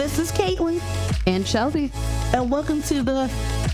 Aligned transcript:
This 0.00 0.18
is 0.18 0.32
Caitlin, 0.32 0.80
And 1.26 1.46
Shelby. 1.46 1.92
and 2.32 2.50
welcome 2.50 2.82
to 2.84 3.02
the 3.02 3.30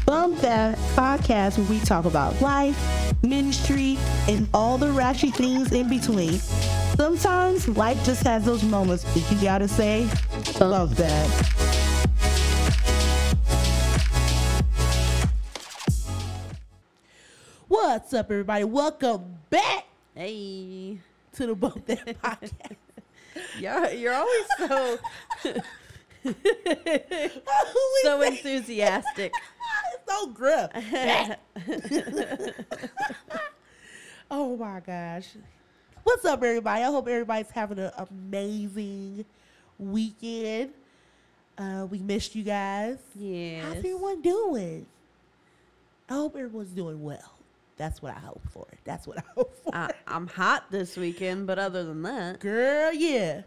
Bump 0.07 0.41
That 0.41 0.77
podcast 0.97 1.57
where 1.57 1.69
we 1.69 1.79
talk 1.79 2.05
about 2.05 2.41
life, 2.41 2.77
ministry, 3.23 3.97
and 4.29 4.49
all 4.53 4.77
the 4.77 4.91
ratchet 4.91 5.35
things 5.35 5.71
in 5.71 5.89
between. 5.89 6.33
Sometimes 6.97 7.69
life 7.69 8.05
just 8.05 8.25
has 8.25 8.45
those 8.45 8.65
moments 8.65 9.05
that 9.15 9.31
you 9.31 9.41
gotta 9.41 9.69
say, 9.69 10.09
Bump 10.59 10.97
That. 10.97 11.53
What's 17.69 18.13
up, 18.15 18.31
everybody? 18.31 18.65
Welcome 18.65 19.39
back 19.51 19.85
Hey. 20.15 20.99
to 21.35 21.47
the 21.47 21.55
Bump 21.55 21.85
That 21.87 22.07
podcast. 22.23 22.77
You're, 23.59 23.91
you're 23.91 24.15
always 24.15 24.47
so 24.59 24.99
so 28.03 28.23
enthusiastic. 28.23 29.33
so 30.09 30.27
gruff. 30.29 30.71
oh 34.31 34.57
my 34.57 34.81
gosh. 34.81 35.29
What's 36.03 36.25
up, 36.25 36.43
everybody? 36.43 36.83
I 36.83 36.87
hope 36.87 37.07
everybody's 37.09 37.51
having 37.51 37.79
an 37.79 37.91
amazing 37.97 39.25
weekend. 39.79 40.73
Uh, 41.59 41.87
we 41.91 41.99
missed 41.99 42.35
you 42.35 42.43
guys. 42.43 42.99
yes. 43.15 43.65
How's 43.65 43.77
everyone 43.77 44.21
doing? 44.23 44.87
I 46.09 46.15
hope 46.15 46.37
everyone's 46.37 46.71
doing 46.71 47.03
well. 47.03 47.33
That's 47.77 48.01
what 48.01 48.17
I 48.17 48.21
hope 48.21 48.43
for. 48.53 48.67
That's 48.85 49.07
what 49.07 49.19
I 49.19 49.23
hope 49.35 49.55
for. 49.63 49.75
I, 49.75 49.91
I'm 50.07 50.27
hot 50.27 50.71
this 50.71 50.97
weekend, 50.97 51.47
but 51.47 51.59
other 51.59 51.85
than 51.85 52.03
that, 52.03 52.41
Girl, 52.41 52.93
yeah. 52.93 53.43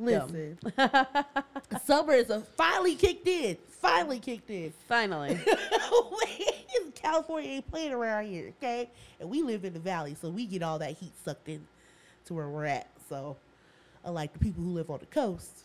Listen, 0.00 0.58
summer 1.84 2.14
is 2.14 2.30
a, 2.30 2.40
finally 2.40 2.94
kicked 2.94 3.28
in. 3.28 3.56
Finally 3.68 4.18
kicked 4.18 4.50
in. 4.50 4.72
finally. 4.88 5.38
California 6.94 7.50
ain't 7.50 7.70
playing 7.70 7.92
around 7.92 8.26
here, 8.26 8.52
okay? 8.58 8.88
And 9.18 9.28
we 9.28 9.42
live 9.42 9.64
in 9.64 9.72
the 9.72 9.80
valley, 9.80 10.16
so 10.20 10.30
we 10.30 10.46
get 10.46 10.62
all 10.62 10.78
that 10.78 10.96
heat 10.96 11.12
sucked 11.24 11.48
in 11.48 11.66
to 12.26 12.34
where 12.34 12.48
we're 12.48 12.66
at. 12.66 12.88
So, 13.08 13.36
unlike 14.04 14.32
the 14.32 14.38
people 14.38 14.62
who 14.62 14.70
live 14.70 14.90
on 14.90 15.00
the 15.00 15.06
coast, 15.06 15.64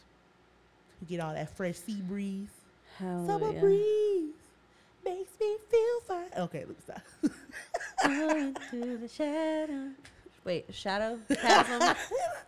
who 1.00 1.06
get 1.06 1.20
all 1.20 1.34
that 1.34 1.56
fresh 1.56 1.76
sea 1.76 2.02
breeze, 2.02 2.50
summer 3.00 3.54
breeze 3.54 4.34
makes 5.04 5.32
me 5.40 5.58
feel 5.70 6.00
fine. 6.08 6.30
Okay, 6.38 6.66
let 6.66 6.70
me 6.70 6.76
stop. 6.84 7.02
Into 8.04 8.98
the 9.02 9.08
shadow. 9.08 9.90
Wait, 10.46 10.66
shadow? 10.74 11.20
Chasm? 11.42 11.96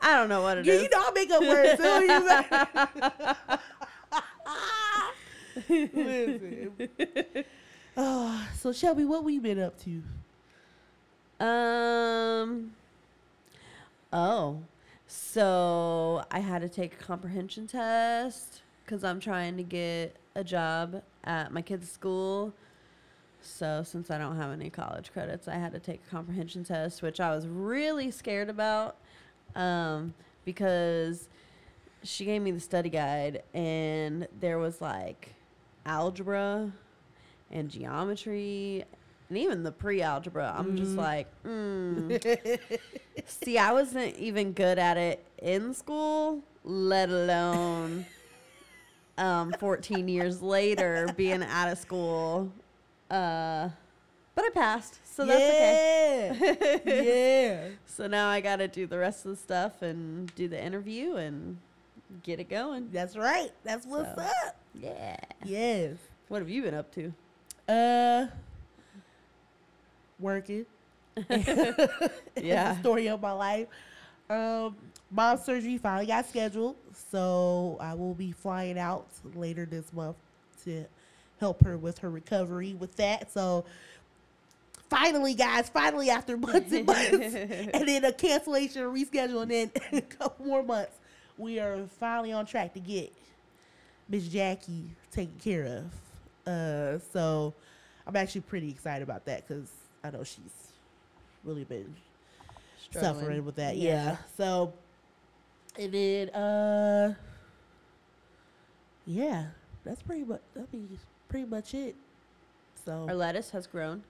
I 0.02 0.16
don't 0.16 0.30
know 0.30 0.44
what 0.44 0.60
it 0.60 0.66
you, 0.66 0.74
is. 0.74 0.84
you 0.84 0.90
I 0.94 1.12
make 1.16 1.32
up 1.32 1.42
words. 1.42 1.82
You 5.70 5.84
Listen. 5.94 7.44
Oh, 7.98 8.48
so 8.56 8.72
Shelby, 8.72 9.04
what 9.04 9.24
we 9.24 9.40
been 9.40 9.60
up 9.60 9.74
to? 9.84 10.04
Um. 11.44 12.74
Oh, 14.14 14.62
so 15.08 16.24
I 16.30 16.40
had 16.40 16.62
to 16.62 16.70
take 16.70 16.94
a 16.94 17.04
comprehension 17.04 17.66
test 17.66 18.62
because 18.86 19.04
I'm 19.04 19.20
trying 19.20 19.58
to 19.58 19.64
get 19.64 20.16
a 20.36 20.44
job 20.44 21.02
at 21.24 21.52
my 21.52 21.64
kid's 21.64 21.92
school. 21.92 22.54
So 23.42 23.84
since 23.84 24.12
I 24.12 24.18
don't 24.18 24.36
have 24.38 24.52
any 24.52 24.70
college 24.70 25.12
credits, 25.14 25.48
I 25.48 25.56
had 25.56 25.72
to 25.74 25.80
take 25.80 26.02
a 26.06 26.10
comprehension 26.10 26.64
test, 26.64 27.02
which 27.02 27.20
I 27.20 27.34
was 27.36 27.48
really 27.48 28.12
scared 28.12 28.50
about, 28.50 28.98
um, 29.56 30.14
because 30.46 31.30
she 32.04 32.26
gave 32.26 32.42
me 32.42 32.52
the 32.52 32.60
study 32.60 32.90
guide 32.90 33.44
and 33.54 34.28
there 34.40 34.60
was 34.60 34.82
like 34.82 35.34
algebra 35.86 36.72
and 37.52 37.70
geometry 37.70 38.84
and 39.30 39.38
even 39.38 39.64
the 39.64 39.72
pre-algebra 39.72 40.54
i'm 40.58 40.76
just 40.76 40.96
Mhm. 40.96 40.98
like 40.98 41.28
mm. 41.44 42.70
see 43.26 43.58
i 43.58 43.72
wasn't 43.72 44.16
even 44.18 44.52
good 44.54 44.78
at 44.78 44.96
it 44.98 45.26
in 45.42 45.74
school 45.74 46.42
let 46.64 47.10
alone 47.10 48.06
um 49.18 49.54
14 49.54 50.08
years 50.08 50.42
later 50.42 51.10
being 51.18 51.42
out 51.44 51.70
of 51.72 51.78
school 51.78 52.52
uh 53.12 53.70
but 54.36 54.46
i 54.46 54.50
passed 54.54 55.00
so 55.06 55.26
that's 55.26 55.42
okay 55.42 56.80
yeah. 56.86 57.70
so 57.86 58.08
now 58.08 58.28
i 58.30 58.40
gotta 58.42 58.68
do 58.68 58.86
the 58.86 58.98
rest 58.98 59.26
of 59.26 59.32
the 59.32 59.38
stuff 59.38 59.82
and 59.82 60.34
do 60.36 60.48
the 60.48 60.62
interview 60.64 61.16
and 61.16 61.58
get 62.24 62.40
it 62.40 62.50
going 62.50 62.90
That's 62.92 63.18
right. 63.18 63.52
That's 63.66 63.86
what's 63.86 64.16
So. 64.16 64.22
up. 64.22 64.56
yeah 64.74 65.18
Yes. 65.44 65.98
what 66.30 66.40
have 66.42 66.50
you 66.50 66.62
been 66.64 66.74
up 66.74 66.90
to 66.96 67.14
Uh, 67.68 68.28
working. 70.20 70.66
Yeah. 72.42 72.80
Story 72.80 73.08
of 73.08 73.22
my 73.22 73.32
life. 73.32 73.68
Um, 74.30 74.76
mom 75.12 75.38
surgery 75.38 75.78
finally 75.78 76.06
got 76.06 76.28
scheduled, 76.28 76.76
so 77.12 77.78
I 77.80 77.94
will 77.94 78.14
be 78.14 78.32
flying 78.32 78.78
out 78.78 79.08
later 79.36 79.66
this 79.66 79.92
month 79.94 80.18
to 80.64 80.86
help 81.40 81.64
her 81.64 81.78
with 81.78 82.00
her 82.00 82.10
recovery 82.10 82.74
with 82.74 82.96
that. 82.98 83.32
So 83.32 83.66
finally, 84.90 85.34
guys, 85.34 85.70
finally 85.70 86.10
after 86.10 86.38
months 86.38 86.72
and 86.72 86.86
months, 86.86 87.12
and 87.36 87.88
then 87.88 88.06
a 88.06 88.12
cancellation, 88.12 88.84
a 88.84 88.86
reschedule, 88.86 89.44
and 89.44 89.52
then 89.52 89.72
a 89.94 90.02
couple 90.02 90.46
more 90.46 90.64
months, 90.64 90.98
we 91.38 91.60
are 91.60 91.86
finally 92.00 92.32
on 92.32 92.46
track 92.46 92.74
to 92.74 92.80
get 92.80 93.14
Miss 94.10 94.28
Jackie 94.28 94.86
taken 95.12 95.36
care 95.40 95.66
of. 95.66 96.52
Uh, 96.52 97.00
so 97.14 97.54
I'm 98.06 98.16
actually 98.16 98.42
pretty 98.42 98.70
excited 98.70 99.04
about 99.04 99.26
that 99.26 99.48
because 99.48 99.70
I 100.04 100.12
know 100.12 100.24
she's 100.24 100.72
really 101.44 101.66
been 101.66 101.94
Struggling. 102.90 103.16
suffering 103.16 103.46
with 103.46 103.56
that. 103.58 103.76
Yeah. 103.78 104.18
So, 104.38 104.74
and 105.78 105.94
then, 105.94 106.30
uh, 106.30 107.14
yeah, 109.06 109.48
that's 109.84 110.02
pretty 110.02 110.24
much 110.24 110.42
that'd 110.54 110.72
be 110.72 110.88
pretty 111.30 111.46
much 111.48 111.74
it. 111.74 111.96
So, 112.86 113.06
Our 113.08 113.16
lettuce 113.16 113.50
has 113.52 113.68
grown. 113.68 114.04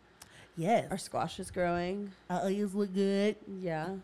yes, 0.56 0.88
Our 0.92 0.98
squash 0.98 1.40
is 1.40 1.50
growing. 1.52 2.12
our 2.30 2.42
onions 2.42 2.76
look 2.76 2.94
good. 2.94 3.36
Yeah. 3.62 3.96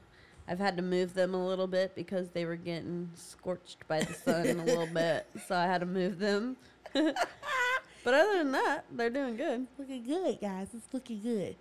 I've 0.48 0.60
had 0.60 0.76
to 0.78 0.84
move 0.84 1.14
them 1.14 1.34
a 1.34 1.48
little 1.48 1.68
bit 1.68 1.96
because 1.96 2.30
they 2.30 2.44
were 2.46 2.56
getting 2.58 3.10
scorched 3.16 3.88
by 3.88 4.02
the 4.02 4.14
sun 4.14 4.60
a 4.60 4.66
little 4.66 4.88
bit. 4.94 5.26
So 5.48 5.56
I 5.56 5.66
had 5.66 5.80
to 5.80 5.86
move 5.86 6.20
them. 6.20 6.58
but 6.94 8.14
other 8.14 8.38
than 8.40 8.52
that, 8.52 8.84
they're 8.92 9.10
doing 9.10 9.38
good. 9.38 9.68
Looking 9.78 10.04
good, 10.04 10.42
guys. 10.42 10.68
It's 10.74 10.94
looking 10.94 11.22
good. 11.22 11.56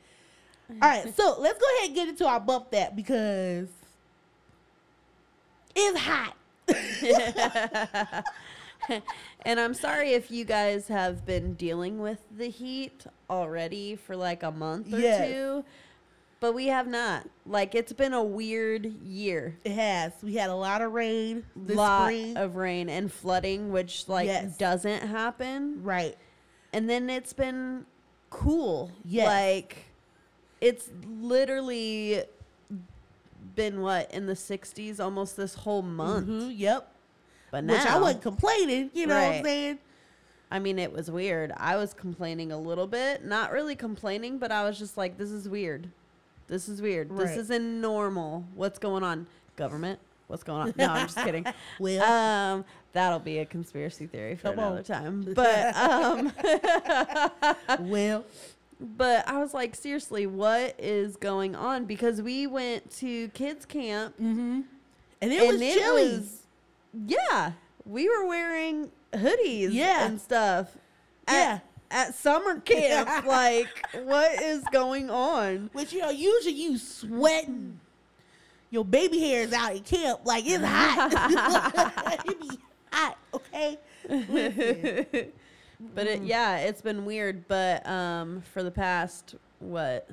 All 0.70 0.78
right, 0.88 1.14
so 1.16 1.36
let's 1.38 1.58
go 1.60 1.66
ahead 1.76 1.86
and 1.88 1.94
get 1.94 2.08
into 2.08 2.26
our 2.26 2.40
bump 2.40 2.70
that 2.70 2.96
because 2.96 3.68
it's 5.76 5.98
hot. 5.98 6.36
and 9.44 9.60
I'm 9.60 9.74
sorry 9.74 10.12
if 10.12 10.30
you 10.30 10.44
guys 10.44 10.88
have 10.88 11.24
been 11.26 11.54
dealing 11.54 11.98
with 12.00 12.18
the 12.36 12.48
heat 12.48 13.04
already 13.30 13.96
for 13.96 14.16
like 14.16 14.42
a 14.42 14.50
month 14.50 14.92
or 14.92 14.98
Yes. 14.98 15.28
two. 15.30 15.64
But 16.40 16.54
we 16.54 16.66
have 16.66 16.88
not. 16.88 17.28
Like 17.46 17.74
it's 17.76 17.92
been 17.92 18.12
a 18.12 18.22
weird 18.22 18.84
year. 19.04 19.56
It 19.64 19.72
has. 19.72 20.12
We 20.22 20.34
had 20.34 20.50
a 20.50 20.54
lot 20.56 20.82
of 20.82 20.92
rain 20.92 21.44
this 21.54 21.76
lot 21.76 22.06
spring. 22.06 22.36
of 22.36 22.56
rain 22.56 22.88
and 22.88 23.12
flooding, 23.12 23.70
which 23.70 24.08
like 24.08 24.26
Yes. 24.26 24.56
doesn't 24.56 25.02
happen. 25.06 25.82
right. 25.84 26.16
And 26.72 26.88
then 26.90 27.08
it's 27.10 27.32
been 27.32 27.86
cool. 28.30 28.90
Yes. 29.04 29.26
Like 29.26 29.84
it's 30.60 30.88
literally 31.08 32.24
been 33.54 33.80
what 33.80 34.10
in 34.12 34.26
the 34.26 34.34
60s 34.36 34.98
almost 34.98 35.36
this 35.36 35.54
whole 35.54 35.82
month. 35.82 36.28
Mhm, 36.28 36.54
Yep. 36.58 36.91
But 37.52 37.62
now 37.64 37.74
Which 37.74 37.86
I 37.86 38.00
wasn't 38.00 38.22
complaining. 38.22 38.90
You 38.94 39.06
know 39.06 39.14
what 39.14 39.36
I'm 39.36 39.44
saying? 39.44 39.78
I 40.50 40.58
mean, 40.58 40.78
it 40.78 40.92
was 40.92 41.10
weird. 41.10 41.52
I 41.56 41.76
was 41.76 41.94
complaining 41.94 42.50
a 42.50 42.58
little 42.58 42.86
bit. 42.86 43.24
Not 43.24 43.52
really 43.52 43.76
complaining, 43.76 44.38
but 44.38 44.50
I 44.50 44.64
was 44.64 44.78
just 44.78 44.96
like, 44.96 45.16
this 45.18 45.30
is 45.30 45.48
weird. 45.48 45.88
This 46.48 46.68
is 46.68 46.82
weird. 46.82 47.10
Right. 47.12 47.26
This 47.28 47.36
isn't 47.36 47.80
normal. 47.80 48.44
What's 48.54 48.78
going 48.78 49.04
on? 49.04 49.26
Government? 49.56 50.00
What's 50.26 50.42
going 50.42 50.62
on? 50.62 50.74
No, 50.78 50.88
I'm 50.88 51.06
just 51.06 51.18
kidding. 51.18 51.46
Well, 51.78 52.02
Um, 52.02 52.64
that'll 52.94 53.18
be 53.18 53.38
a 53.38 53.44
conspiracy 53.46 54.06
theory 54.06 54.36
for 54.36 54.48
another 54.52 54.78
on. 54.78 54.84
time. 54.84 55.22
But 55.34 55.76
um, 55.76 56.32
well, 57.88 58.24
but 58.80 59.28
I 59.28 59.38
was 59.38 59.52
like, 59.54 59.74
seriously, 59.74 60.26
what 60.26 60.74
is 60.78 61.16
going 61.16 61.54
on? 61.54 61.84
Because 61.84 62.20
we 62.22 62.46
went 62.46 62.90
to 62.98 63.28
kids 63.28 63.64
camp 63.66 64.14
mm-hmm. 64.16 64.62
and 65.20 65.32
it 65.32 65.38
and 65.42 65.48
was 65.52 65.60
it 65.60 65.74
chilly. 65.78 66.12
was- 66.16 66.41
yeah, 67.06 67.52
we 67.84 68.08
were 68.08 68.26
wearing 68.26 68.90
hoodies 69.12 69.70
Yeah. 69.72 70.06
and 70.06 70.20
stuff. 70.20 70.76
at- 71.26 71.34
Yeah. 71.34 71.58
At 71.94 72.14
summer 72.14 72.58
camp, 72.64 73.26
like 73.26 73.68
what 74.04 74.40
is 74.42 74.62
going 74.72 75.10
on? 75.10 75.68
Which 75.74 75.92
you 75.92 76.00
know, 76.00 76.08
usually 76.08 76.54
you 76.54 76.78
sweating, 76.78 77.80
your 78.70 78.82
baby 78.86 79.20
hairs 79.20 79.52
out 79.52 79.76
in 79.76 79.82
camp, 79.82 80.20
like 80.24 80.44
it's 80.46 80.64
hot. 80.64 82.24
it 82.26 82.40
be 82.40 82.58
hot. 82.90 83.18
Okay. 83.34 83.78
But 85.94 86.06
it, 86.06 86.22
yeah, 86.22 86.58
it's 86.58 86.80
been 86.80 87.04
weird. 87.04 87.48
But 87.48 87.84
um, 87.88 88.42
for 88.52 88.62
the 88.62 88.70
past 88.70 89.34
what 89.58 90.08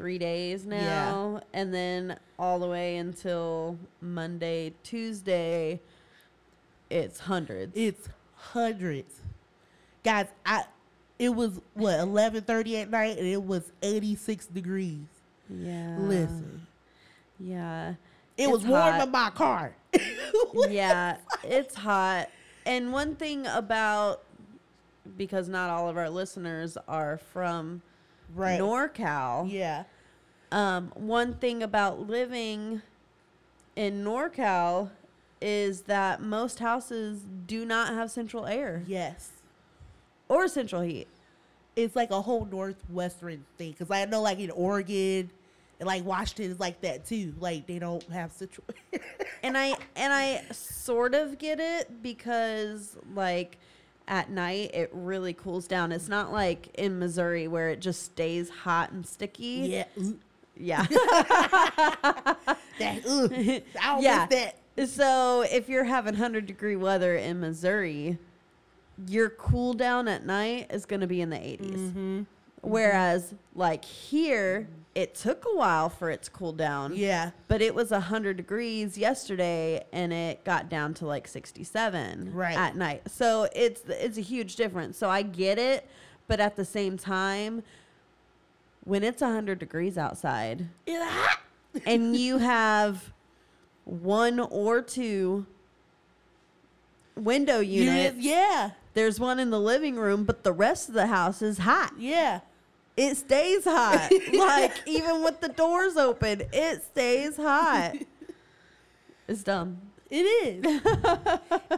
three 0.00 0.16
days 0.16 0.64
Yeah. 0.66 0.80
now, 0.80 1.40
and 1.52 1.74
then 1.74 2.18
all 2.38 2.58
the 2.58 2.66
way 2.66 2.96
until 2.96 3.76
Monday, 4.00 4.72
Tuesday, 4.82 5.78
it's 6.88 7.20
hundreds. 7.20 7.72
It's 7.76 8.08
hundreds, 8.34 9.20
guys. 10.02 10.26
I 10.46 10.64
it 11.18 11.34
was 11.34 11.60
what 11.74 12.00
eleven 12.00 12.42
thirty 12.44 12.78
at 12.78 12.88
night, 12.90 13.18
and 13.18 13.26
it 13.26 13.42
was 13.44 13.70
eighty 13.82 14.14
six 14.16 14.46
degrees. 14.46 15.04
yeah. 15.50 15.96
Listen, 15.98 16.66
Yeah. 17.38 17.90
it 17.90 18.44
It's 18.44 18.50
was 18.52 18.64
warm 18.64 18.92
hot. 18.92 19.02
in 19.06 19.10
my 19.10 19.28
car. 19.30 19.74
yeah, 20.70 21.18
it's 21.44 21.74
hot. 21.74 22.30
And 22.64 22.90
one 22.90 23.16
thing 23.16 23.46
about 23.46 24.22
because 25.18 25.46
not 25.48 25.68
all 25.68 25.88
of 25.90 25.98
our 25.98 26.08
listeners 26.08 26.78
are 26.88 27.18
from 27.18 27.82
right. 28.34 28.60
NorCal. 28.60 29.50
Yeah. 29.50 29.84
Um, 30.52 30.90
one 30.94 31.34
thing 31.34 31.62
about 31.62 32.08
living 32.08 32.82
in 33.76 34.04
NorCal 34.04 34.90
is 35.40 35.82
that 35.82 36.20
most 36.22 36.58
houses 36.58 37.22
do 37.46 37.64
not 37.64 37.94
have 37.94 38.10
central 38.10 38.46
air 38.46 38.82
Yes. 38.86 39.30
or 40.28 40.48
central 40.48 40.82
heat. 40.82 41.06
It's 41.76 41.94
like 41.96 42.10
a 42.10 42.20
whole 42.20 42.44
northwestern 42.44 43.44
thing 43.56 43.70
because 43.72 43.90
I 43.90 44.04
know 44.04 44.20
like 44.20 44.38
in 44.40 44.50
Oregon 44.50 45.30
and 45.78 45.86
like 45.86 46.04
Washington 46.04 46.50
is 46.50 46.60
like 46.60 46.80
that 46.82 47.06
too. 47.06 47.32
Like 47.38 47.66
they 47.66 47.78
don't 47.78 48.02
have 48.10 48.32
central. 48.32 48.66
And 49.42 49.56
I 49.56 49.68
and 49.96 50.12
I 50.12 50.42
sort 50.52 51.14
of 51.14 51.38
get 51.38 51.60
it 51.60 52.02
because 52.02 52.98
like 53.14 53.56
at 54.10 54.28
night 54.28 54.72
it 54.74 54.90
really 54.92 55.32
cools 55.32 55.66
down. 55.66 55.92
It's 55.92 56.08
not 56.08 56.32
like 56.32 56.68
in 56.74 56.98
Missouri 56.98 57.48
where 57.48 57.70
it 57.70 57.80
just 57.80 58.02
stays 58.02 58.50
hot 58.50 58.90
and 58.92 59.06
sticky. 59.06 59.68
yeah. 59.70 59.84
Ooh, 59.98 60.18
Yeah. 60.56 60.84
that. 60.90 62.36
Ugh. 63.08 63.32
I 63.32 63.62
don't 63.86 64.02
Yeah. 64.02 64.26
that. 64.26 64.56
So 64.88 65.42
if 65.42 65.68
you're 65.68 65.84
having 65.84 66.14
100 66.14 66.46
degree 66.46 66.76
weather 66.76 67.16
in 67.16 67.40
Missouri, 67.40 68.18
your 69.06 69.30
cool 69.30 69.74
down 69.74 70.08
at 70.08 70.24
night 70.26 70.66
is 70.70 70.86
going 70.86 71.00
to 71.00 71.06
be 71.06 71.20
in 71.20 71.30
the 71.30 71.36
80s. 71.36 71.76
Mm-hmm. 71.76 72.22
Whereas 72.62 73.34
like 73.54 73.84
here, 73.84 74.68
it 74.94 75.14
took 75.14 75.44
a 75.44 75.56
while 75.56 75.88
for 75.88 76.10
it 76.10 76.22
to 76.24 76.30
cool 76.30 76.52
down. 76.52 76.94
Yeah. 76.96 77.30
But 77.48 77.62
it 77.62 77.74
was 77.74 77.90
100 77.90 78.36
degrees 78.36 78.98
yesterday 78.98 79.84
and 79.92 80.12
it 80.12 80.44
got 80.44 80.68
down 80.68 80.94
to 80.94 81.06
like 81.06 81.28
67 81.28 82.32
Right. 82.34 82.56
at 82.56 82.76
night. 82.76 83.02
So 83.10 83.48
it's 83.54 83.82
it's 83.88 84.18
a 84.18 84.22
huge 84.22 84.56
difference. 84.56 84.98
So 84.98 85.08
I 85.08 85.22
get 85.22 85.58
it, 85.58 85.88
but 86.26 86.40
at 86.40 86.56
the 86.56 86.64
same 86.64 86.98
time 86.98 87.62
when 88.84 89.04
it's 89.04 89.20
100 89.22 89.58
degrees 89.58 89.96
outside, 89.98 90.66
and 91.86 92.16
you 92.16 92.38
have 92.38 93.12
one 93.84 94.40
or 94.40 94.82
two 94.82 95.46
window 97.14 97.60
units. 97.60 98.16
Yeah. 98.18 98.70
There's 98.94 99.20
one 99.20 99.38
in 99.38 99.50
the 99.50 99.60
living 99.60 99.96
room, 99.96 100.24
but 100.24 100.42
the 100.42 100.52
rest 100.52 100.88
of 100.88 100.94
the 100.94 101.06
house 101.06 101.42
is 101.42 101.58
hot. 101.58 101.92
Yeah. 101.98 102.40
It 103.02 103.16
stays 103.16 103.64
hot. 103.64 104.10
like 104.34 104.82
even 104.86 105.24
with 105.24 105.40
the 105.40 105.48
doors 105.48 105.96
open, 105.96 106.42
it 106.52 106.82
stays 106.84 107.36
hot. 107.36 107.94
It's 109.26 109.44
dumb. 109.44 109.78
It 110.10 110.22
is. 110.22 110.64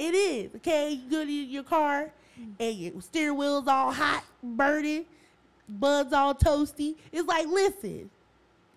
it 0.01 0.15
is. 0.15 0.55
Okay, 0.57 0.93
you 0.93 1.11
go 1.11 1.23
to 1.23 1.31
your 1.31 1.63
car 1.63 2.11
and 2.59 2.75
your 2.79 2.99
steering 3.03 3.37
wheel's 3.37 3.69
all 3.69 3.93
hot, 3.93 4.25
burning, 4.43 5.05
buds 5.69 6.15
all 6.15 6.35
toasty. 6.35 6.95
It's 7.13 7.29
like, 7.29 7.47
listen. 7.47 8.09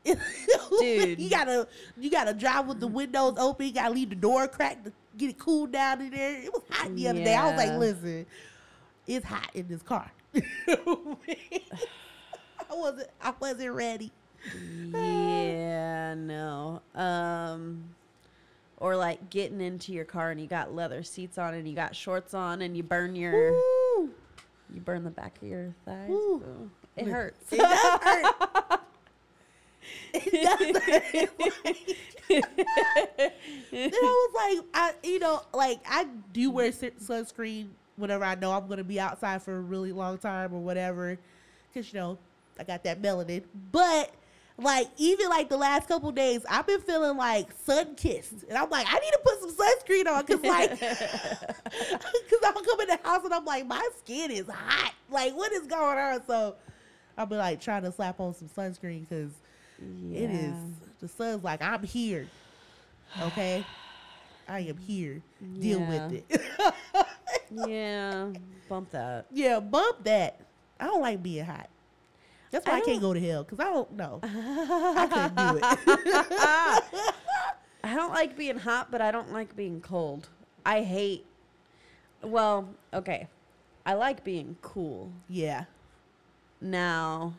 Dude. 0.04 1.20
you 1.22 1.30
gotta 1.30 1.68
you 1.98 2.12
gotta 2.12 2.34
drive 2.34 2.68
with 2.68 2.82
the 2.82 2.88
windows 2.88 3.36
open, 3.38 3.66
you 3.66 3.72
gotta 3.72 3.94
leave 3.94 4.10
the 4.10 4.16
door 4.16 4.48
cracked 4.50 4.84
to 4.84 4.92
get 5.18 5.30
it 5.30 5.40
cooled 5.40 5.72
down 5.72 6.02
in 6.02 6.12
there. 6.12 6.44
It 6.44 6.52
was 6.54 6.64
hot 6.70 6.94
the 6.94 7.08
other 7.08 7.24
day. 7.24 7.34
I 7.34 7.46
was 7.46 7.64
Yeah. 7.64 7.70
like, 7.72 7.80
listen, 7.80 8.26
it's 9.08 9.26
hot 9.26 9.52
in 9.54 9.68
this 9.70 9.82
car. 9.82 10.12
I 12.70 12.76
wasn't 12.76 13.10
I 13.22 13.34
wasn't 13.40 13.74
ready. 13.74 14.12
Yeah, 14.92 16.14
no. 16.16 16.82
Um 16.94 17.84
or 18.78 18.96
like 18.96 19.30
getting 19.30 19.62
into 19.62 19.94
your 19.94 20.06
car 20.06 20.32
and 20.32 20.40
you 20.40 20.48
got 20.48 20.74
leather 20.74 21.02
seats 21.04 21.38
on 21.38 21.54
and 21.54 21.68
you 21.68 21.76
got 21.76 21.96
shorts 21.96 22.34
on 22.34 22.62
and 22.62 22.76
you 22.76 22.84
burn 22.84 23.16
your 23.16 23.54
Woo. 23.54 24.10
you 24.74 24.82
burn 24.84 25.04
the 25.04 25.10
back 25.10 25.38
of 25.42 25.48
your 25.48 25.74
thighs. 25.86 26.10
Ooh. 26.10 26.44
Ooh, 26.46 26.70
It 26.98 27.08
hurts. 27.08 27.52
It 27.52 27.58
does 27.58 28.00
hurt. 28.02 28.82
it 30.14 30.44
does 30.44 30.84
hurt. 30.84 31.30
then 33.72 33.92
I 33.94 34.30
was 34.32 34.34
like, 34.36 34.66
I, 34.74 34.94
you 35.04 35.20
know, 35.20 35.42
like 35.54 35.80
I 35.88 36.08
do 36.34 36.52
wear 36.52 36.72
sunscreen 36.72 37.68
whenever 37.98 38.26
I 38.26 38.36
know 38.36 38.52
I'm 38.52 38.68
gonna 38.68 38.84
be 38.84 39.00
outside 39.00 39.42
for 39.42 39.56
a 39.56 39.62
really 39.62 39.92
long 39.92 40.18
time 40.18 40.54
or 40.54 40.60
whatever, 40.60 41.18
cause 41.74 41.94
you 41.94 42.00
know 42.00 42.18
I 42.60 42.64
got 42.64 42.84
that 42.84 43.02
melanin. 43.02 43.44
But 43.72 44.12
like 44.58 44.88
even 44.98 45.28
like 45.30 45.50
the 45.50 45.58
last 45.58 45.88
couple 45.88 46.12
days, 46.12 46.46
I've 46.50 46.66
been 46.68 46.82
feeling 46.82 47.18
like 47.18 47.48
sun 47.66 47.96
kissed, 47.96 48.44
and 48.48 48.58
I'm 48.58 48.70
like, 48.70 48.88
I 48.90 49.00
need 49.00 49.12
to 49.12 49.20
put 49.24 49.40
some 49.42 49.52
sunscreen 49.52 50.08
on, 50.08 50.26
cause 50.26 50.42
like, 50.42 50.70
cause 50.80 52.40
I'm 52.44 52.54
coming 52.64 52.82
in 52.84 52.88
the 52.88 53.00
house 53.04 53.24
and 53.26 53.34
I'm 53.34 53.46
like, 53.46 53.66
my 53.68 53.86
skin 54.00 54.32
is 54.32 54.48
hot. 54.48 54.94
Like, 55.10 55.36
what 55.36 55.52
is 55.52 55.68
going 55.68 55.98
on? 55.98 56.26
So 56.26 56.56
I'll 57.18 57.26
be 57.26 57.36
like 57.36 57.60
trying 57.62 57.84
to 57.84 57.92
slap 57.92 58.20
on 58.20 58.34
some 58.34 58.48
sunscreen, 58.48 59.08
cause 59.10 59.32
it 60.14 60.30
is 60.32 60.56
the 61.02 61.08
sun's 61.10 61.44
like 61.44 61.62
I'm 61.62 61.84
here. 61.84 62.28
Okay, 63.22 63.66
I 64.48 64.60
am 64.62 64.78
here. 64.78 65.22
Deal 65.60 65.80
Yeah. 65.82 66.08
with 66.08 66.24
it. 66.32 66.42
yeah, 67.68 68.30
bump 68.70 68.92
that. 68.92 69.26
yeah, 69.32 69.60
bump 69.60 70.04
that. 70.06 70.40
I 70.80 70.86
don't 70.86 71.02
like 71.02 71.22
being 71.22 71.44
hot. 71.46 71.70
That's 72.52 72.66
why 72.66 72.74
I 72.74 72.78
I, 72.78 72.82
can't 72.82 73.02
go 73.02 73.14
to 73.14 73.20
hell 73.20 73.44
because 73.44 73.60
I 73.60 73.66
don't 73.66 73.92
know. 73.94 74.20
I 74.24 75.08
couldn't 75.08 75.36
do 75.36 75.58
it. 75.58 77.14
I 77.84 77.96
don't 77.96 78.14
like 78.14 78.36
being 78.38 78.58
hot, 78.58 78.92
but 78.92 79.02
I 79.02 79.12
don't 79.12 79.32
like 79.32 79.56
being 79.56 79.82
cold. 79.82 80.30
I 80.66 80.82
hate. 80.82 81.26
Well, 82.24 82.70
okay, 82.94 83.28
I 83.86 83.94
like 83.94 84.24
being 84.24 84.58
cool. 84.62 85.12
yeah, 85.30 85.66
Now, 86.60 87.36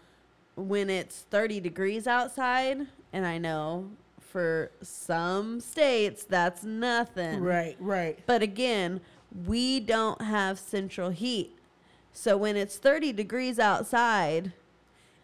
when 0.55 0.89
it's 0.89 1.23
30 1.31 1.59
degrees 1.61 2.07
outside, 2.07 2.87
and 3.13 3.27
I 3.27 3.39
know 3.39 3.91
for 4.21 4.71
some 4.83 5.61
states 5.61 6.23
that's 6.25 6.63
nothing. 6.63 7.41
right, 7.41 7.77
right. 7.81 8.19
But 8.27 8.43
again, 8.43 9.01
we 9.47 9.81
don't 9.81 10.23
have 10.23 10.59
central 10.59 11.11
heat. 11.11 11.57
So 12.13 12.37
when 12.37 12.57
it's 12.57 12.77
30 12.77 13.13
degrees 13.13 13.59
outside 13.59 14.53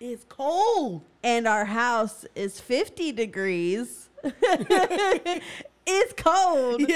It's 0.04 0.24
cold. 0.28 1.02
and 1.22 1.46
our 1.46 1.64
house 1.64 2.26
is 2.34 2.58
50 2.60 3.12
degrees, 3.12 4.08
it's 5.86 6.12
cold. 6.16 6.82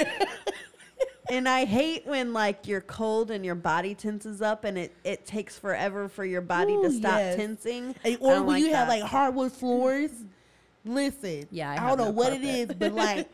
And 1.29 1.47
I 1.49 1.65
hate 1.65 2.07
when 2.07 2.31
like 2.31 2.67
you're 2.67 2.79
cold 2.79 3.31
and 3.31 3.43
your 3.45 3.53
body 3.53 3.93
tenses 3.93 4.41
up 4.41 4.63
and 4.63 4.77
it, 4.77 4.93
it 5.03 5.25
takes 5.25 5.59
forever 5.59 6.07
for 6.07 6.23
your 6.23 6.39
body 6.39 6.71
Ooh, 6.73 6.83
to 6.83 6.89
stop 6.91 7.19
yes. 7.19 7.35
tensing. 7.35 7.93
And- 8.05 8.17
or 8.21 8.35
when 8.37 8.47
like 8.47 8.63
you 8.63 8.73
have 8.73 8.87
like 8.87 9.03
hardwood 9.03 9.51
floors. 9.51 10.09
Mm-hmm. 10.09 10.93
Listen, 10.93 11.47
Yeah, 11.51 11.69
I 11.71 11.73
I, 11.83 11.87
don't 11.89 11.97
know 11.97 12.05
no 12.05 12.11
what 12.11 12.31
it 12.31 12.41
carpet. 12.41 12.49
is, 12.71 12.75
but 12.77 12.93
like, 12.93 13.29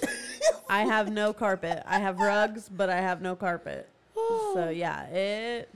I 0.70 0.82
have 0.82 1.10
no 1.12 1.32
carpet. 1.32 1.82
I 1.84 1.98
have 1.98 2.20
rugs, 2.20 2.68
but 2.68 2.88
I 2.88 3.00
have 3.00 3.20
no 3.20 3.34
carpet. 3.34 3.88
So 4.54 4.70
yeah, 4.72 5.06
it 5.06 5.68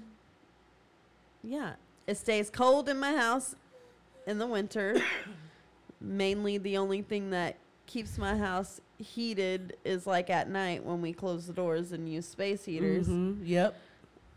yeah, 1.43 1.73
it 2.07 2.17
stays 2.17 2.51
cold 2.51 2.89
in 2.89 2.99
my 2.99 3.13
house 3.15 3.55
in 4.27 4.39
the 4.39 4.47
winter. 4.47 4.97
Mainly 6.01 6.59
the 6.59 6.77
only 6.77 7.03
thing 7.03 7.31
that 7.31 7.57
keeps 7.87 8.19
my 8.19 8.37
house 8.37 8.81
heated 8.99 9.77
is 9.85 10.07
like 10.07 10.31
at 10.31 10.49
night 10.51 10.85
when 10.85 11.01
we 11.03 11.13
close 11.13 11.47
the 11.47 11.53
doors 11.53 11.93
and 11.93 12.09
use 12.09 12.27
space 12.27 12.65
heaters. 12.65 13.09
Mhm, 13.09 13.39
Yep. 13.45 13.75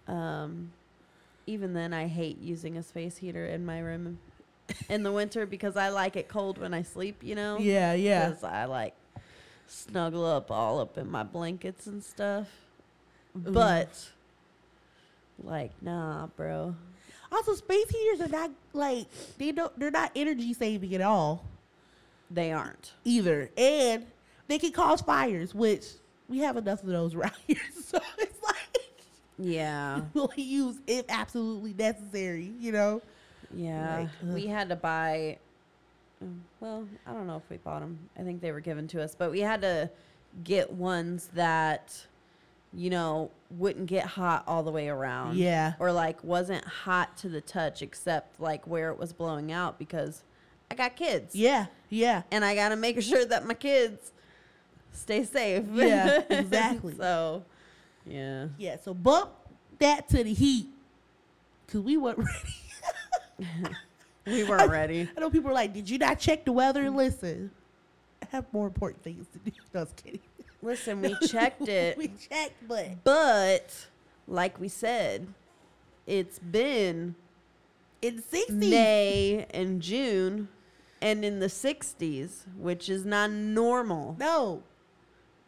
Um 0.08 0.72
even 1.46 1.74
then 1.74 1.94
I 1.94 2.08
hate 2.08 2.40
using 2.42 2.78
a 2.78 2.84
space 2.84 3.18
heater 3.18 3.46
in 3.46 3.66
my 3.66 3.80
room 3.80 4.20
in 4.90 5.04
the 5.04 5.12
winter 5.12 5.46
because 5.46 5.78
I 5.78 5.90
like 5.90 6.16
it 6.16 6.28
cold 6.28 6.58
when 6.58 6.74
I 6.74 6.84
sleep, 6.84 7.24
you 7.24 7.36
know? 7.36 7.58
Yeah, 7.60 7.94
yeah. 7.94 8.30
'Cause 8.32 8.44
I 8.44 8.66
like 8.66 8.94
snuggle 9.68 10.26
up 10.26 10.50
all 10.52 10.80
up 10.80 10.98
in 10.98 11.10
my 11.10 11.24
blankets 11.24 11.88
and 11.88 12.04
stuff. 12.04 12.48
Ooh. 13.36 13.52
But 13.52 14.10
like, 15.44 15.72
nah, 15.82 16.28
bro. 16.28 16.76
Also, 17.32 17.54
space 17.56 17.90
heaters 17.90 18.22
are 18.22 18.30
not 18.30 18.52
like 18.74 19.08
they 19.38 19.52
don't. 19.52 19.78
They're 19.80 19.92
not 19.92 20.12
energy 20.16 20.54
saving 20.54 20.94
at 20.96 21.02
all 21.02 21.44
They 22.32 22.52
aren't. 22.52 22.94
either, 23.04 23.50
and 23.58 24.06
they 24.48 24.58
can 24.60 24.72
cause 24.72 25.02
fires, 25.02 25.54
which 25.54 25.86
we 26.30 26.40
have 26.40 26.58
enough 26.58 26.82
of 26.84 26.88
those 26.90 27.14
around 27.16 27.34
here, 27.48 27.58
so 27.84 28.00
it's 28.18 28.42
like 28.44 28.82
Yeah. 29.38 30.02
we'll 30.14 30.32
use 30.36 30.78
if 30.88 31.06
absolutely 31.10 31.74
necessary. 31.74 32.52
You 32.60 32.72
know. 32.72 33.02
Yeah. 33.54 34.08
Like, 34.24 34.34
we 34.36 34.48
had 34.48 34.70
to 34.70 34.76
buy. 34.76 35.38
Well, 36.60 36.88
I 37.06 37.14
don't 37.14 37.28
know 37.28 37.38
if 37.38 37.50
we 37.50 37.58
bought 37.58 37.82
them. 37.82 38.00
I 38.18 38.24
think 38.24 38.42
they 38.42 38.52
were 38.52 38.60
given 38.60 38.88
to 38.90 39.04
us, 39.04 39.14
but 39.16 39.30
we 39.32 39.40
had 39.42 39.62
to 39.62 39.90
get 40.44 40.72
ones 40.72 41.30
that, 41.36 41.94
you 42.78 42.92
know, 42.92 43.32
wouldn't 43.50 43.88
get 43.88 44.06
hot 44.06 44.44
all 44.46 44.62
the 44.62 44.72
way 44.72 44.88
around. 44.88 45.36
Yeah. 45.36 45.74
Or 45.80 45.92
like 45.92 46.24
wasn't 46.24 46.64
hot 46.64 47.18
to 47.18 47.30
the 47.30 47.42
touch 47.42 47.82
except 47.82 48.40
like 48.40 48.68
where 48.68 48.92
it 48.92 49.00
was 49.00 49.14
blowing 49.14 49.52
out 49.52 49.80
because 49.80 50.24
I 50.70 50.76
got 50.76 50.96
kids. 50.96 51.36
Yeah. 51.36 51.66
Yeah. 51.90 52.22
And 52.32 52.46
I 52.46 52.54
got 52.54 52.70
to 52.70 52.76
make 52.76 53.02
sure 53.02 53.26
that 53.26 53.48
my 53.48 53.56
kids 53.56 54.12
stay 54.92 55.24
safe. 55.24 55.66
Yeah, 55.74 56.22
exactly. 56.30 56.94
so, 56.96 57.44
yeah. 58.06 58.50
Yeah. 58.60 58.78
So 58.78 58.94
bump 58.94 59.32
that 59.80 60.08
to 60.10 60.24
the 60.24 60.34
heat, 60.34 60.68
cause 61.68 61.82
we 61.82 61.98
weren't 61.98 62.20
ready. 63.40 63.76
We 64.26 64.44
weren't 64.44 64.70
ready. 64.70 65.10
I 65.16 65.22
know 65.22 65.30
people 65.30 65.50
are 65.52 65.54
like, 65.54 65.74
"Did 65.74 65.90
you 65.90 65.98
not 65.98 66.20
check 66.20 66.44
the 66.44 66.52
weather?" 66.52 66.90
Listen, 66.90 67.50
I 68.22 68.28
have 68.32 68.44
more 68.52 68.68
important 68.68 69.02
things 69.02 69.26
to 69.32 69.40
do. 69.40 69.52
No, 69.74 69.80
I 69.80 69.84
was 69.84 69.94
kidding. 69.94 70.20
Listen, 70.62 71.02
we 71.02 71.16
checked 71.28 71.68
it. 71.68 71.98
we 71.98 72.08
checked, 72.08 72.68
but 72.68 73.04
But 73.04 73.88
like 74.28 74.60
we 74.60 74.68
said, 74.68 75.28
it's 76.06 76.40
been 76.40 77.16
in 78.02 78.22
sixty. 78.22 78.54
May 78.54 79.46
and 79.52 79.82
June 79.82 80.48
and 81.02 81.24
in 81.24 81.40
the 81.40 81.46
60s, 81.48 82.46
which 82.58 82.90
is 82.90 83.06
not 83.06 83.30
normal. 83.30 84.16
No. 84.20 84.64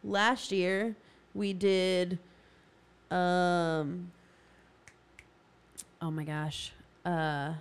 Last 0.03 0.51
year 0.51 0.95
we 1.33 1.53
did 1.53 2.19
um 3.09 4.11
Oh 6.01 6.11
my 6.11 6.23
gosh. 6.23 6.71
Uh 7.03 7.53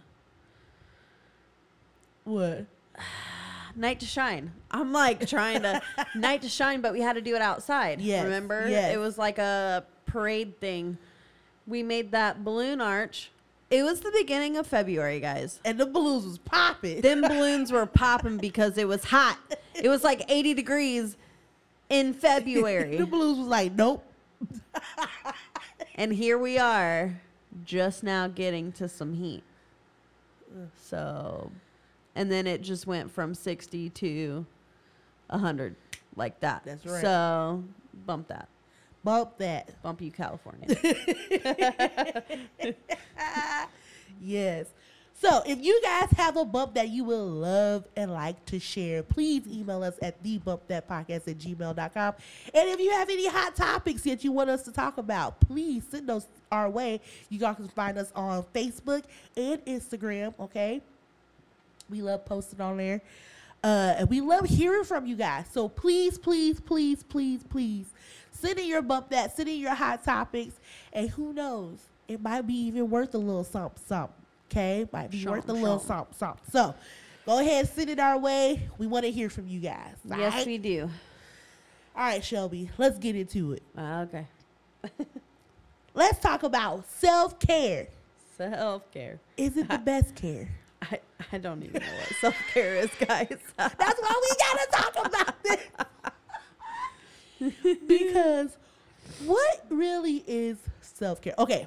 What? 2.25 2.67
Night 3.79 4.01
to 4.01 4.07
Shine. 4.07 4.53
I'm 4.71 4.93
like 4.93 5.27
trying 5.27 5.63
to 5.63 5.81
Night 6.15 6.43
to 6.43 6.49
Shine, 6.49 6.81
but 6.81 6.93
we 6.93 7.01
had 7.01 7.15
to 7.15 7.23
do 7.23 7.37
it 7.37 7.43
outside. 7.43 8.01
Yes, 8.01 8.25
Remember? 8.25 8.69
yes. 8.69 8.93
It 8.95 8.99
was 8.99 9.17
like 9.17 9.39
a 9.39 9.85
parade 10.07 10.59
thing. 10.61 10.99
We 11.67 11.83
made 11.83 12.11
that 12.13 12.45
balloon 12.45 12.81
arch. 12.81 13.31
It 13.71 13.83
was 13.83 14.01
the 14.01 14.11
beginning 14.11 14.57
of 14.57 14.67
February, 14.67 15.21
guys. 15.21 15.61
And 15.65 15.79
the 15.79 15.87
balloons 15.87 16.25
was 16.25 16.39
popping. 16.39 17.03
Them 17.03 17.21
balloons 17.23 17.71
were 17.71 17.87
popping 17.87 18.39
because 18.39 18.79
it 18.79 18.89
was 18.89 19.05
hot. 19.05 19.39
It 19.75 19.89
was 19.89 20.03
like 20.03 20.25
80 20.29 20.55
degrees 20.55 21.17
in 21.89 22.15
February. 22.15 22.97
the 22.99 23.07
balloons 23.07 23.39
was 23.39 23.47
like, 23.47 23.73
"Nope." 23.75 24.05
and 25.95 26.13
here 26.13 26.39
we 26.39 26.59
are 26.59 27.21
just 27.65 28.03
now 28.03 28.27
getting 28.27 28.73
to 28.73 28.89
some 28.89 29.15
heat. 29.15 29.43
So, 30.83 31.53
and 32.19 32.31
then 32.31 32.47
it 32.47 32.63
just 32.63 32.87
went 32.87 33.11
from 33.11 33.33
60 33.33 33.91
to 33.91 34.47
100 35.29 35.77
like 36.17 36.41
that. 36.41 36.63
That's 36.65 36.85
right. 36.85 37.01
So, 37.01 37.63
bump 38.07 38.29
that. 38.29 38.49
Bump 39.05 39.39
that. 39.39 39.81
Bump 39.83 40.03
you, 40.03 40.11
California. 40.11 40.77
Yes. 44.21 44.67
So 45.21 45.43
if 45.47 45.61
you 45.63 45.81
guys 45.83 46.11
have 46.17 46.37
a 46.37 46.45
bump 46.45 46.75
that 46.75 46.89
you 46.91 47.05
would 47.05 47.17
love 47.17 47.85
and 47.97 48.13
like 48.13 48.45
to 48.47 48.61
share, 48.61 49.03
please 49.03 49.47
email 49.49 49.83
us 49.83 49.95
at 50.01 50.23
thebumpthatpodcast 50.23 51.29
at 51.29 51.39
gmail.com. 51.39 52.15
And 52.55 52.69
if 52.69 52.81
you 52.81 52.91
have 52.93 53.09
any 53.11 53.29
hot 53.29 53.57
topics 53.57 54.03
that 54.03 54.23
you 54.23 54.31
want 54.31 54.51
us 54.51 54.63
to 54.63 54.73
talk 54.73 54.99
about, 54.99 55.41
please 55.41 55.85
send 55.91 56.09
those 56.09 56.29
our 56.53 56.71
way. 56.71 57.01
You 57.31 57.39
guys 57.39 57.57
can 57.57 57.69
find 57.69 57.99
us 57.99 58.13
on 58.15 58.45
Facebook 58.55 59.05
and 59.37 59.65
Instagram, 59.65 60.35
okay? 60.39 60.83
We 61.91 62.03
love 62.03 62.25
posting 62.25 62.61
on 62.61 62.77
there. 62.77 63.03
Uh, 63.63 63.95
and 63.99 64.09
we 64.09 64.21
love 64.21 64.45
hearing 64.47 64.85
from 64.85 65.07
you 65.07 65.17
guys. 65.17 65.47
So 65.53 65.69
please, 65.69 66.19
please, 66.19 66.61
please, 66.61 67.03
please, 67.03 67.43
please 67.43 67.87
send 68.31 68.59
in 68.59 68.67
your 68.67 68.83
bump 68.83 69.11
that, 69.11 69.37
send 69.37 69.49
in 69.49 69.59
your 69.59 69.75
hot 69.75 70.05
topics. 70.05 70.55
And 70.93 71.11
who 71.11 71.33
knows, 71.33 71.79
it 72.07 72.21
might 72.21 72.47
be 72.47 72.55
even 72.55 72.89
worth 72.89 73.15
a 73.15 73.19
little 73.19 73.45
something, 73.45 73.83
something. 73.87 74.15
Okay? 74.51 74.89
Might 74.93 75.11
be 75.11 75.27
worth 75.27 75.49
a 75.49 75.53
little 75.53 75.79
something. 75.79 76.17
something, 76.17 76.45
something. 76.53 76.75
So 76.75 76.75
go 77.27 77.41
ahead, 77.41 77.69
send 77.69 77.91
it 77.91 77.99
our 77.99 78.19
way. 78.19 78.69
We 78.79 78.87
want 78.87 79.05
to 79.05 79.11
hear 79.11 79.29
from 79.29 79.49
you 79.49 79.61
guys. 79.61 79.95
all 80.11 80.19
yes, 80.19 80.35
right? 80.35 80.47
we 80.47 80.59
do. 80.59 80.89
All 81.97 82.05
right, 82.05 82.25
Shelby, 82.25 82.71
let's 82.79 82.99
get 82.99 83.17
into 83.17 83.53
it. 83.53 83.63
Uh, 83.77 84.07
okay. 84.09 84.27
Let's 85.95 86.21
talk 86.21 86.45
about 86.45 86.89
self 86.89 87.41
care. 87.41 87.89
Self 88.37 88.89
care. 88.93 89.19
Is 89.37 89.57
it 89.57 89.69
the 89.69 89.79
best 89.85 90.15
care? 90.15 90.49
I, 90.83 91.01
I 91.33 91.39
don't 91.39 91.63
even 91.63 91.81
know 91.83 91.89
what 91.99 92.09
self 92.21 92.37
care 92.53 92.77
is, 92.77 92.91
guys. 93.01 93.37
That's 93.57 94.01
why 94.01 94.23
we 94.23 94.29
gotta 94.39 94.67
talk 94.71 95.07
about 95.07 95.43
this. 95.45 95.63
because 97.89 98.57
what 99.25 99.65
really 99.71 100.23
is 100.27 100.57
self 100.81 101.21
care? 101.21 101.35
Okay. 101.39 101.67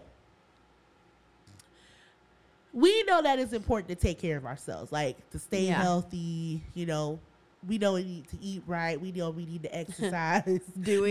We 2.74 3.04
know 3.04 3.22
that 3.22 3.38
it's 3.38 3.52
important 3.54 3.90
to 3.90 3.96
take 3.96 4.20
care 4.22 4.38
of 4.38 4.46
ourselves, 4.46 4.92
like 4.94 5.30
to 5.32 5.40
stay 5.40 5.66
Yeah. 5.68 5.82
healthy, 5.82 6.64
you 6.74 6.86
know. 6.86 7.20
We 7.68 7.78
know 7.78 7.94
we 7.94 8.04
need 8.04 8.28
to 8.30 8.38
eat 8.42 8.64
right. 8.66 9.00
We 9.00 9.12
know 9.12 9.30
we 9.30 9.46
need 9.46 9.64
to 9.64 9.76
exercise. 9.78 10.62
Do 10.82 11.02
we? 11.04 11.10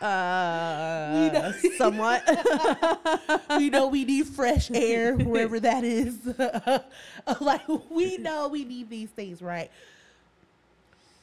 Uh, 0.00 1.30
know- 1.32 1.52
somewhat. 1.78 2.22
we 3.58 3.70
know 3.70 3.86
we 3.88 4.04
need 4.04 4.26
fresh 4.26 4.70
air 4.70 5.14
wherever 5.16 5.58
that 5.60 5.84
is. 5.84 6.18
like 7.40 7.62
we 7.90 8.18
know 8.18 8.48
we 8.48 8.64
need 8.64 8.90
these 8.90 9.10
things, 9.10 9.40
right? 9.40 9.70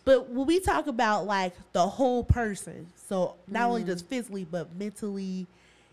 But 0.06 0.30
when 0.30 0.48
we 0.48 0.60
talk 0.60 0.88
about 0.88 1.26
like 1.26 1.54
the 1.72 1.88
whole 1.88 2.24
person, 2.24 2.88
so 3.08 3.36
not 3.48 3.70
only 3.70 3.84
just 3.84 4.06
physically 4.08 4.44
but 4.44 4.76
mentally, 4.76 5.48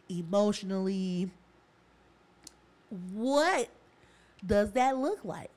emotionally, 0.08 1.30
what 3.12 3.68
does 4.44 4.72
that 4.72 4.96
look 4.96 5.24
like? 5.24 5.50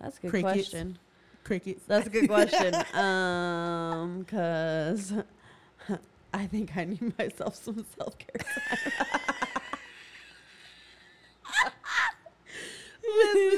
That's 0.00 0.18
a 0.18 0.20
good 0.22 0.30
Crickets. 0.30 0.70
question. 0.70 0.98
Crickets. 1.44 1.84
That's 1.86 2.06
a 2.06 2.10
good 2.10 2.28
question. 2.28 2.74
um, 2.94 4.24
cause 4.24 5.12
I 6.34 6.46
think 6.46 6.76
I 6.76 6.84
need 6.84 7.18
myself 7.18 7.56
some 7.56 7.84
self 7.98 8.16
care. 8.18 8.40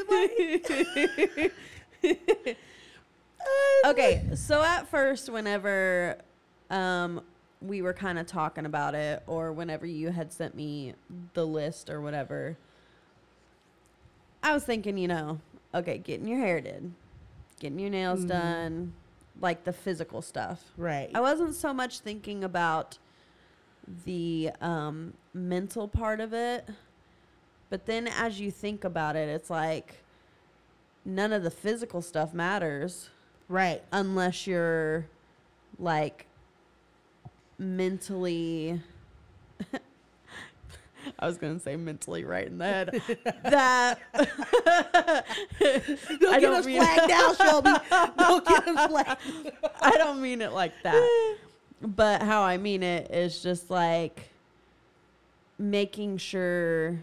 time. 0.09 1.51
okay, 3.87 4.23
so 4.35 4.62
at 4.62 4.89
first, 4.89 5.29
whenever 5.29 6.19
um 6.71 7.23
we 7.61 7.81
were 7.81 7.93
kind 7.93 8.19
of 8.19 8.27
talking 8.27 8.67
about 8.67 8.95
it, 8.95 9.23
or 9.27 9.53
whenever 9.53 9.87
you 9.87 10.11
had 10.11 10.33
sent 10.33 10.55
me 10.55 10.95
the 11.35 11.47
list 11.47 11.89
or 11.89 12.01
whatever, 12.01 12.57
I 14.43 14.53
was 14.53 14.65
thinking, 14.65 14.99
you 14.99 15.07
know, 15.09 15.41
okay, 15.75 15.99
getting 15.99 16.27
your 16.27 16.41
hair 16.41 16.61
did, 16.61 16.93
getting 17.62 17.78
your 17.78 17.90
nails 17.90 18.25
Mhm. 18.25 18.28
done, 18.28 18.92
like 19.40 19.62
the 19.62 19.73
physical 19.73 20.21
stuff. 20.21 20.73
Right. 20.76 21.11
I 21.14 21.21
wasn't 21.21 21.54
so 21.54 21.73
much 21.73 22.00
thinking 22.00 22.42
about 22.42 22.99
the 24.04 24.50
um, 24.61 25.14
mental 25.33 25.87
part 25.87 26.21
of 26.21 26.33
it, 26.33 26.69
but 27.71 27.87
then 27.87 28.09
as 28.09 28.40
you 28.40 28.50
think 28.50 28.83
about 28.83 29.14
it, 29.14 29.28
it's 29.28 29.49
like 29.49 30.02
none 31.04 31.33
of 31.33 31.45
the 31.45 31.50
physical 31.52 32.02
stuff 32.02 32.35
matters 32.35 33.11
Right. 33.49 33.83
unless 33.92 34.47
you're 34.47 35.07
like 35.78 36.26
mentally. 37.59 38.83
I 41.23 41.26
was 41.26 41.38
gonna 41.38 41.61
say 41.61 41.76
mentally 41.76 42.25
right 42.25 42.49
in 42.49 42.59
the 42.59 42.64
head. 42.64 43.00
that 43.45 44.00
Don't 46.19 46.35
I 46.35 46.41
get 46.41 46.41
don't 46.41 46.55
us 46.55 46.64
flagged 46.64 47.09
down, 47.09 47.37
Shelby. 47.37 47.71
Don't 48.19 48.45
get 48.45 48.67
us 48.67 48.91
flagged. 48.91 49.21
I 49.81 49.97
don't 49.99 50.21
mean 50.21 50.43
it 50.43 50.52
like 50.52 50.73
that. 50.83 51.37
But 51.81 52.23
how 52.23 52.43
I 52.43 52.57
mean 52.57 52.83
it 52.83 53.12
is 53.12 53.41
just 53.41 53.71
like 53.71 54.31
making 55.61 56.17
sure 56.17 56.99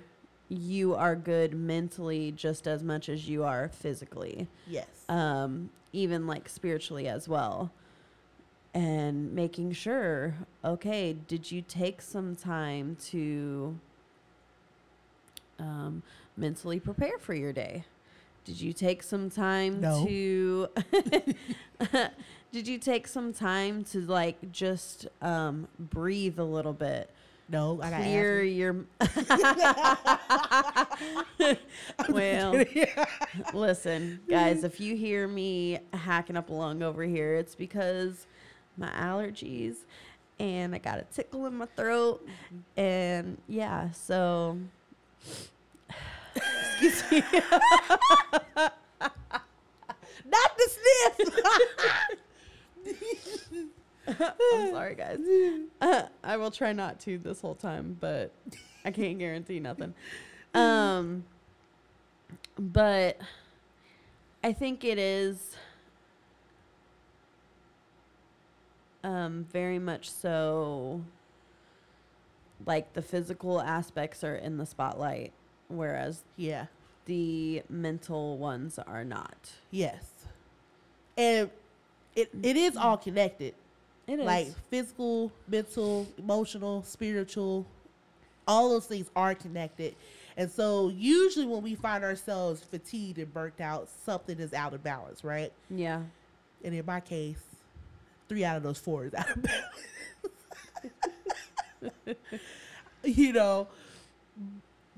you 0.49 0.95
are 0.95 1.15
good 1.15 1.53
mentally 1.53 2.33
just 2.33 2.67
as 2.67 2.83
much 2.83 3.07
as 3.07 3.29
you 3.29 3.45
are 3.45 3.69
physically. 3.69 4.49
Yes. 4.67 4.87
Um, 5.07 5.69
even 5.93 6.27
like 6.27 6.49
spiritually 6.49 7.07
as 7.07 7.29
well. 7.29 7.71
And 8.73 9.33
making 9.33 9.71
sure, 9.71 10.35
okay, 10.65 11.13
did 11.13 11.49
you 11.49 11.61
take 11.61 12.01
some 12.01 12.35
time 12.35 12.97
to 13.05 13.79
um, 15.59 16.03
mentally 16.37 16.79
prepare 16.79 17.17
for 17.19 17.33
your 17.33 17.53
day? 17.53 17.83
Did 18.45 18.59
you 18.59 18.73
take 18.73 19.03
some 19.03 19.29
time 19.29 19.81
No. 19.81 20.05
to 20.05 20.69
Did 22.51 22.67
you 22.67 22.79
take 22.79 23.07
some 23.07 23.31
time 23.33 23.83
to 23.85 24.01
like 24.01 24.51
just 24.51 25.07
um 25.21 25.67
breathe 25.77 26.39
a 26.39 26.43
little 26.43 26.73
bit? 26.73 27.09
No, 27.51 27.81
I 27.81 27.89
got 27.89 28.01
Clear 28.01 28.43
your 28.43 28.85
Well, 32.09 32.63
listen, 33.53 34.19
guys, 34.29 34.63
if 34.63 34.79
you 34.79 34.95
hear 34.95 35.27
me 35.27 35.79
hacking 35.93 36.37
up 36.37 36.49
a 36.49 36.53
lung 36.53 36.83
over 36.83 37.03
here, 37.03 37.35
it's 37.35 37.55
because 37.55 38.27
my 38.77 38.89
allergies 38.89 39.77
and 40.39 40.73
I 40.73 40.77
got 40.77 40.99
a 40.99 41.03
tickle 41.03 41.45
in 41.47 41.55
my 41.55 41.65
throat. 41.75 42.25
And 42.77 43.37
yeah, 43.47 43.91
so 43.91 44.57
excuse 46.35 47.11
me. 47.11 47.23
Not 50.25 50.51
the 50.57 50.69
sniff. 50.69 51.17
I'm 54.53 54.71
sorry, 54.71 54.95
guys. 54.95 55.19
Uh, 55.81 56.03
I 56.23 56.37
will 56.37 56.51
try 56.51 56.73
not 56.73 56.99
to 57.01 57.17
this 57.17 57.41
whole 57.41 57.55
time, 57.55 57.97
but 57.99 58.31
I 58.85 58.91
can't 58.91 59.19
guarantee 59.19 59.59
nothing. 59.59 59.93
Um, 60.53 61.25
but 62.57 63.19
I 64.43 64.53
think 64.53 64.83
it 64.83 64.97
is 64.97 65.55
um, 69.03 69.45
very 69.51 69.79
much 69.79 70.09
so 70.09 71.01
like 72.65 72.93
the 72.93 73.01
physical 73.01 73.61
aspects 73.61 74.23
are 74.23 74.35
in 74.35 74.57
the 74.57 74.65
spotlight, 74.65 75.31
whereas 75.67 76.23
yeah. 76.35 76.65
the 77.05 77.63
mental 77.69 78.37
ones 78.37 78.79
are 78.79 79.03
not. 79.03 79.51
Yes. 79.71 80.03
And 81.17 81.49
it 82.15 82.29
it 82.43 82.57
is 82.57 82.75
all 82.75 82.97
connected. 82.97 83.53
It 84.07 84.19
is. 84.19 84.25
Like 84.25 84.47
physical, 84.69 85.31
mental, 85.47 86.07
emotional, 86.17 86.83
spiritual, 86.83 87.65
all 88.47 88.69
those 88.69 88.87
things 88.87 89.09
are 89.15 89.35
connected. 89.35 89.95
And 90.35 90.49
so 90.49 90.89
usually 90.89 91.45
when 91.45 91.61
we 91.61 91.75
find 91.75 92.03
ourselves 92.03 92.63
fatigued 92.63 93.19
and 93.19 93.31
burnt 93.33 93.61
out, 93.61 93.89
something 94.05 94.39
is 94.39 94.53
out 94.53 94.73
of 94.73 94.83
balance, 94.83 95.23
right? 95.23 95.51
yeah. 95.69 96.01
And 96.63 96.73
in 96.73 96.85
my 96.85 96.99
case, 96.99 97.41
three 98.27 98.43
out 98.43 98.57
of 98.57 98.63
those 98.63 98.79
four 98.79 99.05
is 99.05 99.13
out 99.13 99.29
of 99.29 99.41
balance. 99.43 99.63
you 103.03 103.33
know, 103.33 103.67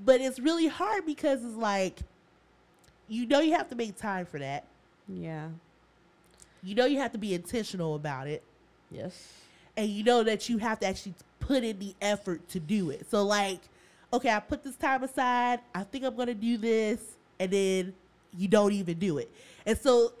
but 0.04 0.20
it's 0.20 0.38
really 0.38 0.68
hard 0.68 1.06
because 1.06 1.44
it's 1.44 1.56
like, 1.56 2.00
you 3.08 3.26
know, 3.26 3.40
you 3.40 3.52
have 3.52 3.68
to 3.68 3.74
make 3.74 3.96
time 3.96 4.26
for 4.26 4.38
that. 4.38 4.64
Yeah. 5.08 5.48
You 6.62 6.74
know, 6.74 6.86
you 6.86 6.98
have 6.98 7.12
to 7.12 7.18
be 7.18 7.34
intentional 7.34 7.94
about 7.94 8.26
it. 8.26 8.42
Yes. 8.90 9.32
And 9.76 9.88
you 9.88 10.04
know 10.04 10.22
that 10.22 10.48
you 10.48 10.58
have 10.58 10.80
to 10.80 10.86
actually 10.86 11.14
put 11.40 11.64
in 11.64 11.78
the 11.78 11.94
effort 12.00 12.48
to 12.50 12.60
do 12.60 12.90
it. 12.90 13.06
So, 13.10 13.24
like, 13.24 13.60
okay, 14.12 14.30
I 14.30 14.40
put 14.40 14.62
this 14.62 14.76
time 14.76 15.02
aside. 15.02 15.60
I 15.74 15.82
think 15.84 16.04
I'm 16.04 16.14
going 16.14 16.28
to 16.28 16.34
do 16.34 16.56
this. 16.56 17.00
And 17.40 17.50
then 17.50 17.94
you 18.36 18.48
don't 18.48 18.72
even 18.72 18.98
do 18.98 19.18
it. 19.18 19.30
And 19.66 19.76
so, 19.76 20.12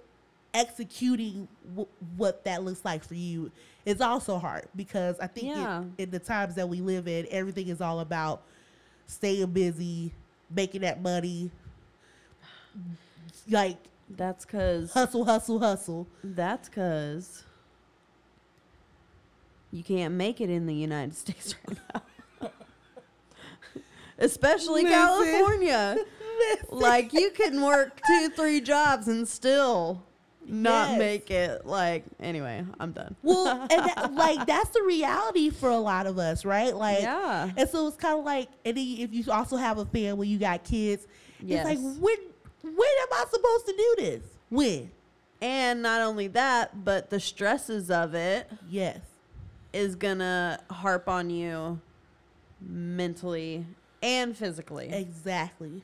executing 0.54 1.48
w- 1.70 1.88
what 2.16 2.44
that 2.44 2.62
looks 2.62 2.84
like 2.84 3.04
for 3.04 3.14
you 3.14 3.50
is 3.84 4.00
also 4.00 4.38
hard 4.38 4.68
because 4.76 5.18
I 5.20 5.26
think 5.26 5.48
Yeah. 5.48 5.84
in, 5.98 6.10
the 6.10 6.18
times 6.18 6.54
that 6.54 6.68
we 6.68 6.80
live 6.80 7.08
in, 7.08 7.26
everything 7.30 7.68
is 7.68 7.80
all 7.80 8.00
about 8.00 8.42
staying 9.06 9.46
busy, 9.52 10.12
making 10.50 10.82
that 10.82 11.02
money, 11.02 11.50
like 13.50 13.76
That's 14.10 14.44
because 14.44 14.92
hustle, 14.92 15.24
hustle, 15.24 15.58
hustle. 15.58 16.06
That's 16.22 16.68
because 16.68 17.44
you 19.72 19.82
can't 19.82 20.14
make 20.14 20.40
it 20.40 20.50
in 20.50 20.66
the 20.66 20.74
United 20.74 21.16
States 21.16 21.54
right 21.68 21.78
now. 21.94 22.50
Especially 24.18 24.84
Listen. 24.84 24.90
California. 24.98 25.96
like, 26.70 27.12
you 27.12 27.30
can 27.30 27.60
work 27.62 28.00
two, 28.06 28.28
three 28.30 28.60
jobs 28.60 29.08
and 29.08 29.26
still 29.26 30.02
not 30.52 30.90
Yes. 30.90 30.98
make 30.98 31.30
it. 31.30 31.66
Like, 31.66 32.04
anyway, 32.20 32.64
I'm 32.78 32.92
done. 32.92 33.16
Well, 33.22 33.48
and 33.70 33.70
that, 33.70 34.12
like 34.12 34.46
that's 34.46 34.68
the 34.70 34.82
reality 34.82 35.48
for 35.50 35.70
a 35.70 35.78
lot 35.78 36.06
of 36.06 36.18
us, 36.18 36.44
right? 36.44 36.76
Like, 36.76 37.00
yeah. 37.02 37.50
and 37.56 37.68
so 37.68 37.86
it's 37.88 37.96
kind 37.96 38.18
of 38.18 38.24
like, 38.24 38.48
and 38.64 38.76
then 38.76 38.86
if 38.98 39.12
you 39.14 39.24
also 39.32 39.56
have 39.56 39.78
a 39.78 39.86
family, 39.86 40.28
you 40.28 40.38
got 40.38 40.62
kids. 40.62 41.06
Yes. 41.40 41.66
It's 41.66 41.80
like 41.82 41.96
when 42.00 42.16
when 42.62 42.74
am 43.02 43.08
I 43.12 43.24
supposed 43.30 43.66
to 43.66 43.72
do 43.76 43.94
this? 43.98 44.22
When? 44.50 44.90
and 45.40 45.82
not 45.82 46.00
only 46.02 46.28
that, 46.28 46.84
but 46.84 47.10
the 47.10 47.18
stresses 47.18 47.90
of 47.90 48.14
it 48.14 48.48
Yes. 48.68 49.00
is 49.72 49.96
gonna 49.96 50.60
harp 50.70 51.08
on 51.08 51.30
you 51.30 51.80
mentally 52.60 53.66
and 54.02 54.36
physically. 54.36 54.88
Exactly. 54.92 55.82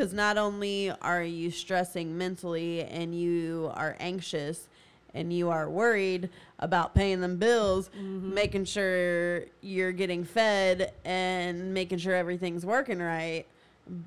Because 0.00 0.14
not 0.14 0.38
only 0.38 0.90
are 1.02 1.22
you 1.22 1.50
stressing 1.50 2.16
mentally 2.16 2.80
and 2.84 3.14
you 3.14 3.70
are 3.74 3.98
anxious 4.00 4.66
and 5.12 5.30
you 5.30 5.50
are 5.50 5.68
worried 5.68 6.30
about 6.58 6.94
paying 6.94 7.20
them 7.20 7.36
bills, 7.36 7.90
mm-hmm. 7.90 8.32
making 8.32 8.64
sure 8.64 9.42
you're 9.60 9.92
getting 9.92 10.24
fed 10.24 10.94
and 11.04 11.74
making 11.74 11.98
sure 11.98 12.14
everything's 12.14 12.64
working 12.64 12.98
right, 12.98 13.44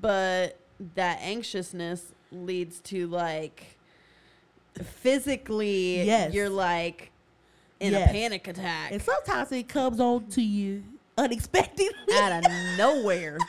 but 0.00 0.58
that 0.96 1.20
anxiousness 1.22 2.12
leads 2.32 2.80
to 2.80 3.06
like 3.06 3.78
physically, 4.82 6.02
Yes. 6.02 6.34
you're 6.34 6.50
like 6.50 7.12
in 7.78 7.92
Yes. 7.92 8.10
a 8.10 8.12
panic 8.12 8.48
attack 8.48 8.90
And 8.90 9.00
sometimes 9.00 9.52
it 9.52 9.68
comes 9.68 10.00
on 10.00 10.26
to 10.30 10.42
you 10.42 10.82
unexpectedly. 11.16 11.86
out 12.14 12.44
of 12.44 12.50
nowhere. 12.76 13.38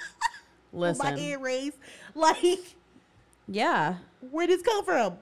Oh, 0.76 0.80
my 0.80 0.88
Listen, 0.90 1.18
hand 1.18 1.42
raised, 1.42 1.78
like 2.38 2.76
yeah, 3.48 3.96
where 4.32 4.48
did 4.48 4.60
this 4.60 4.66
come 4.66 4.84
from? 4.86 5.18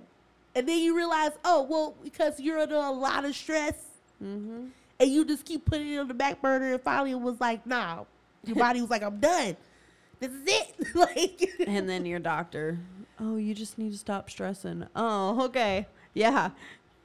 And 0.55 0.67
then 0.69 0.79
you 0.79 0.95
realize, 0.95 1.31
oh 1.43 1.63
well, 1.63 1.95
because 2.03 2.39
you're 2.39 2.59
under 2.59 2.75
a 2.75 2.91
lot 2.91 3.25
of 3.25 3.35
stress, 3.35 3.75
hmm 4.19 4.65
and 4.99 5.11
you 5.11 5.25
just 5.25 5.43
keep 5.45 5.65
putting 5.65 5.91
it 5.91 5.97
on 5.97 6.07
the 6.07 6.13
back 6.13 6.41
burner, 6.41 6.73
and 6.73 6.81
finally 6.81 7.11
it 7.11 7.19
was 7.19 7.41
like, 7.41 7.65
nah, 7.65 8.05
your 8.45 8.55
body 8.55 8.79
was 8.79 8.89
like, 8.89 9.01
I'm 9.03 9.19
done. 9.19 9.57
This 10.19 10.31
is 10.31 10.43
it. 10.45 10.95
like, 10.95 11.51
and 11.67 11.89
then 11.89 12.05
your 12.05 12.19
doctor, 12.19 12.79
oh, 13.19 13.35
you 13.35 13.53
just 13.53 13.77
need 13.77 13.91
to 13.91 13.97
stop 13.97 14.29
stressing. 14.29 14.85
Oh, 14.95 15.43
okay. 15.45 15.87
Yeah. 16.13 16.51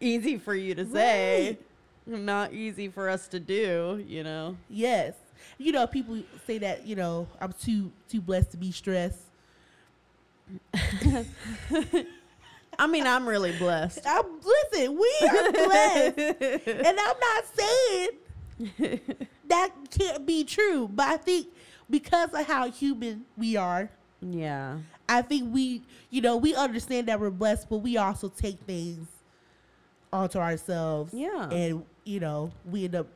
Easy 0.00 0.38
for 0.38 0.54
you 0.54 0.74
to 0.76 0.86
say. 0.86 1.58
Not 2.06 2.52
easy 2.52 2.88
for 2.88 3.08
us 3.08 3.26
to 3.28 3.40
do, 3.40 4.04
you 4.06 4.22
know. 4.22 4.56
yes, 4.70 5.14
you 5.58 5.72
know, 5.72 5.86
people 5.86 6.22
say 6.46 6.58
that 6.58 6.86
you 6.86 6.96
know 6.96 7.26
I'm 7.40 7.52
too 7.52 7.90
too 8.08 8.20
blessed 8.20 8.52
to 8.52 8.56
be 8.56 8.70
stressed. 8.72 9.27
I 12.78 12.86
mean, 12.86 13.06
I'm 13.06 13.28
really 13.28 13.52
blessed. 13.58 14.00
I'm 14.06 14.24
listen, 14.72 14.96
we 14.96 15.28
are 15.28 15.52
blessed, 15.52 16.18
and 16.18 17.00
I'm 17.00 17.16
not 17.20 17.44
saying 17.56 19.00
that 19.48 19.70
can't 19.90 20.24
be 20.26 20.44
true, 20.44 20.88
but 20.88 21.08
I 21.08 21.16
think 21.16 21.48
because 21.90 22.32
of 22.34 22.46
how 22.46 22.70
human 22.70 23.24
we 23.36 23.56
are, 23.56 23.90
yeah. 24.20 24.78
I 25.08 25.22
think 25.22 25.52
we, 25.54 25.82
you 26.10 26.20
know, 26.20 26.36
we 26.36 26.54
understand 26.54 27.08
that 27.08 27.18
we're 27.18 27.30
blessed, 27.30 27.68
but 27.68 27.78
we 27.78 27.96
also 27.96 28.28
take 28.28 28.58
things 28.60 29.06
onto 30.12 30.38
ourselves. 30.38 31.14
Yeah. 31.14 31.48
And, 31.50 31.84
you 32.04 32.20
know, 32.20 32.52
we 32.64 32.84
end 32.84 32.94
up 32.94 33.06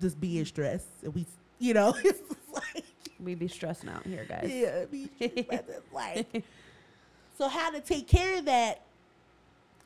just 0.00 0.20
being 0.20 0.44
stressed. 0.44 0.88
And 1.02 1.14
we, 1.14 1.26
you 1.58 1.74
know, 1.74 1.94
it's 2.04 2.20
like, 2.52 2.84
We 3.22 3.34
be 3.34 3.48
stressing 3.48 3.88
out 3.88 4.06
here, 4.06 4.24
guys. 4.28 4.50
yeah, 4.50 4.84
be 4.90 5.10
like, 5.92 6.44
so 7.36 7.48
how 7.48 7.70
to 7.70 7.80
take 7.80 8.08
care 8.08 8.38
of 8.38 8.44
that? 8.46 8.82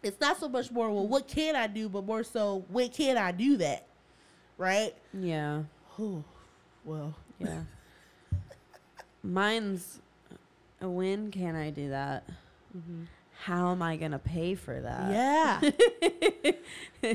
It's 0.02 0.20
not 0.20 0.38
so 0.38 0.48
much 0.48 0.70
more, 0.70 0.90
well, 0.90 1.06
what 1.06 1.26
can 1.26 1.56
I 1.56 1.66
do, 1.66 1.88
but 1.88 2.04
more 2.04 2.22
so, 2.22 2.64
when 2.68 2.90
can 2.90 3.16
I 3.16 3.32
do 3.32 3.56
that? 3.56 3.86
Right? 4.58 4.94
Yeah. 5.12 5.62
Oh, 5.98 6.22
well, 6.84 7.14
Yeah. 7.38 7.62
Mine's 9.22 10.00
when 10.80 11.30
can 11.30 11.56
I 11.56 11.70
do 11.70 11.88
that? 11.90 12.24
Mm-hmm. 12.76 13.04
How 13.40 13.72
am 13.72 13.80
I 13.82 13.96
going 13.96 14.10
to 14.12 14.18
pay 14.18 14.54
for 14.54 14.80
that? 14.80 15.10
yeah. 17.02 17.14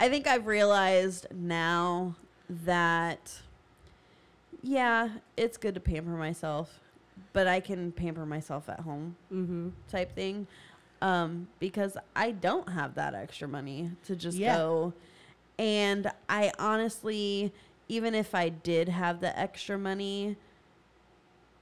I 0.00 0.08
think 0.08 0.26
I've 0.26 0.46
realized 0.46 1.26
now 1.32 2.16
that, 2.48 3.32
yeah, 4.62 5.08
it's 5.36 5.56
good 5.56 5.74
to 5.74 5.80
pamper 5.80 6.10
myself, 6.10 6.80
but 7.32 7.46
I 7.46 7.60
can 7.60 7.92
pamper 7.92 8.26
myself 8.26 8.68
at 8.68 8.80
home 8.80 9.16
mm-hmm. 9.32 9.70
type 9.88 10.14
thing 10.14 10.46
um, 11.02 11.48
because 11.58 11.96
I 12.14 12.32
don't 12.32 12.68
have 12.68 12.94
that 12.94 13.14
extra 13.14 13.48
money 13.48 13.92
to 14.04 14.16
just 14.16 14.36
Yeah. 14.38 14.56
go. 14.56 14.92
And 15.58 16.10
I 16.28 16.52
honestly, 16.58 17.52
even 17.88 18.14
if 18.14 18.34
I 18.34 18.48
did 18.48 18.88
have 18.88 19.20
the 19.20 19.36
extra 19.38 19.78
money 19.78 20.36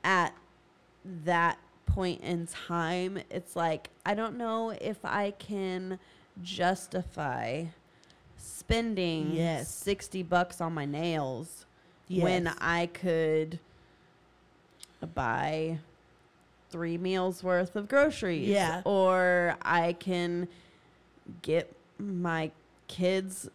at 0.04 0.34
that 1.24 1.58
point 1.86 2.22
in 2.22 2.46
time, 2.46 3.18
it's 3.30 3.56
like 3.56 3.90
I 4.04 4.14
don't 4.14 4.36
know 4.36 4.70
if 4.70 5.04
I 5.04 5.32
can 5.32 5.98
justify 6.42 7.64
spending 8.36 9.32
Yes. 9.32 9.72
60 9.74 10.22
bucks 10.22 10.60
on 10.60 10.72
my 10.74 10.84
nails 10.84 11.66
when 12.08 12.48
I 12.58 12.86
could 12.86 13.58
buy 15.14 15.78
three 16.70 16.98
meals 16.98 17.42
worth 17.42 17.76
of 17.76 17.88
groceries. 17.88 18.48
Yeah. 18.48 18.82
Or 18.84 19.56
I 19.62 19.94
can 19.94 20.48
get 21.42 21.72
my 21.98 22.50
kids 22.86 23.48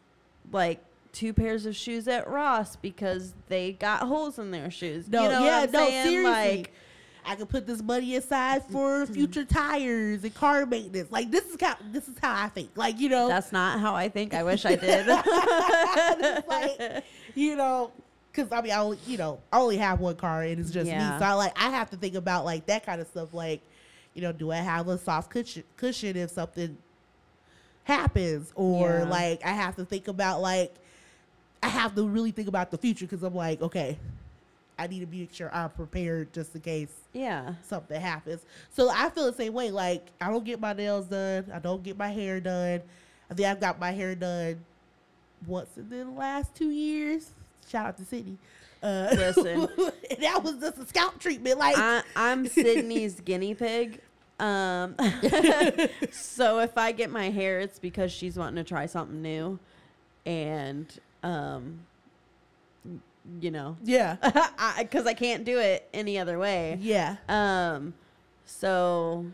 like 0.52 0.80
two 1.12 1.34
pairs 1.34 1.66
of 1.66 1.76
shoes 1.76 2.08
at 2.08 2.28
Ross 2.28 2.76
because 2.76 3.34
they 3.48 3.74
got 3.74 4.02
holes 4.02 4.40
in 4.40 4.52
their 4.52 4.72
shoes. 4.72 5.08
No, 5.08 5.24
you 5.24 5.30
know 5.30 5.46
yeah, 5.46 5.60
what 5.62 5.70
I'm 5.70 5.72
no, 5.72 5.88
saying? 5.88 6.08
seriously. 6.08 6.58
Like, 6.58 6.74
I 7.26 7.36
can 7.36 7.46
put 7.46 7.66
this 7.66 7.82
money 7.82 8.18
aside 8.18 8.64
for 8.72 9.06
future 9.06 9.46
tires 9.46 10.24
and 10.24 10.34
car 10.34 10.66
maintenance. 10.66 11.12
Like 11.12 11.32
this 11.32 11.46
is 11.46 11.58
how 11.60 11.78
this 11.92 12.08
is 12.08 12.16
how 12.22 12.34
I 12.34 12.50
think. 12.50 12.72
Like 12.76 13.00
you 13.00 13.10
know, 13.10 13.28
that's 13.28 13.52
not 13.52 13.80
how 13.80 13.96
I 13.96 14.10
think. 14.10 14.34
I 14.34 14.44
wish 14.44 14.66
I 14.66 14.76
did. 14.76 15.08
Like, 16.48 17.04
you 17.36 17.56
know, 17.56 17.92
because 18.34 18.52
I 18.52 18.62
mean, 18.62 18.72
I 18.72 18.80
only, 18.80 18.98
you 19.06 19.18
know, 19.18 19.40
I 19.52 19.60
only 19.60 19.78
have 19.78 20.00
one 20.00 20.16
car 20.16 20.42
and 20.42 20.60
it's 20.60 20.72
just 20.72 20.88
Yeah. 20.90 21.12
me. 21.14 21.20
So 21.20 21.26
I 21.26 21.34
like, 21.34 21.54
I 21.56 21.70
have 21.70 21.90
to 21.92 21.98
think 21.98 22.16
about 22.16 22.46
like 22.46 22.66
that 22.66 22.86
kind 22.86 23.00
of 23.00 23.08
stuff. 23.08 23.34
Like, 23.34 23.62
you 24.16 24.22
know, 24.22 24.32
do 24.32 24.52
I 24.52 24.58
have 24.58 24.88
a 24.88 24.98
soft 24.98 25.30
cushion, 25.30 25.64
cushion 25.78 26.18
if 26.18 26.32
something 26.32 26.76
happens, 27.84 28.52
or 28.56 29.00
Yeah. 29.00 29.04
like 29.10 29.46
I 29.46 29.50
have 29.50 29.76
to 29.76 29.86
think 29.86 30.08
about 30.08 30.42
like, 30.42 30.74
I 31.62 31.68
have 31.68 31.96
to 31.96 32.08
really 32.08 32.32
think 32.32 32.48
about 32.48 32.72
the 32.72 32.78
future 32.78 33.06
because 33.06 33.24
I'm 33.24 33.36
like, 33.36 33.62
okay, 33.62 33.98
I 34.78 34.88
need 34.88 35.00
to 35.02 35.06
be 35.06 35.30
sure 35.32 35.54
I'm 35.54 35.70
prepared 35.70 36.34
just 36.34 36.56
in 36.56 36.62
case 36.62 36.92
yeah. 37.14 37.54
something 37.64 38.00
happens. 38.02 38.42
So 38.72 38.90
I 38.90 39.10
feel 39.10 39.26
the 39.26 39.34
same 39.38 39.54
way. 39.54 39.70
Like 39.70 40.08
I 40.20 40.30
don't 40.32 40.44
get 40.44 40.60
my 40.60 40.74
nails 40.74 41.06
done. 41.06 41.52
I 41.54 41.60
don't 41.60 41.84
get 41.84 41.98
my 41.98 42.10
hair 42.10 42.40
done. 42.40 42.82
I 43.30 43.34
think 43.36 43.48
I've 43.48 43.60
got 43.60 43.80
my 43.80 43.92
hair 43.92 44.16
done 44.16 44.60
once 45.46 45.70
in 45.78 45.90
the 45.90 46.06
last 46.06 46.56
two 46.56 46.72
years. 46.72 47.32
Shout 47.68 47.86
out 47.86 47.98
to 47.98 48.06
Sydney. 48.06 48.38
Uh, 48.82 49.10
Listen. 49.14 49.68
that 50.20 50.44
was 50.44 50.58
just 50.58 50.78
a 50.78 50.86
scalp 50.86 51.20
treatment. 51.20 51.58
Like 51.58 51.78
I, 51.78 52.04
I'm 52.16 52.48
Sydney's 52.48 53.20
guinea 53.22 53.56
pig. 53.56 54.02
Um, 54.40 54.96
so 56.12 56.60
if 56.60 56.78
I 56.78 56.92
get 56.92 57.10
my 57.10 57.30
hair, 57.30 57.60
it's 57.60 57.80
because 57.80 58.12
she's 58.12 58.38
wanting 58.38 58.56
to 58.56 58.68
try 58.68 58.88
something 58.88 59.22
new, 59.22 59.58
and 60.26 60.88
um, 61.22 61.80
you 63.40 63.52
know, 63.52 63.78
yeah, 63.84 64.18
because 64.80 65.06
I, 65.06 65.14
can't 65.14 65.46
do 65.46 65.60
it 65.60 65.88
any 65.94 66.20
other 66.20 66.40
way. 66.40 66.78
yeah, 66.82 67.18
Um, 67.30 67.94
so 68.46 69.26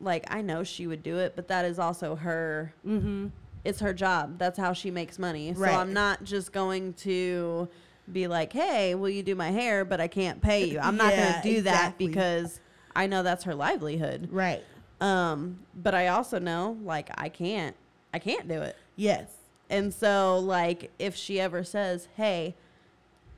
like 0.00 0.24
I 0.28 0.42
know 0.42 0.64
she 0.64 0.86
would 0.86 1.02
do 1.02 1.18
it, 1.18 1.34
but 1.36 1.48
that 1.48 1.64
is 1.64 1.78
also 1.78 2.16
her. 2.16 2.74
mm-hmm. 2.86 3.28
It's 3.66 3.80
her 3.80 3.92
job. 3.92 4.38
That's 4.38 4.58
how 4.58 4.72
she 4.72 4.90
makes 4.90 5.18
money. 5.18 5.52
Right. 5.52 5.72
So 5.72 5.78
I'm 5.78 5.92
not 5.92 6.24
just 6.24 6.52
going 6.52 6.92
to 6.94 7.68
be 8.12 8.26
like, 8.28 8.52
"Hey, 8.52 8.94
will 8.94 9.08
you 9.10 9.22
do 9.22 9.34
my 9.34 9.50
hair?" 9.50 9.84
But 9.84 10.00
I 10.00 10.08
can't 10.08 10.40
pay 10.40 10.66
you. 10.66 10.78
I'm 10.78 10.96
not 10.96 11.12
Yeah, 11.12 11.32
going 11.32 11.42
to 11.42 11.48
do 11.56 11.62
that 11.62 11.74
exactly. 11.74 12.06
because 12.08 12.60
I 12.94 13.06
know 13.06 13.22
that's 13.22 13.44
her 13.44 13.54
livelihood. 13.54 14.28
right, 14.30 14.62
Um, 15.00 15.58
but 15.74 15.94
I 15.94 16.08
also 16.08 16.38
know 16.38 16.78
like 16.82 17.10
I 17.18 17.28
can't. 17.28 17.76
I 18.14 18.18
can't 18.18 18.48
do 18.48 18.62
it. 18.62 18.76
yes, 18.96 19.28
And 19.68 19.92
so, 19.92 20.38
like, 20.38 20.90
if 20.98 21.14
she 21.16 21.38
ever 21.40 21.62
says, 21.64 22.08
"Hey, 22.16 22.54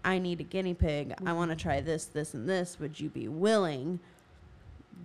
I 0.04 0.18
need 0.18 0.40
a 0.40 0.44
guinea 0.44 0.74
pig. 0.74 1.14
I 1.26 1.32
want 1.32 1.50
to 1.50 1.56
try 1.56 1.80
this, 1.80 2.04
this, 2.04 2.34
and 2.34 2.48
this. 2.48 2.78
Would 2.78 3.00
you 3.00 3.08
be 3.08 3.26
willing?" 3.28 3.98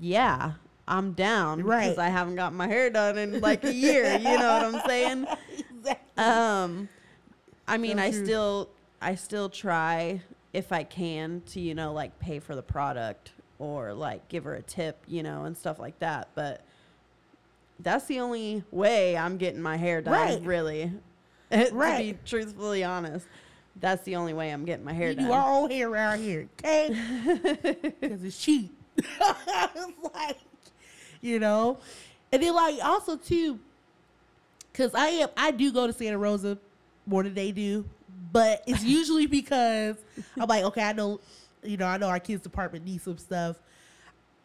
Yeah, 0.02 0.54
I'm 0.88 1.14
down. 1.14 1.64
Right. 1.64 1.84
Because 1.84 1.98
I 1.98 2.10
haven't 2.10 2.36
got 2.36 2.54
my 2.54 2.68
hair 2.68 2.90
done 2.90 3.18
in 3.18 3.40
like 3.42 3.64
a 3.64 3.74
year. 3.74 4.16
you 4.18 4.24
know 4.24 4.36
what 4.36 4.64
I'm 4.76 4.82
saying? 4.88 5.28
exactly. 5.80 6.24
Um, 6.24 6.90
I 7.68 7.78
mean, 7.78 7.98
So 7.98 8.04
I 8.04 8.12
still, 8.12 8.70
I 9.02 9.16
still 9.16 9.50
try 9.50 10.22
if 10.52 10.72
I 10.72 10.84
can 10.84 11.42
to, 11.48 11.60
you 11.60 11.74
know, 11.76 11.94
like 11.94 12.20
pay 12.20 12.40
for 12.40 12.56
the 12.56 12.62
product 12.62 13.32
or 13.60 13.94
like 13.94 14.28
give 14.28 14.44
her 14.44 14.56
a 14.56 14.62
tip, 14.62 15.02
you 15.08 15.24
know, 15.24 15.46
and 15.46 15.58
stuff 15.58 15.80
like 15.80 15.98
that. 16.00 16.30
But 16.36 16.62
that's 17.80 18.06
the 18.06 18.20
only 18.20 18.64
way 18.72 19.18
I'm 19.18 19.38
getting 19.38 19.62
my 19.62 19.78
hair 19.78 20.02
done, 20.02 20.14
Right. 20.14 20.42
really. 20.44 20.92
to 21.52 21.96
be 21.98 22.18
truthfully 22.26 22.84
honest, 22.84 23.26
that's 23.80 24.04
the 24.04 24.16
only 24.16 24.34
way 24.34 24.52
I'm 24.52 24.66
getting 24.66 24.86
my 24.86 24.94
hair 24.94 25.10
we 25.10 25.16
done. 25.16 25.26
do 25.26 25.32
our 25.32 25.52
own 25.62 25.72
hair 25.72 25.90
around 25.90 26.20
here, 26.22 26.48
okay? 26.60 26.90
Because 28.02 28.24
it's 28.24 28.38
cheap. 28.38 28.76
it's 28.98 30.14
like, 30.14 30.38
you 31.24 31.40
know, 31.40 31.78
and 32.32 32.44
then 32.44 32.54
like 32.54 32.84
also 32.84 33.16
too, 33.16 33.58
because 34.72 34.94
I 34.94 35.08
am 35.08 35.30
I 35.36 35.50
do 35.50 35.72
go 35.72 35.88
to 35.88 35.94
Santa 35.94 36.18
Rosa 36.18 36.58
more 37.08 37.24
than 37.24 37.34
they 37.34 37.52
do, 37.52 37.86
but 38.32 38.62
it's 38.68 38.84
usually 38.84 39.26
because 39.26 39.96
I'm 40.40 40.48
like, 40.48 40.66
okay, 40.66 40.84
I 40.84 40.94
know, 40.94 41.22
you 41.64 41.78
know, 41.78 41.88
I 41.88 41.98
know 41.98 42.10
our 42.10 42.20
kids 42.20 42.44
department 42.44 42.86
needs 42.86 43.04
some 43.04 43.18
stuff. 43.18 43.56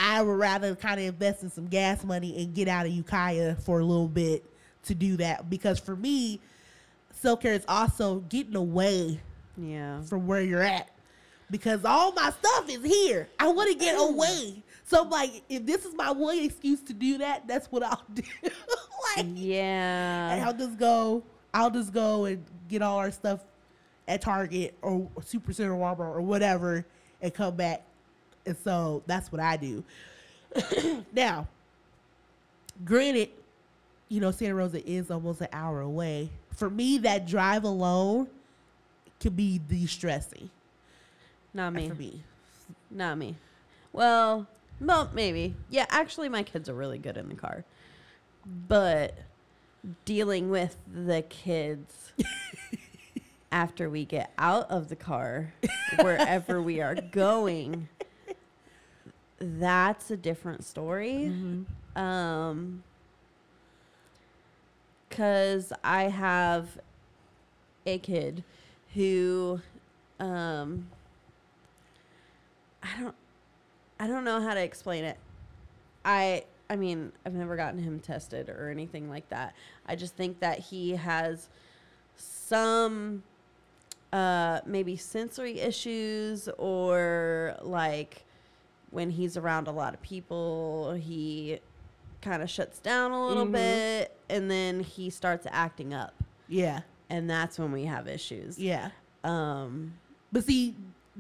I 0.00 0.22
would 0.22 0.38
rather 0.38 0.76
kind 0.76 1.00
of 1.00 1.06
invest 1.06 1.42
in 1.42 1.50
some 1.50 1.66
gas 1.66 2.04
money 2.04 2.40
and 2.40 2.54
get 2.54 2.68
out 2.68 2.86
of 2.86 2.92
Ukiah 2.92 3.56
for 3.56 3.80
a 3.80 3.84
little 3.84 4.06
bit 4.06 4.44
to 4.84 4.94
do 4.94 5.16
that 5.16 5.50
because 5.50 5.80
for 5.80 5.96
me, 5.96 6.40
self 7.12 7.40
care 7.40 7.54
is 7.54 7.64
also 7.66 8.20
getting 8.28 8.54
away 8.54 9.20
yeah. 9.56 10.00
from 10.02 10.28
where 10.28 10.40
you're 10.40 10.62
at 10.62 10.88
because 11.50 11.84
all 11.84 12.12
my 12.12 12.30
stuff 12.30 12.68
is 12.68 12.84
here. 12.84 13.28
I 13.40 13.48
want 13.48 13.72
to 13.72 13.76
get 13.76 13.98
away. 13.98 14.62
So 14.88 15.02
I'm 15.02 15.10
like, 15.10 15.42
if 15.50 15.66
this 15.66 15.84
is 15.84 15.92
my 15.94 16.10
one 16.12 16.38
excuse 16.38 16.80
to 16.84 16.94
do 16.94 17.18
that, 17.18 17.46
that's 17.46 17.66
what 17.70 17.82
I'll 17.82 18.02
do. 18.14 18.22
like, 18.42 19.18
and 19.18 19.38
Yeah. 19.38 20.42
I'll 20.46 20.54
just 20.56 20.78
go. 20.78 21.22
I'll 21.52 21.70
just 21.70 21.92
go 21.92 22.24
and 22.24 22.42
get 22.68 22.80
all 22.80 22.96
our 22.96 23.10
stuff 23.10 23.40
at 24.06 24.22
Target 24.22 24.74
or 24.80 25.06
Super 25.22 25.52
Center, 25.52 25.72
Walmart 25.74 25.98
or 26.16 26.22
whatever, 26.22 26.86
and 27.20 27.34
come 27.34 27.54
back. 27.54 27.82
And 28.46 28.56
so 28.64 29.02
that's 29.06 29.30
what 29.30 29.42
I 29.42 29.58
do. 29.58 29.84
now, 31.12 31.46
granted, 32.86 33.28
you 34.08 34.20
know 34.20 34.30
Santa 34.30 34.54
Rosa 34.54 34.82
is 34.90 35.10
almost 35.10 35.42
an 35.42 35.48
hour 35.52 35.82
away. 35.82 36.30
For 36.56 36.70
me, 36.70 36.96
that 36.98 37.26
drive 37.26 37.64
alone 37.64 38.26
can 39.20 39.34
be 39.34 39.58
de-stressing 39.58 40.48
Not 41.52 41.74
me. 41.74 41.88
for 41.90 41.94
me. 41.94 42.22
Not 42.90 43.18
me. 43.18 43.36
Well, 43.92 44.46
well, 44.80 45.10
maybe. 45.12 45.54
Yeah, 45.70 45.86
actually, 45.90 46.28
my 46.28 46.42
kids 46.42 46.68
are 46.68 46.74
really 46.74 46.98
good 46.98 47.16
in 47.16 47.28
the 47.28 47.34
car. 47.34 47.64
But 48.68 49.14
dealing 50.04 50.50
with 50.50 50.76
the 50.92 51.22
kids 51.22 52.12
after 53.52 53.88
we 53.90 54.04
get 54.04 54.32
out 54.38 54.70
of 54.70 54.88
the 54.88 54.96
car, 54.96 55.52
wherever 56.00 56.62
we 56.62 56.80
are 56.80 56.94
going, 56.94 57.88
that's 59.40 60.10
a 60.10 60.16
different 60.16 60.64
story. 60.64 61.26
Um, 61.96 62.82
cause 65.10 65.72
I 65.82 66.04
have 66.04 66.78
a 67.86 67.98
kid 67.98 68.44
who, 68.94 69.60
um, 70.20 70.88
I 72.82 72.88
don't, 73.00 73.14
I 74.00 74.06
don't 74.06 74.24
know 74.24 74.40
how 74.40 74.54
to 74.54 74.60
explain 74.60 75.04
it. 75.04 75.16
I, 76.04 76.44
I 76.70 76.76
mean, 76.76 77.12
I've 77.26 77.34
never 77.34 77.56
gotten 77.56 77.80
him 77.82 78.00
tested 78.00 78.48
or 78.48 78.70
anything 78.70 79.08
like 79.10 79.28
that. 79.30 79.54
I 79.86 79.96
just 79.96 80.14
think 80.16 80.40
that 80.40 80.58
he 80.60 80.92
has 80.96 81.48
some, 82.16 83.22
uh, 84.12 84.60
maybe 84.64 84.96
sensory 84.96 85.60
issues 85.60 86.48
or 86.58 87.56
like 87.62 88.24
when 88.90 89.10
he's 89.10 89.36
around 89.36 89.66
a 89.68 89.72
lot 89.72 89.92
of 89.94 90.00
people, 90.02 90.94
he 90.94 91.58
kind 92.22 92.42
of 92.42 92.48
shuts 92.50 92.78
down 92.78 93.12
a 93.12 93.26
little 93.26 93.46
Mhm. 93.46 93.52
bit 93.52 94.16
and 94.30 94.50
then 94.50 94.80
he 94.80 95.10
starts 95.10 95.46
acting 95.50 95.92
up. 95.92 96.14
Yeah, 96.48 96.80
And 97.10 97.28
that's 97.28 97.58
when 97.58 97.72
we 97.72 97.84
have 97.84 98.06
issues. 98.08 98.58
yeah. 98.58 98.90
Um, 99.24 99.94
But 100.32 100.44
see, 100.44 100.74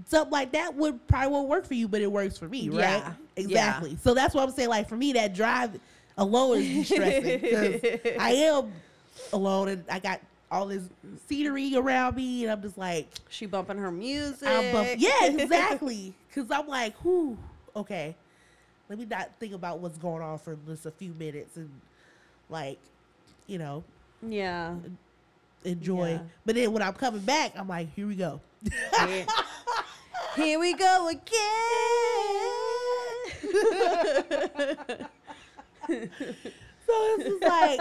something 0.06 0.32
like 0.32 0.52
that 0.52 0.74
would 0.74 1.06
probably 1.06 1.32
won't 1.32 1.48
work 1.48 1.66
for 1.66 1.74
you, 1.74 1.88
but 1.88 2.00
it 2.00 2.10
works 2.10 2.38
for 2.38 2.48
me, 2.48 2.68
right? 2.68 2.78
Yeah, 2.78 3.12
Exactly. 3.36 3.98
So 4.02 4.14
that's 4.14 4.34
what 4.34 4.48
I'm 4.48 4.54
saying. 4.54 4.68
Like 4.68 4.88
for 4.88 4.96
me, 4.96 5.12
that 5.14 5.34
drive 5.34 5.78
alone 6.16 6.58
is 6.58 6.68
distressing 6.88 7.40
because 7.40 8.00
I 8.18 8.30
am 8.30 8.72
alone 9.32 9.68
and 9.68 9.84
I 9.90 9.98
got 9.98 10.20
all 10.50 10.66
this 10.66 10.82
scenery 11.26 11.74
around 11.76 12.16
me, 12.16 12.44
and 12.44 12.52
I'm 12.52 12.62
just 12.62 12.78
like, 12.78 13.08
she 13.28 13.46
bumping 13.46 13.78
her 13.78 13.90
music. 13.90 14.48
I'm 14.48 14.72
bump- 14.72 14.88
yeah, 14.98 15.24
exactly. 15.26 16.14
Because 16.28 16.50
I'm 16.50 16.66
like, 16.66 16.96
whew, 17.04 17.36
okay. 17.76 18.14
Let 18.88 18.98
me 18.98 19.04
not 19.04 19.30
think 19.38 19.52
about 19.52 19.80
what's 19.80 19.98
going 19.98 20.22
on 20.22 20.38
for 20.38 20.56
just 20.66 20.86
a 20.86 20.90
few 20.90 21.12
minutes 21.18 21.56
and 21.56 21.68
like, 22.48 22.78
you 23.46 23.58
know, 23.58 23.84
yeah. 24.26 24.74
enjoy. 25.64 26.12
Yeah. 26.12 26.18
But 26.46 26.54
then 26.54 26.72
when 26.72 26.82
I'm 26.82 26.94
coming 26.94 27.20
back, 27.20 27.52
I'm 27.54 27.68
like, 27.68 27.92
here 27.94 28.06
we 28.06 28.14
go. 28.14 28.40
Here, 29.06 29.26
here 30.38 30.60
we 30.60 30.74
go 30.74 31.08
again. 31.08 31.28
so 35.88 36.88
it's 36.88 37.24
just 37.24 37.42
like, 37.42 37.80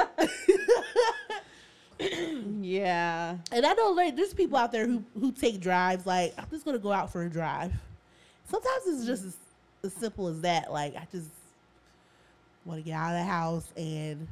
yeah. 2.61 3.37
and 3.51 3.65
I 3.65 3.73
know 3.73 3.91
like 3.91 4.15
there's 4.15 4.33
people 4.33 4.57
out 4.57 4.71
there 4.71 4.87
who 4.87 5.03
who 5.19 5.31
take 5.31 5.59
drives. 5.59 6.05
Like 6.05 6.33
I'm 6.37 6.47
just 6.49 6.65
gonna 6.65 6.79
go 6.79 6.91
out 6.91 7.11
for 7.11 7.23
a 7.23 7.29
drive. 7.29 7.73
Sometimes 8.49 8.83
it's 8.87 9.05
just 9.05 9.25
as, 9.25 9.37
as 9.83 9.93
simple 9.93 10.27
as 10.27 10.41
that. 10.41 10.71
Like 10.71 10.95
I 10.95 11.07
just 11.11 11.29
want 12.65 12.79
to 12.79 12.83
get 12.83 12.95
out 12.95 13.13
of 13.13 13.19
the 13.19 13.31
house 13.31 13.71
and 13.77 14.27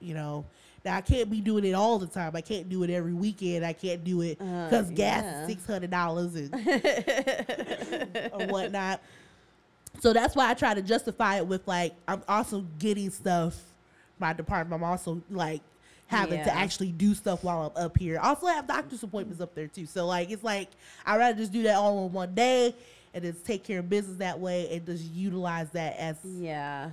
you 0.00 0.14
know. 0.14 0.44
Now 0.86 0.96
I 0.96 1.00
can't 1.00 1.28
be 1.28 1.40
doing 1.40 1.64
it 1.64 1.72
all 1.72 1.98
the 1.98 2.06
time. 2.06 2.36
I 2.36 2.40
can't 2.40 2.68
do 2.68 2.84
it 2.84 2.90
every 2.90 3.12
weekend. 3.12 3.66
I 3.66 3.72
can't 3.72 4.04
do 4.04 4.20
it 4.22 4.40
Uh, 4.40 4.68
because 4.70 4.88
gas 4.92 5.24
yeah. 5.24 5.42
is 5.42 5.48
six 5.48 5.66
hundred 5.66 5.90
dollars 5.90 6.36
and 6.36 6.54
or 8.32 8.46
whatnot. 8.46 9.00
So 10.00 10.12
that's 10.12 10.36
why 10.36 10.48
I 10.48 10.54
try 10.54 10.74
to 10.74 10.82
justify 10.82 11.38
it 11.38 11.46
with 11.48 11.66
like 11.66 11.92
I'm 12.06 12.22
also 12.28 12.64
getting 12.78 13.10
stuff 13.10 13.60
my 14.20 14.32
department. 14.32 14.80
I'm 14.80 14.88
also 14.88 15.20
like 15.28 15.60
having 16.06 16.38
to 16.44 16.54
actually 16.54 16.92
do 16.92 17.14
stuff 17.14 17.42
while 17.42 17.72
I'm 17.76 17.84
up 17.84 17.98
here. 17.98 18.20
I 18.22 18.28
also 18.28 18.46
have 18.46 18.68
doctor's 18.68 19.02
appointments 19.02 19.42
up 19.42 19.56
there 19.56 19.66
too. 19.66 19.86
So 19.86 20.06
like 20.06 20.30
it's 20.30 20.44
like 20.44 20.68
I'd 21.04 21.16
rather 21.16 21.36
just 21.36 21.50
do 21.52 21.64
that 21.64 21.74
all 21.74 22.06
in 22.06 22.12
one 22.12 22.32
day 22.32 22.76
and 23.12 23.24
just 23.24 23.44
take 23.44 23.64
care 23.64 23.80
of 23.80 23.88
business 23.88 24.18
that 24.18 24.38
way 24.38 24.68
and 24.70 24.86
just 24.86 25.02
utilize 25.02 25.68
that 25.70 25.96
as 25.98 26.16
yeah. 26.24 26.90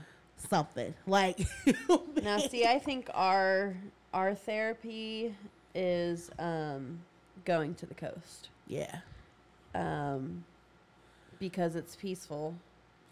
Something. 0.50 0.94
Like 1.08 1.40
Now, 2.24 2.38
see, 2.40 2.66
I 2.66 2.80
think 2.80 3.10
our 3.14 3.76
our 4.14 4.36
therapy 4.36 5.36
is 5.76 6.30
um, 6.38 7.00
going 7.46 7.74
to 7.76 7.86
the 7.86 7.96
coast 7.96 8.50
yeah. 8.68 8.98
um, 9.74 10.44
because 11.40 11.76
it's 11.76 11.96
peaceful. 11.96 12.56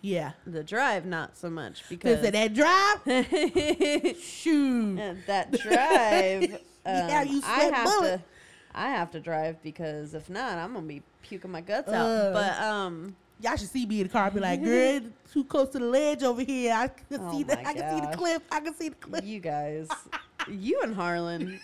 Yeah. 0.02 0.32
The 0.48 0.64
drive, 0.64 1.06
not 1.06 1.38
so 1.38 1.50
much 1.50 1.88
Because 1.90 2.24
of 2.26 2.32
that 2.34 2.54
drive, 2.54 4.16
shoot. 4.18 5.00
Uh, 5.00 5.14
that 5.28 5.52
drive. 5.60 6.60
Um, 6.84 6.96
Yeah, 7.10 7.22
you 7.22 7.42
I 7.46 7.60
have 7.66 7.84
bullets. 7.86 8.24
to. 8.24 8.30
I 8.74 8.90
have 8.90 9.12
to 9.12 9.20
drive 9.20 9.62
because 9.62 10.16
if 10.16 10.32
not, 10.32 10.58
I'm 10.58 10.74
gonna 10.74 10.88
be 10.88 11.04
puking 11.22 11.52
my 11.52 11.62
guts 11.62 11.90
Ugh. 11.90 11.94
out. 11.94 12.34
But 12.34 12.60
um, 12.60 13.16
Y'all 13.42 13.56
should 13.56 13.70
see 13.70 13.86
me 13.86 14.02
in 14.02 14.08
the 14.08 14.14
car. 14.14 14.26
and 14.26 14.36
Be 14.36 14.40
like, 14.40 14.64
girl, 14.64 15.02
too 15.32 15.44
close 15.44 15.70
to 15.70 15.80
the 15.80 15.86
ledge 15.86 16.24
over 16.24 16.42
here. 16.42 16.74
I 16.74 16.88
can 16.88 17.22
Oh 17.22 17.32
see 17.32 17.44
the, 17.44 17.60
I 17.60 17.74
can 17.74 17.96
see 18.00 18.06
the 18.06 18.16
cliff. 18.16 18.42
I 18.52 18.60
can 18.60 18.74
see 18.76 18.90
the 18.90 18.96
cliff. 18.96 19.24
you 19.26 19.40
guys, 19.40 19.90
you 20.50 20.82
and 20.84 20.96
Harlan. 20.96 21.60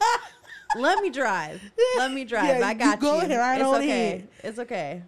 Let 0.76 1.00
me 1.00 1.10
drive. 1.10 1.62
Let 1.96 2.12
me 2.12 2.24
drive. 2.24 2.58
Yeah, 2.58 2.66
I 2.66 2.74
got 2.74 2.96
you. 2.96 3.02
go 3.02 3.18
ahead, 3.18 3.38
right 3.38 3.60
it's 3.60 3.68
okay. 3.68 3.88
ahead. 3.88 4.28
It's 4.42 4.58
okay. 4.58 5.02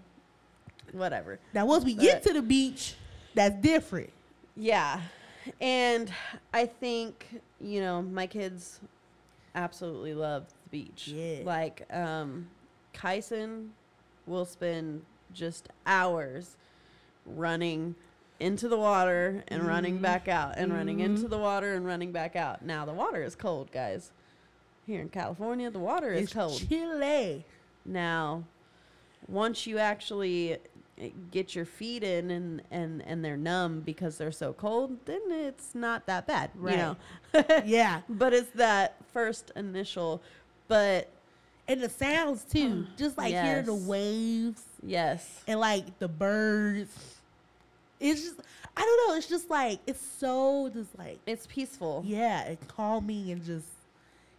Whatever. 0.92 1.38
Now, 1.52 1.66
once 1.66 1.84
we 1.84 1.94
get 1.94 2.22
to 2.22 2.32
the 2.32 2.42
beach, 2.42 2.94
that's 3.34 3.54
different. 3.56 4.10
Yeah. 4.56 5.00
And 5.60 6.12
I 6.54 6.66
think, 6.66 7.26
you 7.60 7.80
know, 7.80 8.02
my 8.02 8.26
kids 8.26 8.80
absolutely 9.54 10.14
love 10.14 10.46
the 10.48 10.70
beach. 10.70 11.08
Yeah. 11.08 11.40
Like, 11.44 11.86
um, 11.92 12.48
Kyson 12.92 13.72
will 14.26 14.44
spend 14.44 15.02
just 15.32 15.68
hours 15.86 16.56
running 17.26 17.94
into 18.40 18.68
the 18.68 18.76
water 18.78 19.42
and 19.48 19.66
running 19.66 19.98
Mhm. 19.98 20.02
back 20.02 20.28
out 20.28 20.54
and 20.56 20.72
running 20.72 20.98
Mhm. 20.98 21.04
into 21.04 21.28
the 21.28 21.38
water 21.38 21.74
and 21.74 21.84
running 21.84 22.12
back 22.12 22.36
out. 22.36 22.62
Now 22.62 22.84
the 22.84 22.92
water 22.92 23.22
is 23.22 23.34
cold, 23.34 23.70
guys. 23.72 24.12
Here 24.86 25.00
in 25.00 25.08
California, 25.08 25.70
the 25.70 25.78
water 25.80 26.12
is 26.12 26.32
cold. 26.32 26.58
chilly. 26.68 27.44
Now, 27.84 28.44
once 29.26 29.66
you 29.66 29.78
actually 29.78 30.58
eh, 31.00 31.10
get 31.30 31.54
your 31.54 31.64
feet 31.64 32.02
in 32.02 32.30
and, 32.30 32.62
and, 32.70 33.02
and 33.02 33.24
they're 33.24 33.36
numb 33.36 33.80
because 33.80 34.18
they're 34.18 34.32
so 34.32 34.52
cold, 34.52 35.04
then 35.04 35.20
it's 35.30 35.74
not 35.74 36.06
that 36.06 36.26
bad, 36.26 36.50
you 36.56 36.76
know. 36.76 36.96
yeah. 37.64 38.00
but 38.08 38.32
it's 38.32 38.50
that 38.50 38.96
first 39.12 39.50
initial. 39.56 40.22
But 40.68 41.08
And 41.68 41.80
the 41.82 41.88
sounds 41.88 42.44
too. 42.44 42.86
Just 42.96 43.18
like 43.18 43.32
hearing 43.34 43.66
the 43.66 43.74
waves 43.74 44.62
yes, 44.84 45.42
and 45.46 45.60
like 45.60 45.98
the 45.98 46.08
birds. 46.08 47.14
It's 48.00 48.22
just, 48.22 48.36
I 48.76 48.80
don't 48.82 49.08
know. 49.08 49.16
It's 49.16 49.26
just 49.28 49.50
like, 49.50 49.80
it's 49.86 50.00
so 50.00 50.70
just 50.72 50.96
like, 50.96 51.18
it's 51.26 51.46
peaceful. 51.48 52.04
yeah, 52.06 52.46
and 52.46 52.68
calming 52.68 53.30
and 53.32 53.44
just 53.44 53.66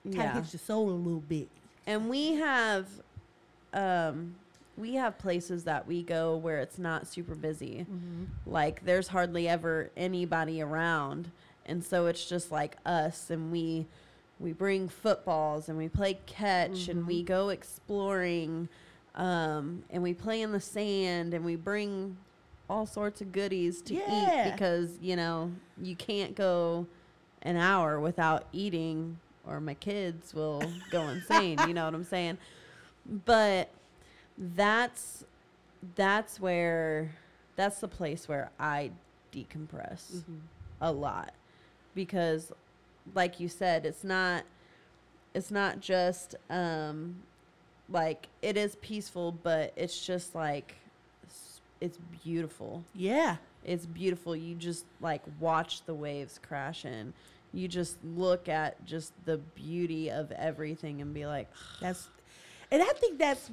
kind 0.05 0.15
of 0.15 0.23
Yeah. 0.23 0.33
hits 0.35 0.53
your 0.53 0.59
soul 0.61 0.89
a 0.89 0.91
little 0.91 1.19
bit. 1.19 1.49
And 1.85 2.09
we 2.09 2.35
have, 2.35 2.87
um, 3.73 4.35
we 4.77 4.93
have 4.95 5.17
places 5.17 5.65
that 5.65 5.85
we 5.87 6.03
go 6.03 6.37
where 6.37 6.59
it's 6.59 6.79
not 6.79 7.05
super 7.05 7.35
busy. 7.35 7.85
like 8.45 8.85
there's 8.85 9.09
hardly 9.09 9.47
ever 9.49 9.89
anybody 9.97 10.61
around 10.61 11.29
and 11.65 11.83
so 11.83 12.05
it's 12.07 12.23
just 12.29 12.49
like 12.51 12.77
us 12.85 13.29
and 13.29 13.51
we 13.51 13.85
we 14.39 14.53
bring 14.53 14.87
footballs 14.87 15.67
and 15.67 15.77
we 15.77 15.89
play 15.89 16.17
catch 16.25 16.87
and 16.87 17.05
we 17.05 17.21
go 17.23 17.49
exploring 17.49 18.69
um, 19.19 19.83
and 19.91 20.01
we 20.01 20.13
play 20.13 20.41
in 20.41 20.51
the 20.51 20.59
sand 20.59 21.33
and 21.33 21.43
we 21.45 21.55
bring 21.55 22.17
all 22.69 22.85
sorts 22.85 23.21
of 23.21 23.31
goodies 23.31 23.81
to 23.83 23.93
Yeah. 23.95 24.47
eat 24.47 24.51
because 24.55 24.97
you 25.01 25.15
know 25.15 25.51
you 25.81 25.95
can't 25.95 26.35
go 26.35 26.87
an 27.43 27.55
hour 27.57 27.99
without 27.99 28.45
eating 28.53 29.17
or 29.47 29.59
my 29.59 29.73
kids 29.73 30.33
will 30.33 30.71
go 30.89 31.07
insane 31.15 31.57
you 31.67 31.73
know 31.73 31.85
what 31.85 31.93
i'm 31.95 32.03
saying 32.03 32.37
but 33.25 33.69
that's 34.37 35.23
that's 35.95 36.39
where 36.39 37.11
that's 37.55 37.79
the 37.79 37.87
place 37.87 38.27
where 38.27 38.51
I 38.59 38.91
decompress 39.33 40.11
Mm-hmm. 40.17 40.37
a 40.81 40.91
lot 40.91 41.33
because 41.95 42.51
like 43.15 43.39
you 43.39 43.47
said 43.47 43.85
it's 43.85 44.03
not 44.03 44.43
it's 45.33 45.49
not 45.51 45.79
just 45.79 46.35
um 46.49 47.15
like 47.91 48.27
it 48.41 48.57
is 48.57 48.75
peaceful 48.77 49.31
but 49.31 49.73
it's 49.75 50.05
just 50.05 50.35
like 50.35 50.75
it's 51.81 51.97
beautiful. 52.23 52.83
Yeah. 52.93 53.37
it's 53.63 53.85
beautiful. 53.85 54.35
You 54.35 54.55
just 54.55 54.85
like 55.01 55.21
watch 55.39 55.83
the 55.85 55.93
waves 55.93 56.39
crash 56.45 56.85
in. 56.85 57.13
You 57.53 57.67
just 57.67 57.97
look 58.03 58.47
at 58.47 58.83
just 58.85 59.13
the 59.25 59.37
beauty 59.37 60.09
of 60.11 60.31
everything 60.33 61.01
and 61.01 61.13
be 61.13 61.25
like 61.25 61.47
That's, 61.81 62.07
and 62.71 62.81
I 62.81 62.91
think 62.93 63.17
that's, 63.17 63.49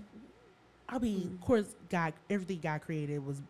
I 0.88 0.98
mean, 0.98 1.20
mm. 1.20 1.34
of 1.34 1.40
course, 1.40 1.66
God, 1.88 2.12
everything 2.28 2.60
God 2.62 2.82
created 2.82 3.24
was 3.24 3.40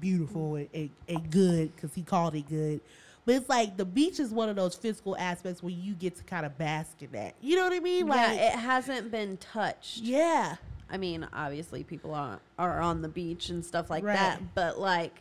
beautiful 0.00 0.56
and, 0.56 0.68
and, 0.74 0.90
and 1.08 1.30
good 1.30 1.74
because 1.74 1.94
He 1.94 2.02
called 2.02 2.34
it 2.34 2.48
good. 2.48 2.80
But 3.26 3.34
it's 3.34 3.48
like 3.48 3.76
the 3.76 3.84
beach 3.84 4.18
is 4.20 4.30
one 4.30 4.48
of 4.48 4.56
those 4.56 4.74
physical 4.76 5.16
aspects 5.18 5.62
where 5.62 5.72
you 5.72 5.92
get 5.94 6.16
to 6.16 6.24
kind 6.24 6.46
of 6.46 6.56
bask 6.56 7.02
in 7.02 7.10
that. 7.12 7.34
You 7.42 7.56
know 7.56 7.64
what 7.64 7.72
I 7.74 7.80
mean? 7.80 8.06
yeah 8.06 8.14
Like, 8.14 8.38
it 8.40 8.52
hasn't 8.52 9.10
been 9.10 9.36
touched 9.36 9.98
yeah, 9.98 10.56
I 10.88 10.96
mean, 10.96 11.26
obviously 11.32 11.82
people 11.84 12.14
are 12.14 12.38
are 12.58 12.80
on 12.80 13.02
the 13.02 13.08
beach 13.08 13.48
and 13.50 13.64
stuff 13.64 13.90
like 13.90 14.04
Right. 14.04 14.14
that, 14.14 14.54
but 14.54 14.78
like 14.78 15.20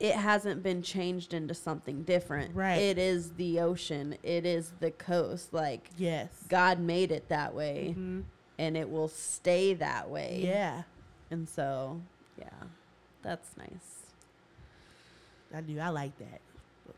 it 0.00 0.16
hasn't 0.16 0.62
been 0.64 0.82
changed 0.82 1.32
into 1.32 1.54
something 1.54 2.02
different. 2.02 2.54
Right. 2.56 2.78
It 2.82 2.98
is 2.98 3.30
the 3.34 3.60
ocean. 3.60 4.16
It 4.24 4.44
is 4.44 4.72
the 4.80 4.90
coast. 4.90 5.54
Like 5.54 5.88
yes, 5.96 6.28
God 6.48 6.80
made 6.80 7.12
it 7.12 7.28
that 7.28 7.54
way 7.54 7.94
Mhm. 7.96 8.24
and 8.58 8.76
it 8.76 8.90
will 8.90 9.06
stay 9.08 9.74
that 9.74 10.10
way. 10.10 10.40
yeah. 10.44 10.82
And 11.30 11.48
so, 11.48 12.00
yeah. 12.36 12.48
That's 13.22 13.56
nice. 13.56 14.02
I 15.54 15.60
do. 15.60 15.78
I 15.78 15.88
like 15.90 16.18
that. 16.18 16.40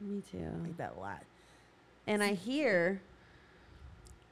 Me 0.00 0.22
too. 0.30 0.38
I 0.38 0.62
like 0.62 0.76
that 0.76 0.94
a 0.96 1.00
lot. 1.00 1.22
And 2.06 2.22
I 2.22 2.34
hear 2.34 3.00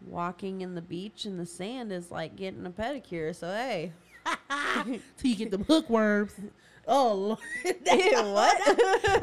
walking 0.06 0.60
in 0.60 0.74
the 0.74 0.82
beach 0.82 1.26
in 1.26 1.38
the 1.38 1.46
sand 1.46 1.92
is 1.92 2.10
like 2.10 2.36
getting 2.36 2.64
a 2.66 2.70
pedicure. 2.70 3.34
So, 3.34 3.48
hey. 3.48 3.92
Till 4.84 5.30
you 5.30 5.36
get 5.36 5.50
the 5.50 5.58
hookworms. 5.58 6.32
Oh, 6.86 7.14
Lord. 7.14 7.38
What? 7.64 8.58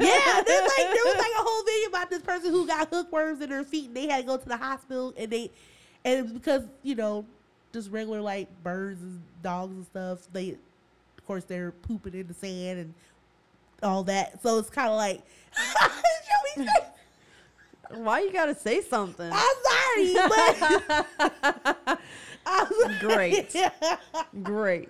yeah, 0.00 0.42
there's 0.42 0.68
like 0.68 0.76
there 0.78 1.04
was 1.04 1.16
like 1.16 1.32
a 1.38 1.42
whole 1.42 1.62
video 1.62 1.88
about 1.90 2.10
this 2.10 2.22
person 2.22 2.50
who 2.50 2.66
got 2.66 2.88
hookworms 2.88 3.40
in 3.40 3.50
their 3.50 3.62
feet 3.62 3.86
and 3.86 3.96
they 3.96 4.08
had 4.08 4.22
to 4.22 4.26
go 4.26 4.36
to 4.36 4.48
the 4.48 4.56
hospital 4.56 5.14
and 5.16 5.30
they 5.30 5.48
and 6.04 6.18
it 6.18 6.22
was 6.22 6.32
because, 6.32 6.64
you 6.82 6.96
know, 6.96 7.24
just 7.72 7.88
regular 7.92 8.20
like 8.20 8.48
birds 8.64 9.00
and 9.00 9.22
dogs 9.44 9.76
and 9.76 9.86
stuff, 9.86 10.26
they 10.32 10.50
of 10.50 11.26
course 11.26 11.44
they're 11.44 11.70
pooping 11.70 12.14
in 12.14 12.26
the 12.26 12.34
sand 12.34 12.80
and 12.80 12.94
all 13.82 14.04
that. 14.04 14.42
So 14.42 14.58
it's 14.58 14.70
kinda 14.70 14.94
like 14.94 15.22
Why 17.94 18.20
you 18.20 18.32
gotta 18.32 18.54
say 18.54 18.80
something? 18.80 19.30
I'm 19.32 19.56
sorry, 19.70 20.14
but 20.14 21.98
I'm 22.46 22.98
Great. 23.00 23.54
Great. 24.42 24.88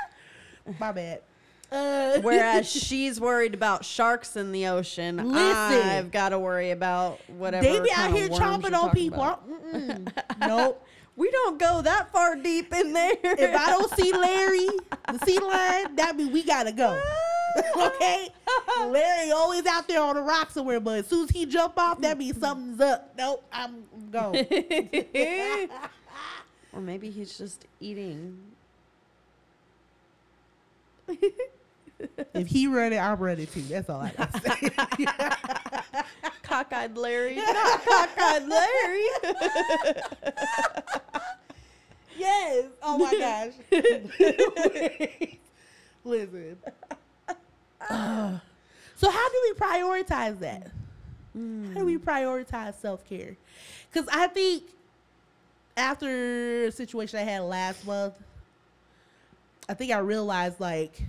My 0.80 0.92
bad. 0.92 1.22
Uh, 1.70 2.20
Whereas 2.20 2.70
she's 2.70 3.20
worried 3.20 3.52
about 3.54 3.84
sharks 3.84 4.36
in 4.36 4.52
the 4.52 4.68
ocean, 4.68 5.16
Listen. 5.16 5.88
I've 5.88 6.10
got 6.10 6.30
to 6.30 6.38
worry 6.38 6.70
about 6.70 7.20
whatever. 7.28 7.62
they 7.62 7.78
be 7.80 7.90
out 7.94 8.10
here 8.10 8.28
chomping 8.28 8.72
on 8.72 8.90
people. 8.92 9.38
Nope. 10.40 10.86
We 11.14 11.30
don't 11.30 11.58
go 11.58 11.82
that 11.82 12.10
far 12.12 12.36
deep 12.36 12.72
in 12.72 12.92
there. 12.94 13.12
If 13.22 13.54
I 13.54 13.66
don't 13.70 13.90
see 13.98 14.12
Larry, 14.12 14.68
the 15.12 15.18
sea 15.26 15.38
lion, 15.38 15.96
that 15.96 16.16
means 16.16 16.30
we 16.30 16.42
gotta 16.42 16.72
go. 16.72 16.98
okay, 17.76 18.28
Larry 18.86 19.30
always 19.30 19.66
out 19.66 19.88
there 19.88 20.00
on 20.02 20.16
the 20.16 20.22
rock 20.22 20.50
somewhere, 20.50 20.80
but 20.80 20.98
as 20.98 21.06
soon 21.06 21.24
as 21.24 21.30
he 21.30 21.46
jump 21.46 21.78
off, 21.78 22.00
that 22.00 22.18
means 22.18 22.38
something's 22.38 22.80
up. 22.80 23.14
Nope, 23.16 23.44
I'm 23.52 23.84
going. 24.10 24.46
or 26.72 26.80
maybe 26.80 27.10
he's 27.10 27.36
just 27.36 27.66
eating. 27.80 28.38
if 32.34 32.46
he 32.46 32.66
run 32.66 32.92
it, 32.92 32.98
I'm 32.98 33.18
running 33.18 33.46
too. 33.46 33.62
That's 33.62 33.88
all 33.88 34.00
I 34.00 34.10
gotta 34.10 34.40
say. 34.40 34.70
Cockeyed 36.42 36.96
Larry, 36.96 37.36
not 37.36 37.84
cockeyed 37.84 38.48
Larry. 38.48 39.04
yes. 42.16 42.66
Oh 42.82 42.98
my 42.98 43.12
gosh. 43.18 43.52
Listen. 46.04 46.56
Uh, 47.88 48.38
so 48.96 49.10
how 49.10 49.28
do 49.28 49.34
we 49.42 49.52
prioritize 49.58 50.38
that? 50.40 50.70
How 51.34 51.80
do 51.80 51.84
we 51.84 51.98
prioritize 51.98 52.74
self 52.80 53.08
care? 53.08 53.36
Because 53.92 54.08
I 54.12 54.26
think 54.28 54.64
after 55.76 56.64
a 56.64 56.72
situation 56.72 57.20
I 57.20 57.22
had 57.22 57.42
last 57.42 57.86
month, 57.86 58.14
I 59.68 59.74
think 59.74 59.92
I 59.92 59.98
realized 59.98 60.58
like 60.58 61.00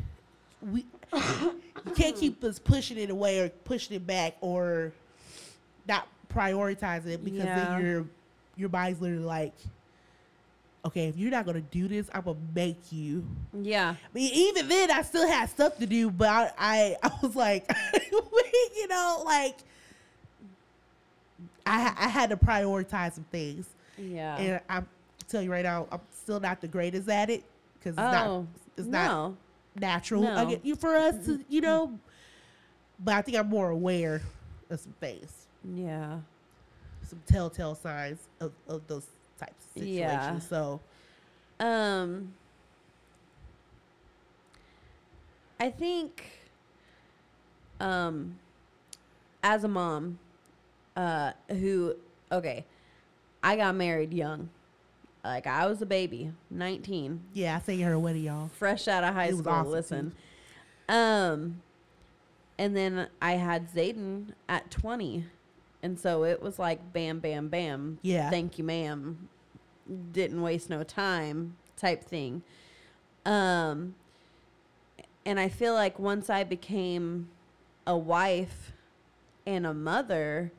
we 0.61 0.85
you 1.13 1.91
can't 1.95 2.15
keep 2.15 2.43
us 2.43 2.59
pushing 2.59 2.97
it 2.99 3.09
away 3.09 3.39
or 3.39 3.49
pushing 3.49 3.95
it 3.95 4.05
back 4.05 4.35
or 4.41 4.91
not 5.87 6.07
prioritizing 6.31 7.07
it 7.07 7.23
because 7.25 7.45
Yeah. 7.45 7.55
then 7.71 7.81
your 7.81 8.05
your 8.57 8.69
body's 8.69 8.99
literally 9.01 9.23
like, 9.23 9.53
okay, 10.89 11.07
if 11.07 11.17
you're 11.17 11.29
not 11.31 11.45
gonna 11.45 11.61
do 11.61 11.87
this, 11.87 12.09
I'm 12.13 12.23
gonna 12.23 12.39
make 12.53 12.91
you. 12.91 13.25
yeah. 13.53 13.91
I 13.91 14.07
mean, 14.13 14.31
even 14.33 14.67
then, 14.67 14.89
I 14.91 15.03
still 15.03 15.27
had 15.27 15.49
stuff 15.49 15.77
to 15.77 15.85
do, 15.85 16.09
but 16.09 16.27
I, 16.29 16.51
I, 16.57 16.95
I 17.03 17.11
was 17.21 17.35
like, 17.35 17.71
you 18.11 18.87
know, 18.87 19.21
like, 19.23 19.57
I, 21.65 21.93
I 21.97 22.07
had 22.07 22.31
to 22.31 22.37
prioritize 22.37 23.13
some 23.13 23.25
things, 23.25 23.67
Yeah. 23.97 24.37
and 24.37 24.61
I'm 24.67 24.87
tell 25.27 25.43
you 25.43 25.51
right 25.51 25.63
now, 25.63 25.87
I'm 25.91 26.01
still 26.11 26.39
not 26.39 26.59
the 26.59 26.67
greatest 26.67 27.07
at 27.07 27.29
it 27.29 27.43
because 27.75 27.91
it's 27.93 27.99
oh, 27.99 28.11
not, 28.11 28.45
it's 28.77 28.87
not 28.87 29.11
oh, 29.11 29.37
natural 29.75 30.23
No. 30.23 30.35
I 30.35 30.45
get, 30.45 30.65
you 30.65 30.75
for 30.75 30.95
us 30.95 31.23
to, 31.25 31.39
you 31.47 31.61
know. 31.61 31.87
Mm-hmm. 31.87 31.95
But 33.01 33.13
I 33.13 33.21
think 33.21 33.37
I'm 33.37 33.47
more 33.47 33.69
aware 33.69 34.21
of 34.69 34.79
some 34.79 34.93
things, 34.99 35.47
Yeah. 35.75 36.17
some 37.03 37.21
telltale 37.27 37.75
signs 37.75 38.19
of, 38.41 38.51
of 38.67 38.85
those 38.87 39.05
types 39.39 39.65
of 39.65 39.71
situations. 39.81 39.97
Yeah. 39.97 40.39
So, 40.39 40.79
Um, 41.59 42.33
I 45.59 45.69
think, 45.69 46.23
um, 47.79 48.39
as 49.43 49.63
a 49.63 49.67
mom, 49.67 50.19
uh, 50.95 51.31
who 51.49 51.95
okay, 52.31 52.65
I 53.43 53.55
got 53.57 53.75
married 53.75 54.13
young, 54.13 54.49
like 55.23 55.47
I 55.47 55.65
was 55.65 55.81
a 55.81 55.85
baby, 55.85 56.31
nineteen, 56.49 57.21
yeah, 57.33 57.57
I 57.57 57.59
sang 57.61 57.79
her 57.81 57.93
a 57.93 57.99
wedding, 57.99 58.23
y'all. 58.23 58.47
fresh 58.49 58.87
out 58.87 59.03
of 59.03 59.13
high 59.13 59.27
It 59.27 59.37
school. 59.37 59.51
awesome, 59.51 59.71
listen, 59.71 60.15
um, 60.87 61.61
and 62.57 62.75
then 62.75 63.07
I 63.21 63.33
had 63.33 63.69
Zayden 63.73 64.29
at 64.47 64.71
twenty, 64.71 65.25
and 65.81 65.99
so 65.99 66.23
it 66.23 66.41
was 66.41 66.59
like 66.59 66.93
bam, 66.93 67.19
bam, 67.19 67.49
bam. 67.49 67.99
Yeah. 68.01 68.29
Thank 68.29 68.57
you, 68.57 68.63
ma'am. 68.63 69.29
Didn't 70.11 70.41
waste 70.41 70.69
no 70.69 70.83
time, 70.83 71.55
type 71.75 72.03
thing. 72.03 72.43
Um, 73.25 73.95
and 75.25 75.39
I 75.39 75.49
feel 75.49 75.73
like 75.73 75.99
once 75.99 76.29
I 76.29 76.43
became 76.43 77.29
a 77.85 77.97
wife 77.97 78.73
and 79.45 79.65
a 79.65 79.73
mother, 79.73 80.51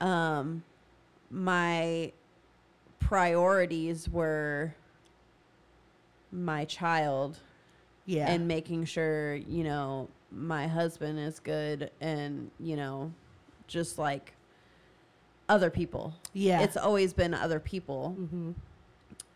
um, 0.00 0.64
my 1.30 2.12
priorities 2.98 4.08
were 4.08 4.74
my 6.32 6.64
child 6.64 7.38
Yeah, 8.06 8.30
and 8.30 8.46
making 8.46 8.84
sure 8.84 9.34
you 9.34 9.64
know 9.64 10.08
my 10.30 10.68
husband 10.68 11.18
is 11.18 11.40
good 11.40 11.90
and 12.00 12.50
you 12.60 12.76
know 12.76 13.12
just 13.70 13.98
like 13.98 14.34
other 15.48 15.70
people. 15.70 16.14
Yeah, 16.34 16.60
it's 16.60 16.76
always 16.76 17.12
been 17.12 17.34
other 17.34 17.60
people. 17.60 18.10
Hmm 18.10 18.52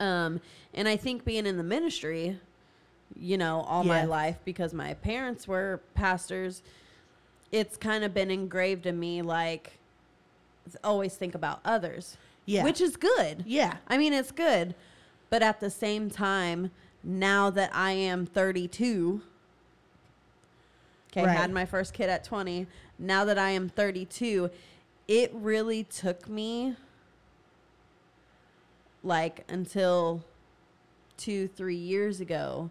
um 0.01 0.41
and 0.75 0.89
i 0.89 0.97
think 0.97 1.25
being 1.25 1.47
in 1.47 1.57
the 1.57 1.63
ministry 1.63 2.37
you 3.17 3.39
know 3.39 3.61
all 3.69 3.85
my 3.85 4.05
life 4.05 4.37
because 4.45 4.75
my 4.75 4.93
parents 4.95 5.47
were 5.47 5.81
pastors 5.95 6.63
it's 7.53 7.77
kind 7.77 8.03
of 8.03 8.13
been 8.13 8.29
engraved 8.29 8.87
in 8.87 8.99
me 8.99 9.23
like 9.23 9.79
always 10.83 11.15
think 11.15 11.35
about 11.35 11.61
others. 11.65 12.17
Yeah, 12.47 12.65
which 12.65 12.81
is 12.81 12.97
good. 12.97 13.45
Yeah, 13.47 13.77
I 13.89 13.97
mean, 13.97 14.13
it's 14.13 14.33
good. 14.33 14.75
But 15.31 15.43
at 15.43 15.61
the 15.61 15.71
same 15.71 16.11
time, 16.11 16.71
now 17.03 17.51
that 17.51 17.71
I 17.75 17.93
am 17.93 18.27
32, 18.27 19.23
okay, 21.17 21.27
Right. 21.27 21.37
had 21.37 21.51
my 21.53 21.65
first 21.65 21.95
kid 21.95 22.09
at 22.11 22.25
20. 22.25 22.67
Now 22.99 23.25
that 23.25 23.39
I 23.39 23.51
am 23.51 23.69
32, 23.69 24.51
it 25.09 25.31
really 25.35 25.85
took 25.85 26.29
me 26.29 26.77
like 29.03 29.45
until 29.49 30.25
two, 31.17 31.47
three 31.49 31.77
years 31.77 32.21
ago 32.21 32.71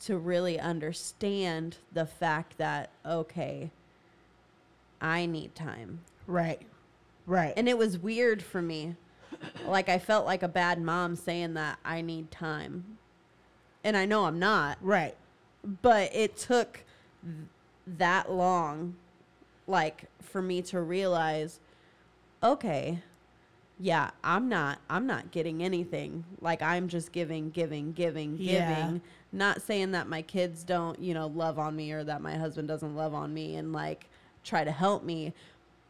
to 0.00 0.16
really 0.16 0.58
understand 0.58 1.76
the 1.92 2.06
fact 2.06 2.58
that, 2.58 2.90
okay, 3.04 3.70
I 5.00 5.26
need 5.26 5.54
time. 5.54 6.00
right, 6.26 6.62
right. 7.26 7.52
And 7.56 7.68
it 7.68 7.76
was 7.76 7.98
weird 7.98 8.42
for 8.42 8.62
me. 8.62 8.96
Like 9.66 9.88
I 9.88 9.98
felt 9.98 10.24
like 10.24 10.42
a 10.44 10.48
bad 10.48 10.80
mom 10.80 11.16
saying 11.16 11.54
that 11.54 11.78
I 11.84 12.00
need 12.00 12.30
time. 12.30 12.98
And 13.84 13.96
I 13.96 14.04
know 14.06 14.26
I'm 14.26 14.38
not, 14.38 14.78
Right. 14.80 15.16
but 15.82 16.14
it 16.14 16.36
took 16.36 16.84
that 17.86 18.30
long 18.30 18.94
like 19.66 20.04
for 20.20 20.42
me 20.42 20.62
to 20.62 20.80
realize 20.80 21.60
okay, 22.42 22.98
yeah, 23.78 24.10
I'm 24.24 24.48
not 24.48 24.78
I'm 24.90 25.06
not 25.06 25.30
getting 25.30 25.62
anything. 25.62 26.24
Like 26.40 26.62
I'm 26.62 26.88
just 26.88 27.12
giving, 27.12 27.50
giving, 27.50 27.92
giving, 27.92 28.36
Yeah. 28.38 28.66
giving. 28.66 29.00
Not 29.32 29.62
saying 29.62 29.92
that 29.92 30.08
my 30.08 30.22
kids 30.22 30.62
don't, 30.62 30.98
you 31.00 31.14
know, 31.14 31.26
love 31.28 31.58
on 31.58 31.74
me 31.74 31.92
or 31.92 32.04
that 32.04 32.20
my 32.20 32.36
husband 32.36 32.68
doesn't 32.68 32.94
love 32.94 33.14
on 33.14 33.32
me 33.32 33.56
and 33.56 33.72
like 33.72 34.06
try 34.44 34.62
to 34.64 34.70
help 34.72 35.04
me, 35.04 35.32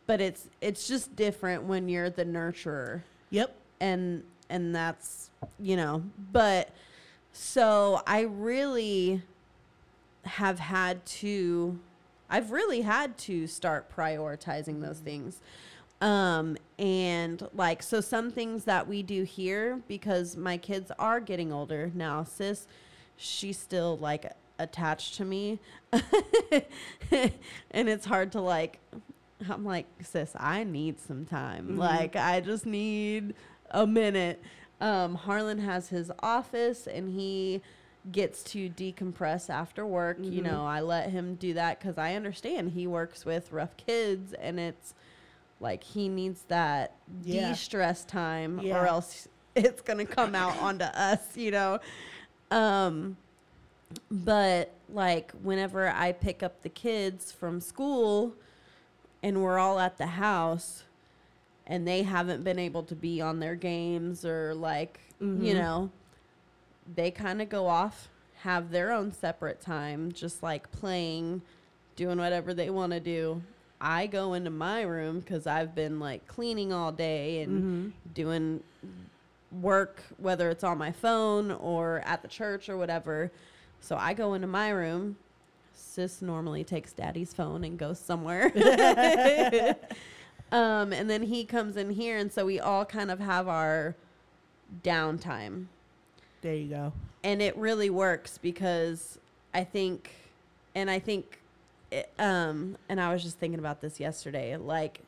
but 0.06 0.20
it's 0.20 0.48
it's 0.60 0.86
just 0.86 1.14
different 1.16 1.64
when 1.64 1.88
you're 1.88 2.10
the 2.10 2.24
nurturer 2.24 3.02
Yep. 3.30 3.54
and 3.80 4.22
and 4.50 4.74
that's 4.74 5.30
you 5.58 5.76
know 5.76 6.02
but 6.32 6.68
so 7.32 8.02
i 8.06 8.20
really 8.20 9.22
have 10.24 10.58
had 10.58 11.04
to 11.04 11.78
i've 12.30 12.50
really 12.52 12.82
had 12.82 13.16
to 13.18 13.46
start 13.46 13.90
prioritizing 13.94 14.80
those 14.80 14.98
things. 15.00 15.40
Um 16.00 16.56
and 16.78 17.46
like 17.54 17.82
so 17.82 18.00
some 18.00 18.30
things 18.30 18.64
that 18.64 18.88
we 18.88 19.02
do 19.02 19.22
here 19.24 19.80
because 19.86 20.36
my 20.36 20.56
kids 20.56 20.90
are 20.98 21.20
getting 21.20 21.52
older 21.52 21.90
now 21.94 22.24
sis 22.24 22.66
she's 23.16 23.58
still 23.58 23.96
like 23.98 24.32
attached 24.58 25.14
to 25.16 25.24
me. 25.24 25.58
And 27.70 27.88
it's 27.88 28.06
hard 28.06 28.32
to 28.32 28.40
like 28.40 28.78
i'm 29.48 29.64
like 29.64 29.86
sis 30.02 30.32
i 30.38 30.62
need 30.64 31.00
some 31.00 31.24
time. 31.24 31.70
Mhm. 31.72 31.78
like 31.78 32.14
i 32.16 32.40
just 32.40 32.64
need 32.66 33.34
a 33.70 33.86
minute. 33.86 34.40
Um 34.80 35.14
harlan 35.16 35.58
has 35.58 35.88
his 35.88 36.10
office 36.20 36.86
and 36.86 37.08
he 37.10 37.60
gets 38.10 38.42
to 38.42 38.68
decompress 38.68 39.48
after 39.48 39.86
work 39.86 40.18
you 40.20 40.40
Mhm. 40.40 40.44
know 40.44 40.66
i 40.66 40.80
let 40.80 41.10
him 41.10 41.36
do 41.36 41.54
that 41.54 41.78
because 41.78 41.96
i 41.98 42.14
understand 42.16 42.70
he 42.72 42.84
works 42.86 43.24
with 43.24 43.52
rough 43.52 43.76
kids 43.76 44.32
and 44.32 44.58
it's 44.58 44.92
like 45.60 45.84
he 45.84 46.08
needs 46.08 46.42
that 46.48 46.96
Yeah. 47.22 47.50
de-stress 47.52 48.04
time 48.04 48.60
or 48.72 48.86
else 48.86 49.28
it's 49.54 49.80
gonna 49.82 50.04
come 50.04 50.34
out 50.34 50.56
onto 50.60 50.84
us 50.84 51.36
you 51.36 51.52
know 51.52 51.78
um 52.50 53.16
but 54.10 54.72
like 54.88 55.30
whenever 55.42 55.88
i 55.88 56.10
pick 56.10 56.42
up 56.42 56.62
the 56.62 56.68
kids 56.68 57.30
from 57.30 57.60
school 57.60 58.34
and 59.22 59.40
we're 59.42 59.58
all 59.58 59.78
at 59.78 59.96
the 59.98 60.06
house 60.06 60.82
and 61.68 61.86
they 61.86 62.02
haven't 62.02 62.42
been 62.42 62.58
able 62.58 62.82
to 62.82 62.96
be 62.96 63.20
on 63.20 63.38
their 63.38 63.54
games 63.54 64.24
or 64.24 64.54
like 64.54 64.98
you 65.20 65.54
Mhm. 65.54 65.54
know 65.54 65.90
they 66.94 67.10
kind 67.10 67.40
of 67.42 67.48
go 67.48 67.66
off 67.66 68.08
have 68.40 68.70
their 68.70 68.90
own 68.92 69.12
separate 69.12 69.60
time 69.60 70.10
just 70.12 70.42
like 70.42 70.70
playing 70.72 71.40
doing 71.96 72.18
whatever 72.18 72.52
they 72.54 72.70
want 72.70 72.92
to 72.92 72.98
do 73.00 73.40
i 73.80 74.06
go 74.06 74.34
into 74.34 74.50
my 74.50 74.82
room 74.82 75.20
because 75.20 75.46
i've 75.46 75.74
been 75.74 76.00
like 76.00 76.26
cleaning 76.26 76.72
all 76.72 76.90
day 76.92 77.42
and 77.42 77.52
Mm-hmm. 77.62 77.88
doing 78.14 78.60
work, 79.60 80.00
whether 80.16 80.48
it's 80.48 80.64
on 80.64 80.78
my 80.78 80.90
phone 80.90 81.50
or 81.50 82.00
at 82.06 82.22
the 82.22 82.28
church 82.28 82.70
or 82.70 82.78
whatever. 82.78 83.30
So 83.80 83.96
I 83.96 84.14
go 84.14 84.32
into 84.32 84.46
my 84.46 84.70
room, 84.70 85.16
sis 85.74 86.22
normally 86.22 86.64
takes 86.64 86.90
daddy's 86.94 87.34
phone 87.34 87.62
and 87.62 87.78
goes 87.78 87.98
somewhere. 87.98 88.46
um, 90.52 90.94
and 90.94 91.10
then 91.10 91.22
he 91.22 91.44
comes 91.44 91.76
in 91.76 91.90
here, 91.90 92.16
and 92.16 92.32
so 92.32 92.46
we 92.46 92.60
all 92.60 92.86
kind 92.86 93.10
of 93.10 93.20
have 93.20 93.46
our 93.46 93.94
downtime. 94.82 95.66
There 96.42 96.54
you 96.54 96.68
go. 96.68 96.92
And 97.24 97.40
it 97.40 97.56
really 97.56 97.88
works 97.88 98.36
because 98.38 99.18
I 99.54 99.64
think, 99.64 100.10
and 100.74 100.90
I 100.90 100.98
think, 100.98 101.38
it, 101.90 102.10
um, 102.18 102.76
and 102.88 103.00
I 103.00 103.12
was 103.12 103.22
just 103.22 103.38
thinking 103.38 103.58
about 103.58 103.80
this 103.80 104.00
yesterday. 104.00 104.56
Like, 104.56 105.00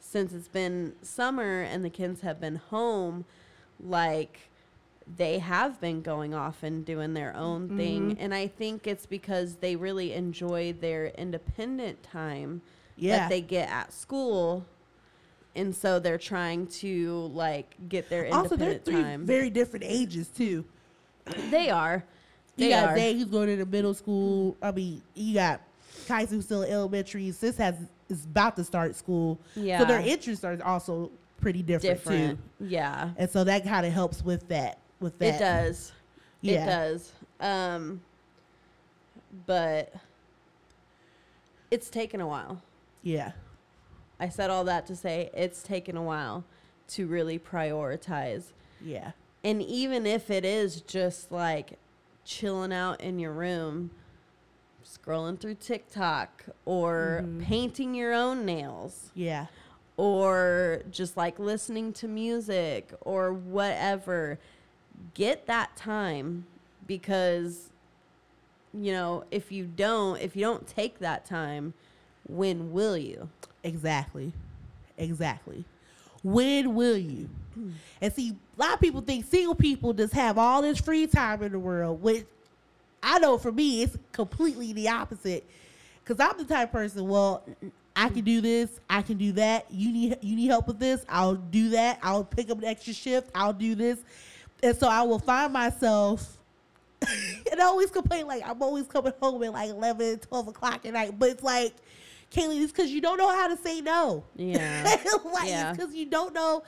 since 0.00 0.32
it's 0.32 0.48
been 0.48 0.94
summer 1.02 1.62
and 1.62 1.84
the 1.84 1.90
kids 1.90 2.20
have 2.20 2.40
been 2.40 2.56
home, 2.56 3.24
like, 3.80 4.40
they 5.16 5.38
have 5.38 5.80
been 5.80 6.02
going 6.02 6.34
off 6.34 6.62
and 6.62 6.84
doing 6.84 7.14
their 7.14 7.34
own 7.36 7.76
thing. 7.76 8.12
Mhm. 8.14 8.16
And 8.20 8.34
I 8.34 8.46
think 8.46 8.86
it's 8.86 9.06
because 9.06 9.56
they 9.56 9.74
really 9.74 10.12
enjoy 10.12 10.72
their 10.74 11.06
independent 11.08 12.02
time 12.02 12.62
Yeah. 12.96 13.16
that 13.18 13.30
they 13.30 13.40
get 13.40 13.68
at 13.68 13.92
school. 13.92 14.64
And 15.56 15.74
so 15.74 15.98
they're 15.98 16.18
trying 16.18 16.66
to 16.68 17.30
like 17.34 17.74
get 17.88 18.08
their 18.08 18.32
also, 18.32 18.56
they're 18.56 18.72
independent 18.72 18.84
three 18.84 19.02
time. 19.02 19.26
very 19.26 19.50
different 19.50 19.84
ages 19.86 20.28
too. 20.28 20.64
They 21.50 21.70
are. 21.70 22.04
You 22.56 22.66
They 22.66 22.70
got 22.70 22.90
are. 22.90 22.96
Zay 22.96 23.14
who's 23.14 23.24
going 23.26 23.48
into 23.48 23.66
middle 23.66 23.94
school. 23.94 24.56
I 24.62 24.72
mean, 24.72 25.02
you 25.14 25.34
got 25.34 25.60
Kaiser 26.06 26.34
who's 26.36 26.44
still 26.44 26.62
in 26.62 26.72
elementary. 26.72 27.30
Sis 27.32 27.56
has 27.56 27.76
is 28.08 28.24
about 28.24 28.56
to 28.56 28.64
start 28.64 28.94
school. 28.94 29.38
Yeah. 29.56 29.78
So 29.78 29.84
their 29.86 30.00
interests 30.00 30.44
are 30.44 30.58
also 30.62 31.10
pretty 31.40 31.62
different, 31.62 31.98
different. 31.98 32.38
too. 32.58 32.66
Yeah. 32.66 33.10
And 33.16 33.30
so 33.30 33.44
that 33.44 33.64
kind 33.64 33.86
of 33.86 33.92
helps 33.92 34.22
with 34.22 34.46
that. 34.48 34.78
With 35.00 35.18
that. 35.18 35.36
It 35.36 35.38
does. 35.38 35.92
Yeah. 36.40 36.62
It 36.62 36.66
does. 36.66 37.12
Um 37.40 38.00
but 39.46 39.94
it's 41.70 41.88
taken 41.88 42.20
a 42.20 42.26
while. 42.26 42.60
Yeah. 43.02 43.32
I 44.20 44.28
said 44.28 44.50
all 44.50 44.64
that 44.64 44.86
to 44.86 44.94
say 44.96 45.30
it's 45.32 45.62
taken 45.62 45.96
a 45.96 46.02
while 46.02 46.44
to 46.88 47.06
really 47.06 47.38
prioritize. 47.38 48.52
Yeah. 48.84 49.12
And 49.44 49.60
even 49.62 50.06
if 50.06 50.30
it 50.30 50.44
is 50.44 50.80
just 50.80 51.32
like 51.32 51.78
chilling 52.24 52.72
out 52.72 53.00
in 53.00 53.18
your 53.18 53.32
room, 53.32 53.90
scrolling 54.84 55.38
through 55.38 55.56
TikTok 55.56 56.44
or 56.64 57.22
Mhm. 57.24 57.40
painting 57.42 57.94
your 57.94 58.12
own 58.12 58.44
nails 58.44 59.10
Yeah. 59.14 59.46
or 59.96 60.82
just 60.90 61.16
like 61.16 61.38
listening 61.38 61.92
to 61.94 62.08
music 62.08 62.92
or 63.00 63.32
whatever, 63.32 64.38
get 65.14 65.46
that 65.46 65.74
time 65.76 66.46
because 66.86 67.68
you 68.74 68.90
know, 68.90 69.22
if 69.30 69.52
you 69.52 69.66
don't, 69.66 70.18
if 70.22 70.34
you 70.34 70.40
don't 70.42 70.66
take 70.66 70.98
that 70.98 71.26
time, 71.26 71.74
when 72.26 72.72
will 72.72 72.96
you? 72.96 73.28
Exactly. 73.62 74.32
Exactly. 74.96 75.66
When 76.22 76.74
will 76.74 76.96
you? 76.96 77.28
And 78.00 78.12
see, 78.12 78.36
a 78.58 78.60
lot 78.60 78.74
of 78.74 78.80
people 78.80 79.00
think 79.00 79.24
single 79.26 79.54
people 79.54 79.92
just 79.92 80.12
have 80.14 80.38
all 80.38 80.62
this 80.62 80.80
free 80.80 81.06
time 81.06 81.42
in 81.42 81.52
the 81.52 81.58
world, 81.58 82.02
which 82.02 82.24
I 83.02 83.18
know 83.18 83.38
for 83.38 83.52
me, 83.52 83.82
it's 83.82 83.96
completely 84.12 84.72
the 84.72 84.88
opposite. 84.88 85.44
Cause 86.04 86.18
I'm 86.18 86.36
the 86.36 86.44
type 86.44 86.68
of 86.68 86.72
person, 86.72 87.06
well, 87.06 87.44
I 87.94 88.08
can 88.08 88.24
do 88.24 88.40
this, 88.40 88.70
I 88.90 89.02
can 89.02 89.18
do 89.18 89.32
that. 89.32 89.66
You 89.70 89.92
need 89.92 90.18
you 90.20 90.34
need 90.34 90.48
help 90.48 90.66
with 90.66 90.78
this, 90.80 91.04
I'll 91.08 91.36
do 91.36 91.70
that. 91.70 92.00
I'll 92.02 92.24
pick 92.24 92.50
up 92.50 92.58
an 92.58 92.64
extra 92.64 92.92
shift, 92.92 93.30
I'll 93.34 93.52
do 93.52 93.74
this. 93.74 93.98
And 94.62 94.76
so 94.76 94.88
I 94.88 95.02
will 95.02 95.18
find 95.20 95.52
myself 95.52 96.38
and 97.50 97.60
I 97.60 97.64
always 97.64 97.90
complain 97.90 98.26
like 98.26 98.42
I'm 98.48 98.62
always 98.62 98.86
coming 98.86 99.12
home 99.20 99.42
at 99.42 99.52
like 99.52 99.70
11, 99.70 100.20
12 100.20 100.48
o'clock 100.48 100.84
at 100.86 100.92
night. 100.92 101.18
But 101.18 101.30
it's 101.30 101.42
like, 101.42 101.74
Kaylee, 102.32 102.62
it's 102.62 102.72
because 102.72 102.90
you 102.90 103.00
don't 103.00 103.18
know 103.18 103.28
how 103.28 103.48
to 103.48 103.56
say 103.56 103.80
no. 103.80 104.24
Yeah. 104.36 104.96
like, 105.24 105.48
Yeah. 105.48 105.72
because 105.72 105.94
you 105.94 106.06
don't 106.06 106.32
know. 106.34 106.62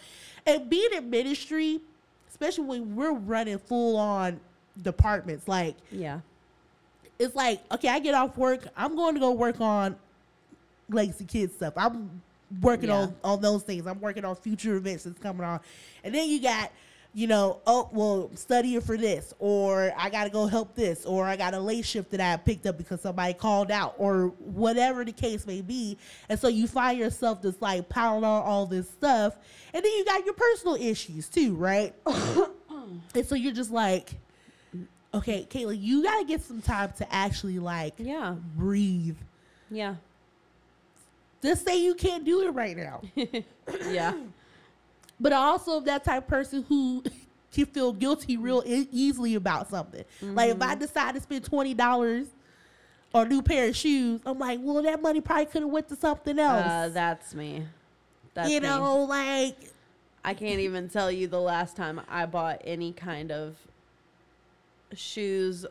And 0.47 0.69
being 0.69 0.91
in 0.95 1.09
ministry, 1.11 1.81
especially 2.29 2.65
when 2.65 2.95
we're 2.97 3.13
running 3.13 3.59
full 3.59 3.97
on 3.97 4.41
departments, 4.83 5.49
like, 5.49 5.77
yeah. 5.91 6.21
it's 7.19 7.35
like, 7.35 7.61
okay, 7.73 7.89
I 7.89 7.99
get 7.99 8.15
off 8.15 8.37
work, 8.37 8.67
I'm 8.77 8.95
going 8.97 9.15
to 9.15 9.21
go 9.21 9.33
work 9.33 9.61
on 9.61 9.97
Legacy 10.91 11.25
Kids 11.25 11.55
stuff. 11.55 11.73
I'm 11.77 12.21
working 12.61 12.91
Yeah. 12.91 12.97
on, 12.97 13.17
on 13.25 13.41
those 13.41 13.63
things. 13.63 13.87
I'm 13.87 14.01
working 14.01 14.25
on 14.25 14.37
future 14.37 14.77
events 14.77 15.05
that's 15.05 15.19
coming 15.19 15.47
on. 15.47 15.61
And 16.03 16.15
then 16.15 16.29
you 16.29 16.41
got, 16.43 16.71
you 17.17 17.29
know, 17.29 17.61
oh, 17.65 17.89
well, 17.93 18.31
studying 18.35 18.81
for 18.81 18.97
this, 18.97 19.33
or 19.39 19.93
I 19.97 20.11
got 20.11 20.25
to 20.25 20.31
go 20.31 20.47
help 20.47 20.75
this, 20.75 21.07
or 21.07 21.27
I 21.27 21.37
got 21.37 21.55
a 21.55 21.61
late 21.61 21.85
shift 21.87 22.11
that 22.11 22.21
I 22.21 22.37
picked 22.37 22.67
up 22.67 22.77
because 22.77 23.01
somebody 23.03 23.35
called 23.35 23.71
out, 23.71 23.95
or 23.99 24.29
whatever 24.41 25.05
the 25.05 25.13
case 25.13 25.47
may 25.47 25.61
be. 25.63 25.97
And 26.29 26.39
so 26.39 26.49
you 26.49 26.67
find 26.67 26.99
yourself 26.99 27.41
just 27.41 27.63
like 27.63 27.89
piling 27.89 28.25
on 28.25 28.43
all 28.43 28.67
this 28.67 28.91
stuff. 28.91 29.37
And 29.73 29.85
then 29.85 29.93
you 29.93 30.05
got 30.05 30.25
your 30.25 30.35
personal 30.35 30.75
issues 30.75 31.29
too, 31.29 31.55
right? 31.55 31.95
and 33.15 33.25
so 33.25 33.37
you're 33.37 33.53
just 33.53 33.71
like, 33.71 34.15
okay, 35.15 35.47
Caitlin, 35.49 35.81
you 35.81 36.03
got 36.03 36.19
to 36.19 36.25
get 36.27 36.43
some 36.43 36.61
time 36.61 36.93
to 36.99 37.15
actually 37.15 37.61
like 37.61 37.95
Yeah. 37.99 38.35
breathe. 38.57 39.17
Yeah. 39.71 39.95
Just 41.43 41.65
say 41.65 41.81
you 41.81 41.95
can't 41.95 42.25
do 42.25 42.41
it 42.43 42.51
right 42.51 42.77
now. 42.77 43.03
Yeah. 43.91 44.15
But 45.21 45.33
I 45.33 45.37
also 45.37 45.81
that 45.81 46.05
type 46.05 46.25
of 46.25 46.29
person 46.29 46.65
who 46.69 47.03
can 47.53 47.67
feel 47.67 47.93
guilty 47.93 48.37
real 48.37 48.63
e- 48.67 48.89
easily 48.91 49.35
about 49.37 49.71
something. 49.71 50.05
Like 50.23 50.51
if 50.51 50.63
I 50.63 50.75
decide 50.75 51.15
to 51.15 51.21
spend 51.21 51.45
twenty 51.45 51.75
dollars 51.75 52.27
on 53.15 53.27
a 53.27 53.29
new 53.29 53.43
pair 53.43 53.69
of 53.69 53.77
shoes, 53.77 54.21
I'm 54.27 54.39
like, 54.39 54.59
well, 54.63 54.83
that 54.83 55.01
money 55.01 55.21
probably 55.21 55.47
could 55.47 55.63
have 55.63 55.71
went 55.71 55.89
to 55.91 55.97
something 55.97 56.39
else. 56.39 56.67
Uh, 56.67 56.89
that's 56.93 57.35
me. 57.35 57.65
That's 58.35 58.51
you 58.51 58.61
me. 58.61 58.67
know, 58.69 59.05
like 59.05 59.57
I 60.25 60.35
can't 60.35 60.61
even 60.61 60.89
tell 60.89 61.11
you 61.13 61.29
the 61.29 61.41
last 61.41 61.77
time 61.77 62.01
I 62.09 62.27
bought 62.27 62.61
any 62.65 62.93
kind 62.93 63.31
of 63.31 63.57
shoes 64.95 65.67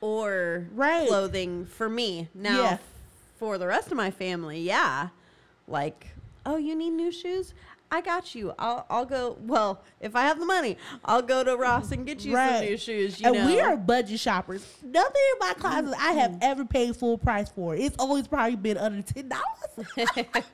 or 0.00 0.66
Right. 0.74 1.08
clothing 1.08 1.66
for 1.66 1.88
me. 1.88 2.28
Now, 2.34 2.62
Yeah. 2.62 2.78
for 3.38 3.58
the 3.58 3.66
rest 3.66 3.90
of 3.90 3.96
my 3.96 4.10
family, 4.10 4.60
yeah. 4.60 5.08
Like, 5.66 6.08
oh, 6.44 6.56
you 6.56 6.74
need 6.76 6.90
new 6.90 7.10
shoes? 7.10 7.54
I 7.94 8.00
got 8.00 8.34
you. 8.34 8.52
I'll 8.58 8.84
I'll 8.90 9.04
go. 9.04 9.38
Well, 9.40 9.80
if 10.00 10.16
I 10.16 10.22
have 10.22 10.40
the 10.40 10.46
money, 10.46 10.76
I'll 11.04 11.22
go 11.22 11.44
to 11.44 11.56
Ross 11.56 11.92
and 11.92 12.04
get 12.04 12.24
you 12.24 12.34
Right. 12.34 12.56
some 12.56 12.64
new 12.64 12.76
shoes. 12.76 13.20
You 13.20 13.28
and 13.28 13.36
know, 13.36 13.46
we 13.46 13.60
are 13.60 13.76
budget 13.76 14.18
shoppers. 14.18 14.66
Nothing 14.82 15.22
in 15.32 15.38
my 15.38 15.54
closet 15.54 15.94
I 15.96 16.14
have 16.14 16.32
mm-hmm. 16.32 16.42
ever 16.42 16.64
paid 16.64 16.96
full 16.96 17.16
price 17.16 17.50
for. 17.50 17.76
It's 17.76 17.94
always 18.00 18.26
probably 18.26 18.56
been 18.56 18.78
under 18.78 19.00
ten 19.00 19.28
dollars. 19.28 19.44
They're 19.96 20.06
like, 20.06 20.52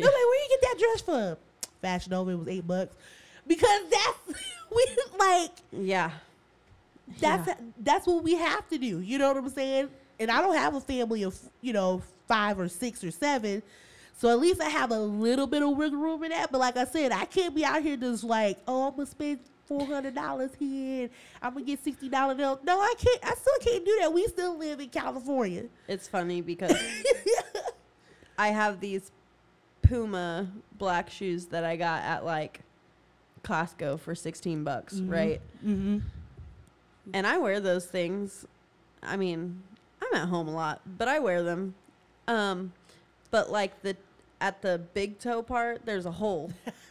where 0.00 0.42
you 0.44 0.48
get 0.50 0.60
that 0.60 0.76
dress 0.78 1.00
from? 1.00 1.36
Fashion 1.80 2.10
Nova 2.12 2.30
it 2.30 2.38
was 2.38 2.46
eight 2.46 2.64
bucks. 2.64 2.94
Because 3.44 3.82
that's 3.90 4.40
we 4.74 4.86
like 5.18 5.50
yeah. 5.72 6.12
that's 7.18 7.48
Yeah. 7.48 7.54
that's 7.80 8.06
what 8.06 8.22
we 8.22 8.36
have 8.36 8.68
to 8.68 8.78
do. 8.78 9.00
You 9.00 9.18
know 9.18 9.32
what 9.32 9.42
I'm 9.42 9.50
saying? 9.50 9.88
And 10.20 10.30
I 10.30 10.40
don't 10.40 10.54
have 10.54 10.76
a 10.76 10.80
family 10.80 11.24
of 11.24 11.36
you 11.60 11.72
know 11.72 12.02
five 12.28 12.60
or 12.60 12.68
six 12.68 13.02
or 13.02 13.10
seven, 13.10 13.64
so 14.22 14.28
at 14.28 14.38
least 14.38 14.60
I 14.60 14.68
have 14.68 14.92
a 14.92 15.00
little 15.00 15.48
bit 15.48 15.64
of 15.64 15.76
wiggle 15.76 15.98
room 15.98 16.22
in 16.22 16.30
that. 16.30 16.52
But 16.52 16.58
like 16.58 16.76
I 16.76 16.84
said, 16.84 17.10
I 17.10 17.24
can't 17.24 17.56
be 17.56 17.64
out 17.64 17.82
here 17.82 17.96
just 17.96 18.22
like, 18.22 18.56
oh, 18.68 18.86
I'm 18.86 18.92
gonna 18.94 19.06
spend 19.06 19.40
four 19.66 19.84
hundred 19.84 20.14
dollars 20.14 20.52
here. 20.60 21.10
I'm 21.42 21.54
gonna 21.54 21.64
get 21.64 21.82
sixty 21.82 22.08
dollars. 22.08 22.36
Bill. 22.36 22.60
No, 22.62 22.80
I 22.80 22.94
can't. 22.96 23.18
I 23.24 23.34
still 23.34 23.58
can't 23.60 23.84
do 23.84 23.98
that. 24.00 24.12
We 24.12 24.28
still 24.28 24.56
live 24.56 24.78
in 24.78 24.90
California. 24.90 25.64
It's 25.88 26.06
funny 26.06 26.40
because 26.40 26.72
I 28.38 28.50
have 28.50 28.78
these 28.78 29.10
Puma 29.82 30.46
black 30.78 31.10
shoes 31.10 31.46
that 31.46 31.64
I 31.64 31.74
got 31.74 32.04
at 32.04 32.24
like 32.24 32.60
Costco 33.42 33.98
for 33.98 34.14
16 34.14 34.62
bucks, 34.62 35.00
right? 35.00 35.40
Mm-hmm. 35.66 35.98
And 37.12 37.26
I 37.26 37.38
wear 37.38 37.58
those 37.58 37.86
things. 37.86 38.46
I 39.02 39.16
mean, 39.16 39.64
I'm 40.00 40.14
at 40.14 40.28
home 40.28 40.46
a 40.46 40.54
lot, 40.54 40.80
but 40.86 41.08
I 41.08 41.18
wear 41.18 41.42
them. 41.42 41.74
Um, 42.28 42.72
but 43.32 43.50
like 43.50 43.82
the 43.82 43.96
at 44.42 44.60
the 44.60 44.78
big 44.92 45.18
toe 45.20 45.42
part, 45.42 45.86
there's 45.86 46.04
a 46.04 46.10
hole. 46.10 46.52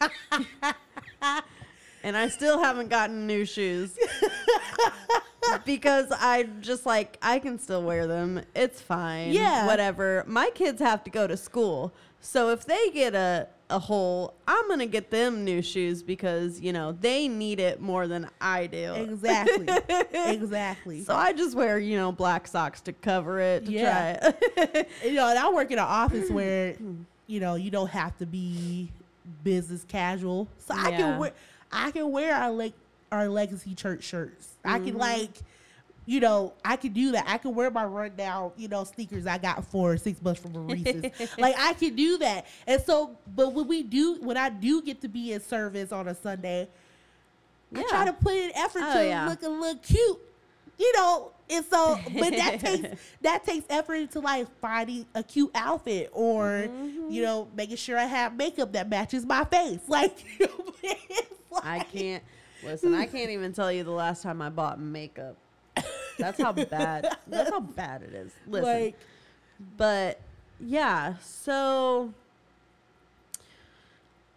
and 2.02 2.16
I 2.16 2.28
still 2.28 2.58
haven't 2.58 2.88
gotten 2.88 3.26
new 3.26 3.44
shoes. 3.44 3.96
because 5.66 6.06
I 6.10 6.44
just 6.60 6.86
like 6.86 7.18
I 7.20 7.38
can 7.38 7.58
still 7.58 7.82
wear 7.82 8.06
them. 8.06 8.40
It's 8.56 8.80
fine. 8.80 9.32
Yeah. 9.32 9.66
Whatever. 9.66 10.24
My 10.26 10.50
kids 10.54 10.80
have 10.80 11.04
to 11.04 11.10
go 11.10 11.26
to 11.26 11.36
school. 11.36 11.92
So 12.20 12.48
if 12.50 12.64
they 12.64 12.90
get 12.90 13.14
a 13.14 13.48
a 13.68 13.78
hole, 13.78 14.34
I'm 14.46 14.66
going 14.68 14.80
to 14.80 14.86
get 14.86 15.10
them 15.10 15.44
new 15.46 15.62
shoes 15.62 16.02
because, 16.02 16.60
you 16.60 16.74
know, 16.74 16.92
they 16.92 17.26
need 17.26 17.58
it 17.58 17.80
more 17.80 18.06
than 18.06 18.28
I 18.38 18.66
do. 18.66 18.92
Exactly. 18.92 19.66
exactly. 20.12 21.02
So 21.04 21.14
I 21.14 21.32
just 21.32 21.56
wear, 21.56 21.78
you 21.78 21.96
know, 21.96 22.12
black 22.12 22.46
socks 22.46 22.82
to 22.82 22.92
cover 22.92 23.40
it 23.40 23.64
to 23.64 23.72
Yeah. 23.72 24.18
try 24.20 24.34
it. 24.74 24.90
you 25.04 25.14
know, 25.14 25.26
and 25.26 25.38
I 25.38 25.48
work 25.50 25.70
in 25.70 25.78
an 25.78 25.86
office 25.86 26.28
where, 26.30 26.76
you 27.32 27.40
know, 27.40 27.54
you 27.54 27.70
don't 27.70 27.88
have 27.88 28.16
to 28.18 28.26
be 28.26 28.90
business 29.42 29.84
casual. 29.88 30.46
So 30.58 30.74
I 30.76 30.90
Yeah. 30.90 30.96
can 30.98 31.18
wear 31.18 31.32
I 31.72 31.90
can 31.90 32.12
wear 32.12 32.34
our 32.34 32.50
like 32.52 32.74
our 33.10 33.26
legacy 33.28 33.74
church 33.74 34.04
shirts. 34.04 34.48
I 34.64 34.78
can 34.78 34.94
Mhm. 34.94 34.98
like 34.98 35.30
you 36.04 36.18
know, 36.20 36.52
I 36.64 36.74
can 36.76 36.92
do 36.92 37.12
that. 37.12 37.24
I 37.28 37.38
can 37.38 37.54
wear 37.54 37.70
my 37.70 37.84
rundown, 37.84 38.50
you 38.56 38.66
know, 38.66 38.82
sneakers 38.84 39.24
I 39.24 39.38
got 39.38 39.64
for 39.64 39.96
six 39.96 40.18
bucks 40.18 40.40
from 40.40 40.52
Maurice's. 40.52 41.04
like 41.38 41.54
I 41.56 41.72
can 41.74 41.94
do 41.94 42.18
that. 42.18 42.44
And 42.66 42.82
so, 42.82 43.16
but 43.36 43.52
when 43.54 43.68
we 43.68 43.84
do, 43.84 44.16
when 44.20 44.36
I 44.36 44.48
do 44.50 44.82
get 44.82 45.00
to 45.02 45.08
be 45.08 45.32
in 45.32 45.40
service 45.40 45.92
on 45.92 46.08
a 46.08 46.14
Sunday, 46.16 46.68
I 47.74 47.82
try 47.84 48.04
to 48.06 48.12
put 48.12 48.34
in 48.34 48.50
effort 48.56 48.82
Oh, 48.84 48.98
to 48.98 49.06
yeah. 49.06 49.28
look 49.28 49.42
a 49.44 49.48
little 49.48 49.76
cute, 49.80 50.18
you 50.78 50.92
know. 50.96 51.30
And 51.52 51.64
so, 51.66 51.98
but 52.18 52.30
that 52.32 52.60
takes 52.64 53.00
that 53.20 53.44
takes 53.44 53.66
effort 53.70 53.94
into 53.94 54.20
like 54.20 54.46
finding 54.60 55.04
a 55.14 55.22
cute 55.22 55.50
outfit 55.54 56.10
or, 56.12 56.64
Mm-hmm. 56.68 57.10
you 57.10 57.22
know, 57.22 57.48
making 57.54 57.76
sure 57.76 57.98
I 57.98 58.04
have 58.06 58.34
makeup 58.36 58.72
that 58.72 58.88
matches 58.88 59.24
my 59.26 59.44
face. 59.44 59.80
Like, 59.88 60.24
it's 60.82 61.60
I 61.62 61.80
can't 61.80 62.22
listen. 62.64 62.94
I 62.94 63.06
can't 63.06 63.30
even 63.30 63.52
tell 63.52 63.70
you 63.70 63.84
the 63.84 63.90
last 63.90 64.22
time 64.22 64.40
I 64.40 64.48
bought 64.48 64.80
makeup. 64.80 65.36
That's 66.18 66.40
how 66.40 66.52
bad. 66.52 67.08
That's 67.26 67.50
how 67.50 67.60
bad 67.60 68.02
it 68.02 68.14
is. 68.14 68.32
Listen, 68.46 68.64
Like, 68.68 68.94
but 69.76 70.20
yeah. 70.60 71.14
So, 71.22 72.12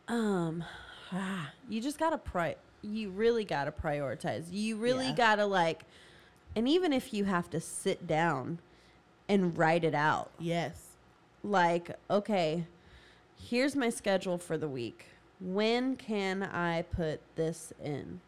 um, 0.07 0.63
ah, 1.11 1.51
you 1.70 1.82
just 1.82 1.97
gotta 1.97 2.18
pri. 2.18 2.55
You 2.82 3.09
really 3.09 3.43
gotta 3.45 3.72
prioritize. 3.72 4.45
You 4.51 4.78
really 4.78 5.07
Yeah. 5.07 5.16
gotta 5.16 5.45
like, 5.45 5.84
and 6.56 6.68
even 6.68 6.93
if 6.93 7.14
you 7.14 7.26
have 7.26 7.49
to 7.49 7.60
sit 7.60 8.08
down 8.08 8.60
and 9.28 9.58
write 9.58 9.84
it 9.84 9.95
out, 9.95 10.32
yes. 10.39 10.91
like, 11.43 11.91
okay, 12.10 12.66
here's 13.38 13.76
my 13.76 13.89
schedule 13.89 14.38
for 14.38 14.58
the 14.58 14.68
week. 14.68 15.08
When 15.39 15.95
can 15.95 16.43
I 16.43 16.84
put 16.84 17.22
this 17.36 17.74
in? 17.84 18.22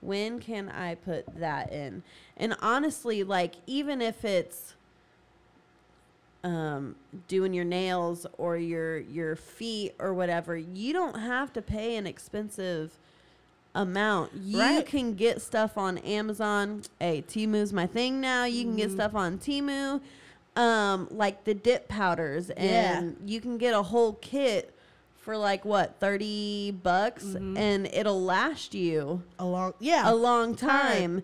When 0.00 0.38
can 0.38 0.68
I 0.68 0.94
put 0.94 1.38
that 1.38 1.72
in? 1.72 2.02
And 2.36 2.54
honestly, 2.60 3.24
like, 3.24 3.54
even 3.66 4.00
if 4.02 4.24
it's 4.24 4.74
um, 6.44 6.94
doing 7.26 7.54
your 7.54 7.64
nails 7.64 8.26
or 8.36 8.58
your 8.58 8.98
your 8.98 9.34
feet 9.34 9.94
or 9.98 10.12
whatever, 10.12 10.56
you 10.56 10.92
don't 10.92 11.18
have 11.18 11.52
to 11.54 11.62
pay 11.62 11.96
an 11.96 12.06
expensive 12.06 12.98
amount. 13.74 14.32
You 14.34 14.58
Right. 14.60 14.86
can 14.86 15.14
get 15.14 15.40
stuff 15.42 15.76
on 15.76 15.98
Amazon. 15.98 16.82
Hey, 17.00 17.22
Temu's 17.26 17.72
my 17.72 17.86
thing 17.86 18.20
now. 18.20 18.44
You 18.44 18.64
can 18.64 18.76
get 18.76 18.90
Mhm. 18.90 18.94
stuff 18.94 19.14
on 19.14 19.38
Timu. 19.38 20.00
Um, 20.56 21.08
like 21.10 21.44
the 21.44 21.54
dip 21.54 21.88
powders 21.88 22.48
Yeah. 22.56 22.98
and 22.98 23.16
you 23.26 23.40
can 23.40 23.58
get 23.58 23.74
a 23.74 23.82
whole 23.82 24.12
kit 24.14 24.72
for 25.16 25.36
like 25.36 25.64
what, 25.64 25.96
30 25.98 26.70
bucks 26.82 27.24
Mhm. 27.24 27.58
and 27.58 27.86
it'll 27.86 28.22
last 28.22 28.74
you 28.74 29.22
A 29.38 29.44
long, 29.44 29.74
yeah. 29.80 30.08
a 30.08 30.14
long 30.14 30.54
time. 30.54 31.22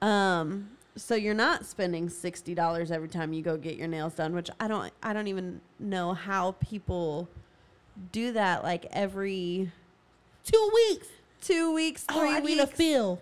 time. 0.00 0.08
Um, 0.08 0.70
so 0.96 1.14
you're 1.14 1.34
not 1.34 1.66
spending 1.66 2.08
sixty 2.08 2.54
dollars 2.54 2.90
every 2.90 3.08
time 3.08 3.32
you 3.34 3.42
go 3.42 3.56
get 3.58 3.76
your 3.76 3.88
nails 3.88 4.14
done, 4.14 4.34
which 4.34 4.50
I 4.58 4.66
don't. 4.68 4.92
I 5.02 5.12
don't 5.12 5.26
even 5.28 5.60
know 5.78 6.14
how 6.14 6.52
people 6.52 7.28
do 8.12 8.32
that. 8.32 8.62
Like 8.64 8.86
every 8.92 9.72
Two 10.42 10.70
weeks. 10.74 11.06
Two 11.40 11.72
weeks, 11.72 12.04
Oh, 12.08 12.20
three 12.20 12.30
I 12.30 12.40
need 12.40 12.58
a 12.58 12.64
weeks. 12.64 12.76
feel. 12.76 13.20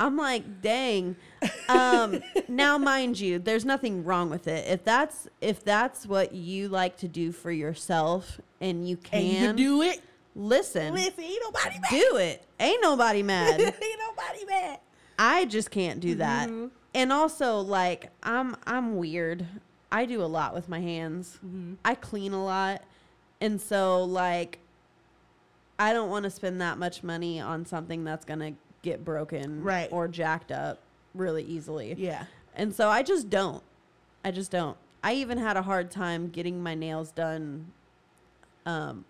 I'm 0.00 0.16
like, 0.16 0.60
dang. 0.62 1.14
Um, 1.68 2.20
now, 2.48 2.76
mind 2.76 3.20
you, 3.20 3.38
there's 3.38 3.64
nothing 3.64 4.04
wrong 4.04 4.30
with 4.30 4.48
it. 4.48 4.66
If 4.68 4.84
that's 4.84 5.28
if 5.40 5.64
that's 5.64 6.06
what 6.06 6.32
you 6.34 6.68
like 6.68 6.96
to 6.98 7.08
do 7.08 7.30
for 7.32 7.52
yourself 7.52 8.40
and 8.60 8.88
you 8.88 8.98
And 9.12 9.24
you 9.24 9.30
can 9.36 9.46
can 9.46 9.56
do 9.56 9.82
it. 9.82 10.00
listen, 10.34 10.94
Listen, 10.94 11.22
ain't 11.24 11.42
nobody 11.44 11.78
mad. 11.78 11.90
do 11.90 12.16
it. 12.16 12.44
Ain't 12.58 12.82
nobody 12.82 13.22
mad. 13.34 13.60
ain't 13.60 13.74
nobody 14.08 14.44
mad. 14.48 14.80
I 15.18 15.44
just 15.44 15.70
can't 15.70 16.00
do 16.00 16.16
that. 16.16 16.48
Mhm. 16.48 16.70
And 16.94 17.12
also 17.12 17.60
like 17.60 18.10
I'm 18.24 18.56
I'm 18.66 18.96
weird. 18.96 19.46
I 19.92 20.04
do 20.06 20.22
a 20.22 20.26
lot 20.26 20.52
with 20.54 20.68
my 20.68 20.80
hands. 20.80 21.38
Mhm. 21.46 21.76
I 21.84 21.94
clean 21.94 22.32
a 22.32 22.44
lot. 22.44 22.82
And 23.40 23.60
so 23.60 24.02
like 24.04 24.58
I 25.82 25.92
don't 25.92 26.10
want 26.10 26.24
to 26.24 26.30
spend 26.30 26.60
that 26.60 26.78
much 26.78 27.02
money 27.02 27.40
on 27.40 27.66
something 27.66 28.04
that's 28.04 28.24
going 28.24 28.40
to 28.40 28.52
get 28.82 29.04
broken 29.04 29.62
Right. 29.62 29.88
or 29.92 30.08
jacked 30.08 30.52
up 30.52 30.78
really 31.14 31.42
easily. 31.44 31.94
Yeah. 31.98 32.24
And 32.54 32.74
so 32.74 32.88
I 32.88 33.02
just 33.02 33.28
don't. 33.30 33.62
I 34.24 34.30
just 34.30 34.50
don't. 34.50 34.76
I 35.02 35.14
even 35.14 35.38
had 35.38 35.56
a 35.56 35.62
hard 35.62 35.90
time 35.90 36.28
getting 36.28 36.62
my 36.62 36.74
nails 36.74 37.10
done 37.10 37.72
um 38.64 39.04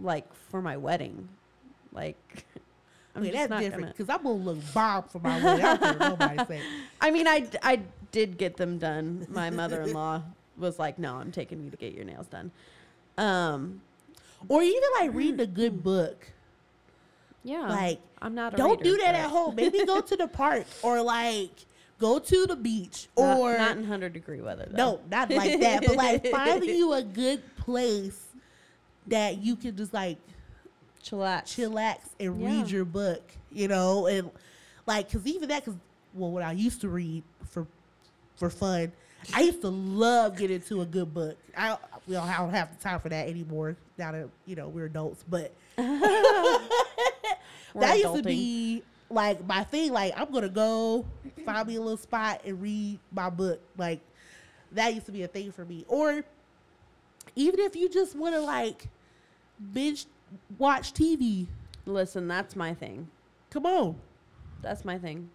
like 0.00 0.32
for 0.34 0.62
my 0.62 0.76
wedding. 0.76 1.28
Like 1.92 2.46
I'm 3.14 3.30
that's 3.30 3.60
different 3.60 3.88
because 3.96 4.08
I'm 4.08 4.22
gonna 4.22 4.34
look 4.36 4.58
bomb 4.72 5.02
for 5.04 5.18
my 5.18 5.42
wedding. 5.44 5.64
I 5.64 5.76
don't 5.76 5.80
care 5.98 6.08
what 6.10 6.18
nobody 6.20 6.44
say. 6.58 6.62
I 7.00 7.10
mean, 7.10 7.28
I, 7.28 7.46
I 7.62 7.80
did 8.10 8.38
get 8.38 8.56
them 8.56 8.78
done. 8.78 9.26
My 9.28 9.50
mother 9.50 9.82
in 9.82 9.92
law 9.92 10.22
was 10.56 10.78
like, 10.78 10.98
"No, 10.98 11.16
I'm 11.16 11.30
taking 11.30 11.62
you 11.62 11.70
to 11.70 11.76
get 11.76 11.92
your 11.92 12.04
nails 12.06 12.26
done." 12.28 12.50
Um, 13.18 13.82
Or 14.48 14.62
even 14.62 14.82
like 15.00 15.14
reading 15.14 15.40
a 15.40 15.46
mm. 15.46 15.54
good 15.54 15.82
book. 15.82 16.26
yeah, 17.44 17.68
Like, 17.68 18.00
I'm 18.20 18.34
not. 18.34 18.54
A 18.54 18.56
Don't 18.56 18.78
reader, 18.80 18.84
do 18.84 18.96
that 18.98 19.14
at 19.14 19.30
home. 19.30 19.54
Maybe 19.54 19.84
go 19.84 20.00
to 20.00 20.16
the 20.16 20.28
park 20.28 20.64
or 20.82 21.02
like 21.02 21.50
go 21.98 22.18
to 22.18 22.46
the 22.46 22.56
beach 22.56 23.08
Not, 23.16 23.38
or 23.38 23.56
not 23.56 23.76
in 23.76 23.84
hundred 23.84 24.12
degree 24.12 24.40
weather. 24.40 24.66
Though. 24.70 24.76
no, 24.76 25.00
not 25.10 25.30
like 25.30 25.60
that. 25.60 25.84
But 25.86 25.96
like 25.96 26.26
finding 26.30 26.70
you 26.76 26.92
a 26.92 27.02
good 27.02 27.42
place 27.56 28.26
that 29.08 29.38
you 29.38 29.56
can 29.56 29.76
just 29.76 29.92
like 29.92 30.18
chillax. 31.02 31.44
chillax 31.44 31.98
and 32.20 32.40
Yeah. 32.40 32.46
read 32.48 32.70
your 32.70 32.84
book, 32.84 33.22
you 33.50 33.68
know, 33.68 34.06
and 34.06 34.30
like 34.86 35.10
because 35.10 35.26
even 35.26 35.48
that, 35.48 35.64
because 35.64 35.78
well, 36.14 36.30
what 36.30 36.42
I 36.42 36.52
used 36.52 36.80
to 36.82 36.88
read 36.88 37.22
for 37.50 37.66
for 38.36 38.50
fun, 38.50 38.92
I 39.34 39.42
used 39.42 39.60
to 39.62 39.68
love 39.68 40.36
getting 40.36 40.56
into 40.56 40.80
a 40.80 40.86
good 40.86 41.12
book. 41.12 41.36
I 41.56 41.76
we 42.06 42.14
don't, 42.14 42.28
I 42.28 42.38
don't 42.38 42.50
have 42.50 42.76
the 42.76 42.82
time 42.82 43.00
for 43.00 43.08
that 43.08 43.28
anymore 43.28 43.76
now 43.96 44.12
that 44.12 44.28
you 44.46 44.56
know 44.56 44.68
we're 44.68 44.86
adults, 44.86 45.24
but 45.28 45.52
that 45.76 46.68
used 47.96 48.14
to 48.14 48.22
be 48.22 48.82
like 49.10 49.46
my 49.46 49.64
thing. 49.64 49.92
Like 49.92 50.12
I'm 50.16 50.30
gonna 50.32 50.48
go 50.48 51.04
find 51.44 51.68
me 51.68 51.76
a 51.76 51.80
little 51.80 51.96
spot 51.96 52.42
and 52.44 52.60
read 52.60 52.98
my 53.12 53.30
book. 53.30 53.60
Like 53.76 54.00
that 54.72 54.94
used 54.94 55.06
to 55.06 55.12
be 55.12 55.22
a 55.22 55.28
thing 55.28 55.52
for 55.52 55.64
me. 55.64 55.84
Or 55.88 56.24
even 57.36 57.60
if 57.60 57.76
you 57.76 57.88
just 57.88 58.16
want 58.16 58.34
to 58.34 58.40
like 58.40 58.88
binge 59.72 60.06
watch 60.58 60.92
TV, 60.92 61.46
Listen, 61.86 62.28
that's 62.28 62.54
my 62.54 62.74
thing. 62.74 63.08
come 63.50 63.66
on. 63.66 63.96
That's 64.62 64.84
my 64.84 64.98
thing. 64.98 65.30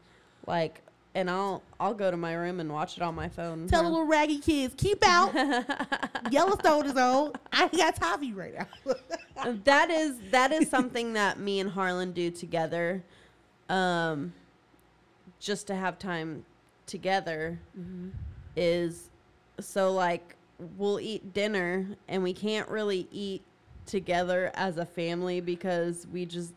Like, 0.46 0.82
and 1.18 1.32
I'll 1.32 1.64
I'll 1.80 1.96
go 1.96 2.12
to 2.12 2.16
my 2.16 2.34
room 2.34 2.60
and 2.60 2.72
watch 2.72 2.96
it 2.96 3.02
on 3.02 3.16
my 3.16 3.28
phone. 3.28 3.68
Tell 3.68 3.82
the 3.82 3.90
little 3.90 4.06
raggy 4.06 4.38
kids, 4.38 4.76
keep 4.78 5.04
out. 5.04 5.34
Yellowstone 6.32 6.86
is 6.86 6.96
on. 6.96 7.34
I 7.52 7.64
ain't 7.64 7.76
got 7.76 7.96
time 7.96 8.20
for 8.20 8.24
you 8.24 8.36
right 8.36 8.54
now. 8.56 8.94
that 9.64 9.90
is 9.90 10.20
that 10.30 10.52
is 10.52 10.70
something 10.70 11.14
that 11.14 11.40
me 11.40 11.60
and 11.60 11.72
Harlan 11.72 12.12
do 12.12 12.30
together, 12.30 13.04
um, 13.68 14.32
just 15.40 15.66
to 15.68 15.76
have 15.76 15.98
time 15.98 16.46
together. 16.86 17.60
Is 18.56 19.10
so 19.60 19.92
like 19.92 20.36
we'll 20.78 21.00
eat 21.00 21.34
dinner 21.34 21.88
and 22.08 22.22
we 22.22 22.34
can't 22.34 22.70
really 22.70 23.08
eat 23.12 23.42
together 23.88 24.52
as 24.54 24.78
a 24.78 24.86
family 24.86 25.42
because 25.42 26.06
we 26.12 26.28
just 26.28 26.54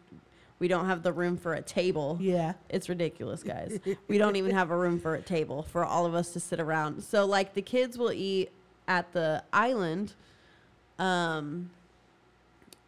we 0.60 0.68
don't 0.68 0.86
have 0.86 1.02
the 1.02 1.12
room 1.12 1.36
for 1.36 1.54
a 1.54 1.62
table. 1.62 2.18
yeah. 2.20 2.52
It's 2.68 2.88
ridiculous, 2.88 3.42
guys. 3.42 3.80
we 4.08 4.18
don't 4.18 4.36
even 4.36 4.52
have 4.52 4.70
a 4.70 4.76
room 4.76 5.00
for 5.00 5.14
a 5.16 5.22
table 5.22 5.62
for 5.62 5.84
all 5.84 6.06
of 6.06 6.14
us 6.14 6.32
to 6.34 6.40
sit 6.40 6.60
around. 6.60 7.02
So 7.02 7.24
like 7.24 7.54
the 7.54 7.62
kids 7.62 7.98
will 7.98 8.12
eat 8.12 8.52
at 8.86 9.12
the 9.12 9.42
island. 9.52 10.14
Um 10.98 11.70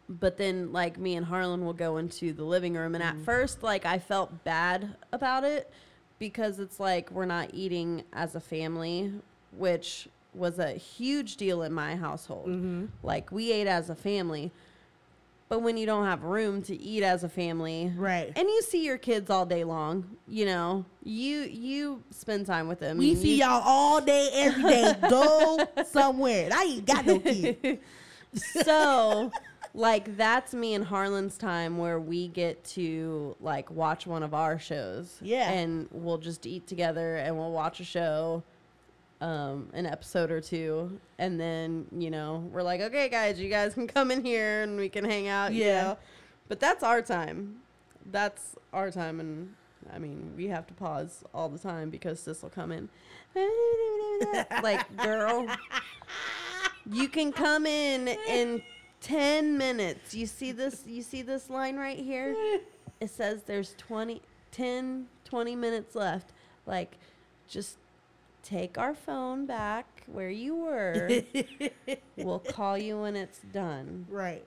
but 0.07 0.37
then 0.37 0.71
like 0.71 0.97
me 0.99 1.15
and 1.15 1.25
Harlan 1.25 1.65
will 1.65 1.73
go 1.73 1.97
into 1.97 2.31
the 2.31 2.43
living 2.43 2.75
room 2.75 2.93
and 2.93 3.03
at 3.03 3.19
first 3.21 3.63
like 3.63 3.85
I 3.85 3.97
felt 3.97 4.43
bad 4.43 4.95
about 5.11 5.43
it 5.43 5.71
because 6.19 6.59
it's 6.59 6.79
like 6.79 7.09
we're 7.09 7.25
not 7.25 7.49
eating 7.53 8.03
as 8.13 8.35
a 8.35 8.39
family, 8.39 9.11
which 9.57 10.07
was 10.35 10.59
a 10.59 10.73
huge 10.73 11.37
deal 11.37 11.63
in 11.63 11.73
my 11.73 11.95
household. 11.95 12.47
Mm-hmm. 12.47 12.85
Like 13.01 13.31
we 13.31 13.51
ate 13.51 13.67
as 13.67 13.89
a 13.89 13.95
family. 13.95 14.51
But 15.53 15.59
when 15.59 15.77
you 15.77 15.85
don't 15.85 16.05
have 16.05 16.23
room 16.23 16.63
to 16.63 16.75
eat 16.75 17.03
as 17.03 17.23
a 17.23 17.29
family, 17.29 17.93
Right. 17.95 18.33
and 18.35 18.47
you 18.49 18.63
see 18.63 18.83
your 18.83 18.97
kids 18.97 19.29
all 19.29 19.45
day 19.45 19.63
long, 19.63 20.17
you 20.27 20.47
know, 20.47 20.83
you 21.03 21.41
you 21.41 22.01
spend 22.09 22.47
time 22.47 22.67
with 22.67 22.79
them. 22.79 22.97
we 22.97 23.13
see 23.13 23.35
you- 23.35 23.43
y'all 23.45 23.61
all 23.63 24.01
day, 24.01 24.29
every 24.33 24.63
day. 24.63 24.95
Go 25.11 25.59
somewhere. 25.91 26.49
I 26.51 26.63
ain't 26.63 26.87
got 26.87 27.05
no 27.05 27.19
kids. 27.19 27.79
so 28.63 29.31
like 29.75 30.17
that's 30.17 30.55
me 30.55 30.73
and 30.73 30.83
Harlan's 30.85 31.37
time 31.37 31.77
where 31.77 31.99
we 31.99 32.29
get 32.29 32.63
to 32.63 33.35
like 33.39 33.69
watch 33.69 34.07
one 34.07 34.23
of 34.23 34.33
our 34.33 34.57
shows. 34.57 35.19
Yeah. 35.21 35.51
And 35.51 35.87
we'll 35.91 36.17
just 36.17 36.47
eat 36.47 36.65
together 36.65 37.17
and 37.17 37.37
we'll 37.37 37.51
watch 37.51 37.79
a 37.79 37.83
show, 37.83 38.41
um, 39.21 39.69
an 39.73 39.85
episode 39.85 40.31
or 40.31 40.41
two, 40.41 40.99
and 41.17 41.39
then, 41.39 41.85
you 41.97 42.09
know, 42.11 42.47
we're 42.51 42.63
like, 42.63 42.81
Okay 42.81 43.09
guys, 43.09 43.39
you 43.39 43.49
guys 43.49 43.73
can 43.73 43.87
come 43.87 44.11
in 44.11 44.23
here 44.23 44.63
and 44.63 44.77
we 44.77 44.89
can 44.89 45.03
hang 45.05 45.27
out, 45.27 45.53
you 45.53 45.63
Yeah. 45.65 45.83
know. 45.83 45.97
But 46.49 46.59
that's 46.59 46.83
our 46.83 47.01
time. 47.01 47.57
That's 48.11 48.55
our 48.73 48.91
time 48.91 49.19
and 49.19 49.53
I 49.93 49.99
mean, 49.99 50.33
we 50.37 50.47
have 50.47 50.65
to 50.67 50.73
pause 50.73 51.23
all 51.33 51.49
the 51.49 51.59
time 51.59 51.89
because 51.89 52.19
sis 52.19 52.41
will 52.41 52.49
come 52.49 52.71
in. 52.71 52.89
like, 54.63 54.95
girl, 54.97 55.47
you 56.89 57.07
can 57.07 57.31
come 57.31 57.65
in 57.65 58.07
in 58.27 58.61
10 59.01 59.57
minutes. 59.57 60.13
You 60.13 60.25
see 60.25 60.51
this 60.51 60.83
you 60.85 61.01
see 61.01 61.21
this 61.21 61.49
line 61.49 61.77
right 61.77 61.97
here? 61.97 62.33
It 62.99 63.09
says 63.09 63.43
there's 63.43 63.73
20 63.77 64.21
10 64.51 65.07
20 65.25 65.55
minutes 65.55 65.95
left. 65.95 66.31
Like 66.65 66.97
just 67.47 67.77
take 68.43 68.77
our 68.77 68.93
phone 68.93 69.45
back 69.45 70.03
where 70.07 70.29
you 70.29 70.55
were. 70.55 71.09
we'll 72.17 72.39
call 72.39 72.77
you 72.77 73.01
when 73.01 73.15
it's 73.15 73.39
done. 73.39 74.05
right. 74.09 74.45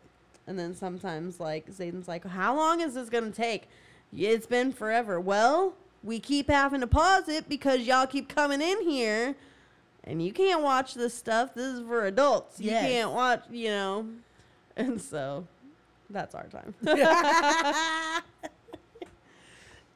And 0.49 0.57
then 0.57 0.77
sometimes, 0.77 1.41
like, 1.41 1.69
Zayden's 1.69 2.07
like, 2.07 2.25
How 2.25 2.55
long 2.55 2.81
is 2.81 2.95
this 2.95 3.09
going 3.09 3.25
to 3.25 3.37
take? 3.37 3.69
It's 4.17 4.47
been 4.47 4.73
forever. 4.73 5.19
Well, 5.21 5.75
we 6.05 6.21
keep 6.21 6.49
having 6.49 6.81
to 6.83 6.87
pause 6.87 7.29
it 7.29 7.49
because 7.49 7.81
y'all 7.81 8.07
keep 8.07 8.29
coming 8.29 8.63
in 8.63 8.89
here 8.89 9.35
and 10.05 10.25
you 10.25 10.33
can't 10.33 10.63
watch 10.63 10.95
this 10.95 11.15
stuff. 11.15 11.55
This 11.55 11.75
is 11.75 11.81
for 11.81 12.07
adults. 12.07 12.61
You 12.61 12.71
can't 12.71 13.11
watch, 13.11 13.43
you 13.51 13.69
know. 13.69 14.09
And 14.77 15.01
so 15.01 15.47
that's 16.09 16.35
our 16.35 16.47
time. 16.47 16.75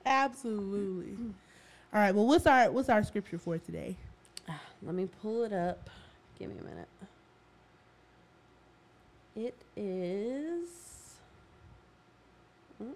Absolutely. 0.04 1.34
All 1.92 2.00
right. 2.00 2.14
Well, 2.14 2.26
what's 2.26 2.46
our 2.46 2.70
what's 2.70 2.88
our 2.88 3.02
scripture 3.02 3.38
for 3.38 3.58
today? 3.58 3.96
Let 4.82 4.94
me 4.94 5.08
pull 5.22 5.42
it 5.44 5.52
up. 5.52 5.90
Give 6.38 6.48
me 6.48 6.56
a 6.58 6.62
minute. 6.64 6.88
It 9.36 9.54
is. 9.76 10.68
Mm, 12.82 12.92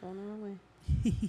going 0.00 0.16
the 0.16 0.22
wrong 0.22 0.42
way. 0.42 1.12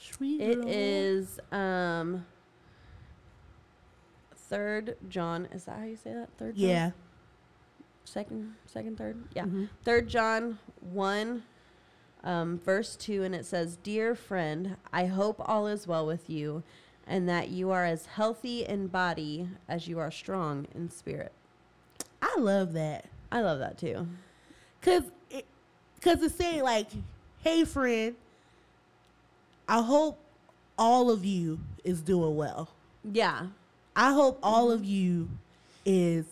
Sweet. 0.00 0.40
It 0.40 0.58
is 0.66 1.40
um 1.50 2.24
third 4.36 4.96
John. 5.08 5.46
Is 5.52 5.64
that 5.64 5.78
how 5.78 5.84
you 5.84 5.96
say 5.96 6.12
that? 6.14 6.28
Third 6.38 6.56
John? 6.56 6.68
Yeah. 6.68 6.90
Second 8.04 8.54
second 8.66 8.98
third? 8.98 9.22
Yeah. 9.34 9.44
Mhm. 9.44 9.68
Third 9.84 10.08
John 10.08 10.58
one 10.80 11.42
um 12.24 12.58
verse 12.58 12.96
two 12.96 13.22
and 13.22 13.34
it 13.34 13.46
says, 13.46 13.76
Dear 13.82 14.14
friend, 14.14 14.76
I 14.92 15.06
hope 15.06 15.36
all 15.44 15.66
is 15.66 15.86
well 15.86 16.06
with 16.06 16.28
you 16.30 16.62
and 17.06 17.28
that 17.28 17.48
you 17.48 17.70
are 17.70 17.84
as 17.84 18.06
healthy 18.06 18.64
in 18.64 18.86
body 18.86 19.48
as 19.68 19.88
you 19.88 19.98
are 19.98 20.10
strong 20.10 20.66
in 20.74 20.90
spirit. 20.90 21.32
I 22.20 22.36
love 22.38 22.72
that. 22.74 23.06
I 23.30 23.40
love 23.40 23.58
that 23.58 23.78
too. 23.78 24.06
Cause 24.80 25.02
it, 25.30 25.46
cause 26.00 26.22
it's 26.22 26.34
saying 26.34 26.62
like, 26.62 26.88
hey 27.42 27.64
friend, 27.64 28.14
I 29.68 29.82
hope 29.82 30.18
all 30.78 31.10
of 31.10 31.24
you 31.24 31.58
is 31.84 32.00
doing 32.00 32.36
well. 32.36 32.68
Yeah. 33.04 33.46
I 33.94 34.12
hope 34.12 34.38
all 34.42 34.70
of 34.70 34.84
you 34.84 35.28
is, 35.84 36.24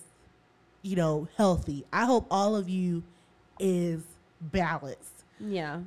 you 0.82 0.97
know, 0.97 1.28
healthy. 1.36 1.84
I 1.93 2.05
hope 2.05 2.26
all 2.30 2.57
of 2.57 2.68
you 2.68 3.03
is 3.59 4.01
balanced. 4.41 5.19
Yeah. 5.41 5.80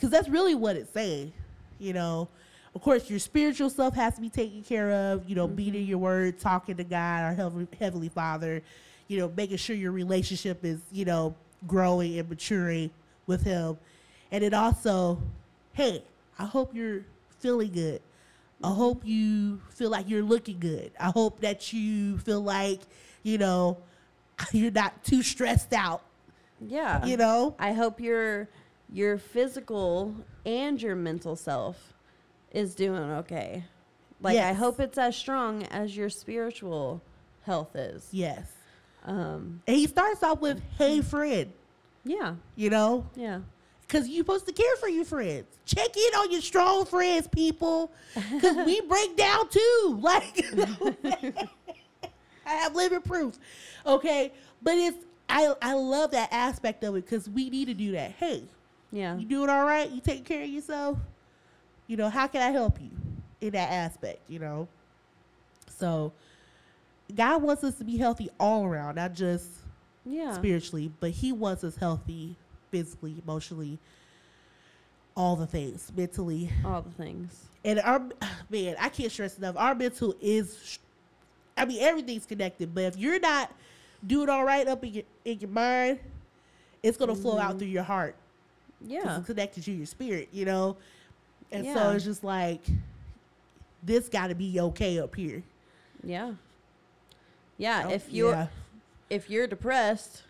Cause 0.00 0.10
that's 0.10 0.28
really 0.28 0.54
what 0.54 0.76
it's 0.76 0.92
saying. 0.92 1.32
You 1.78 1.92
know, 1.92 2.28
of 2.74 2.82
course, 2.82 3.08
your 3.08 3.18
spiritual 3.18 3.70
stuff 3.70 3.94
has 3.94 4.16
to 4.16 4.20
be 4.20 4.28
taken 4.28 4.62
care 4.62 4.92
of. 4.92 5.26
You 5.28 5.34
know, 5.34 5.48
being 5.48 5.74
in 5.74 5.80
mm-hmm. 5.80 5.88
your 5.88 5.98
word, 5.98 6.38
talking 6.38 6.76
to 6.76 6.84
God, 6.84 7.22
our 7.22 7.34
heavenly, 7.34 7.66
heavenly 7.78 8.10
Father. 8.10 8.62
You 9.08 9.18
know, 9.18 9.32
making 9.34 9.56
sure 9.56 9.74
your 9.74 9.92
relationship 9.92 10.64
is, 10.64 10.80
you 10.92 11.06
know, 11.06 11.34
growing 11.66 12.18
and 12.18 12.28
maturing 12.28 12.90
with 13.26 13.42
Him, 13.44 13.78
and 14.30 14.44
it 14.44 14.52
also, 14.52 15.22
hey, 15.72 16.02
I 16.38 16.44
hope 16.44 16.74
you're 16.74 17.02
feeling 17.38 17.72
good. 17.72 18.02
I 18.62 18.66
mm-hmm. 18.66 18.76
hope 18.76 19.06
you 19.06 19.60
feel 19.70 19.88
like 19.88 20.08
you're 20.08 20.22
looking 20.22 20.58
good. 20.58 20.92
I 21.00 21.10
hope 21.10 21.40
that 21.40 21.72
you 21.72 22.18
feel 22.18 22.42
like, 22.42 22.80
you 23.22 23.38
know, 23.38 23.78
you're 24.52 24.70
not 24.70 25.02
too 25.02 25.22
stressed 25.22 25.72
out. 25.72 26.02
Yeah. 26.60 27.04
You 27.06 27.16
know, 27.16 27.54
I 27.58 27.72
hope 27.72 28.00
your 28.00 28.48
your 28.92 29.18
physical 29.18 30.14
and 30.44 30.80
your 30.80 30.94
mental 30.96 31.36
self 31.36 31.92
is 32.52 32.74
doing 32.74 33.02
okay. 33.02 33.64
Like 34.20 34.38
I 34.38 34.52
hope 34.52 34.80
it's 34.80 34.96
as 34.98 35.16
strong 35.16 35.64
as 35.64 35.96
your 35.96 36.08
spiritual 36.08 37.02
health 37.44 37.74
is. 37.76 38.08
yes. 38.12 38.50
Um 39.04 39.60
And 39.66 39.76
he 39.76 39.86
starts 39.86 40.22
off 40.22 40.40
with, 40.40 40.60
"Hey, 40.78 41.00
friend," 41.00 41.52
yeah. 42.04 42.34
you 42.56 42.70
know, 42.70 43.06
Yeah. 43.14 43.40
because 43.82 44.08
you're 44.08 44.24
supposed 44.24 44.46
to 44.46 44.52
care 44.52 44.76
for 44.76 44.88
your 44.88 45.04
friends. 45.04 45.46
Check 45.64 45.96
in 45.96 46.14
on 46.14 46.32
your 46.32 46.40
strong 46.40 46.86
friends, 46.86 47.28
people, 47.28 47.92
because 48.14 48.56
we 48.66 48.80
break 48.88 49.16
down 49.16 49.48
too. 49.48 49.98
Like, 50.00 50.44
I 52.46 52.52
have 52.54 52.74
living 52.74 53.00
proof. 53.02 53.38
Okay, 53.84 54.32
but 54.62 54.74
it's 54.76 54.96
I 55.28 55.54
I 55.60 55.74
love 55.74 56.12
that 56.12 56.32
aspect 56.32 56.84
of 56.84 56.94
it 56.96 57.04
because 57.04 57.28
we 57.28 57.50
need 57.50 57.66
to 57.66 57.74
do 57.74 57.92
that. 57.92 58.12
Hey, 58.12 58.44
Yeah. 58.96 59.18
you 59.18 59.26
doing 59.26 59.50
all 59.50 59.66
right? 59.66 59.90
You 59.90 60.00
taking 60.00 60.24
care 60.24 60.42
of 60.42 60.48
yourself? 60.48 60.96
You 61.86 61.98
know, 61.98 62.08
how 62.08 62.26
can 62.28 62.40
I 62.40 62.50
help 62.50 62.80
you 62.80 62.90
in 63.42 63.50
that 63.50 63.70
aspect? 63.70 64.20
You 64.26 64.38
know, 64.38 64.68
so 65.68 66.14
God 67.14 67.42
wants 67.42 67.62
us 67.62 67.74
to 67.74 67.84
be 67.84 67.98
healthy 67.98 68.30
all 68.40 68.64
around, 68.64 68.94
not 68.94 69.12
just 69.12 69.48
Yeah. 70.06 70.32
spiritually, 70.32 70.90
but 70.98 71.10
he 71.10 71.30
wants 71.30 71.62
us 71.62 71.76
healthy 71.76 72.36
physically, 72.70 73.20
emotionally, 73.22 73.78
all 75.14 75.36
the 75.36 75.46
things, 75.46 75.92
mentally. 75.94 76.50
All 76.64 76.80
the 76.80 76.90
things. 76.90 77.48
And 77.66 77.80
our 77.80 78.02
man, 78.48 78.76
I 78.80 78.88
can't 78.88 79.12
stress 79.12 79.36
enough. 79.36 79.56
Our 79.58 79.74
mental 79.74 80.14
is, 80.22 80.78
I 81.54 81.66
mean, 81.66 81.82
everything's 81.82 82.24
connected. 82.24 82.74
But 82.74 82.84
if 82.84 82.96
you're 82.96 83.20
not 83.20 83.52
doing 84.06 84.30
all 84.30 84.44
right 84.44 84.66
up 84.66 84.82
in 84.84 84.94
your 84.94 85.04
in 85.26 85.38
your 85.40 85.50
mind, 85.50 85.98
it's 86.82 86.96
gonna 86.96 87.14
flow 87.14 87.38
out 87.38 87.50
mm-hmm. 87.50 87.58
through 87.58 87.68
your 87.68 87.82
heart 87.82 88.16
Yeah. 88.86 89.18
it's 89.18 89.26
connected 89.26 89.64
to 89.64 89.72
your 89.72 89.86
spirit, 89.86 90.28
you 90.32 90.44
know. 90.44 90.76
And 91.52 91.66
so 91.66 91.90
it's 91.90 92.04
just 92.04 92.24
like 92.24 92.60
this 93.82 94.08
got 94.08 94.28
to 94.28 94.34
be 94.34 94.58
okay 94.60 94.98
up 94.98 95.14
here. 95.14 95.42
Yeah. 96.02 96.32
Yeah, 97.58 97.84
Oh, 97.86 97.90
if 97.92 98.12
you're 98.12 98.32
yeah. 98.32 98.46
if 99.10 99.30
you're 99.30 99.46
depressed, 99.46 100.22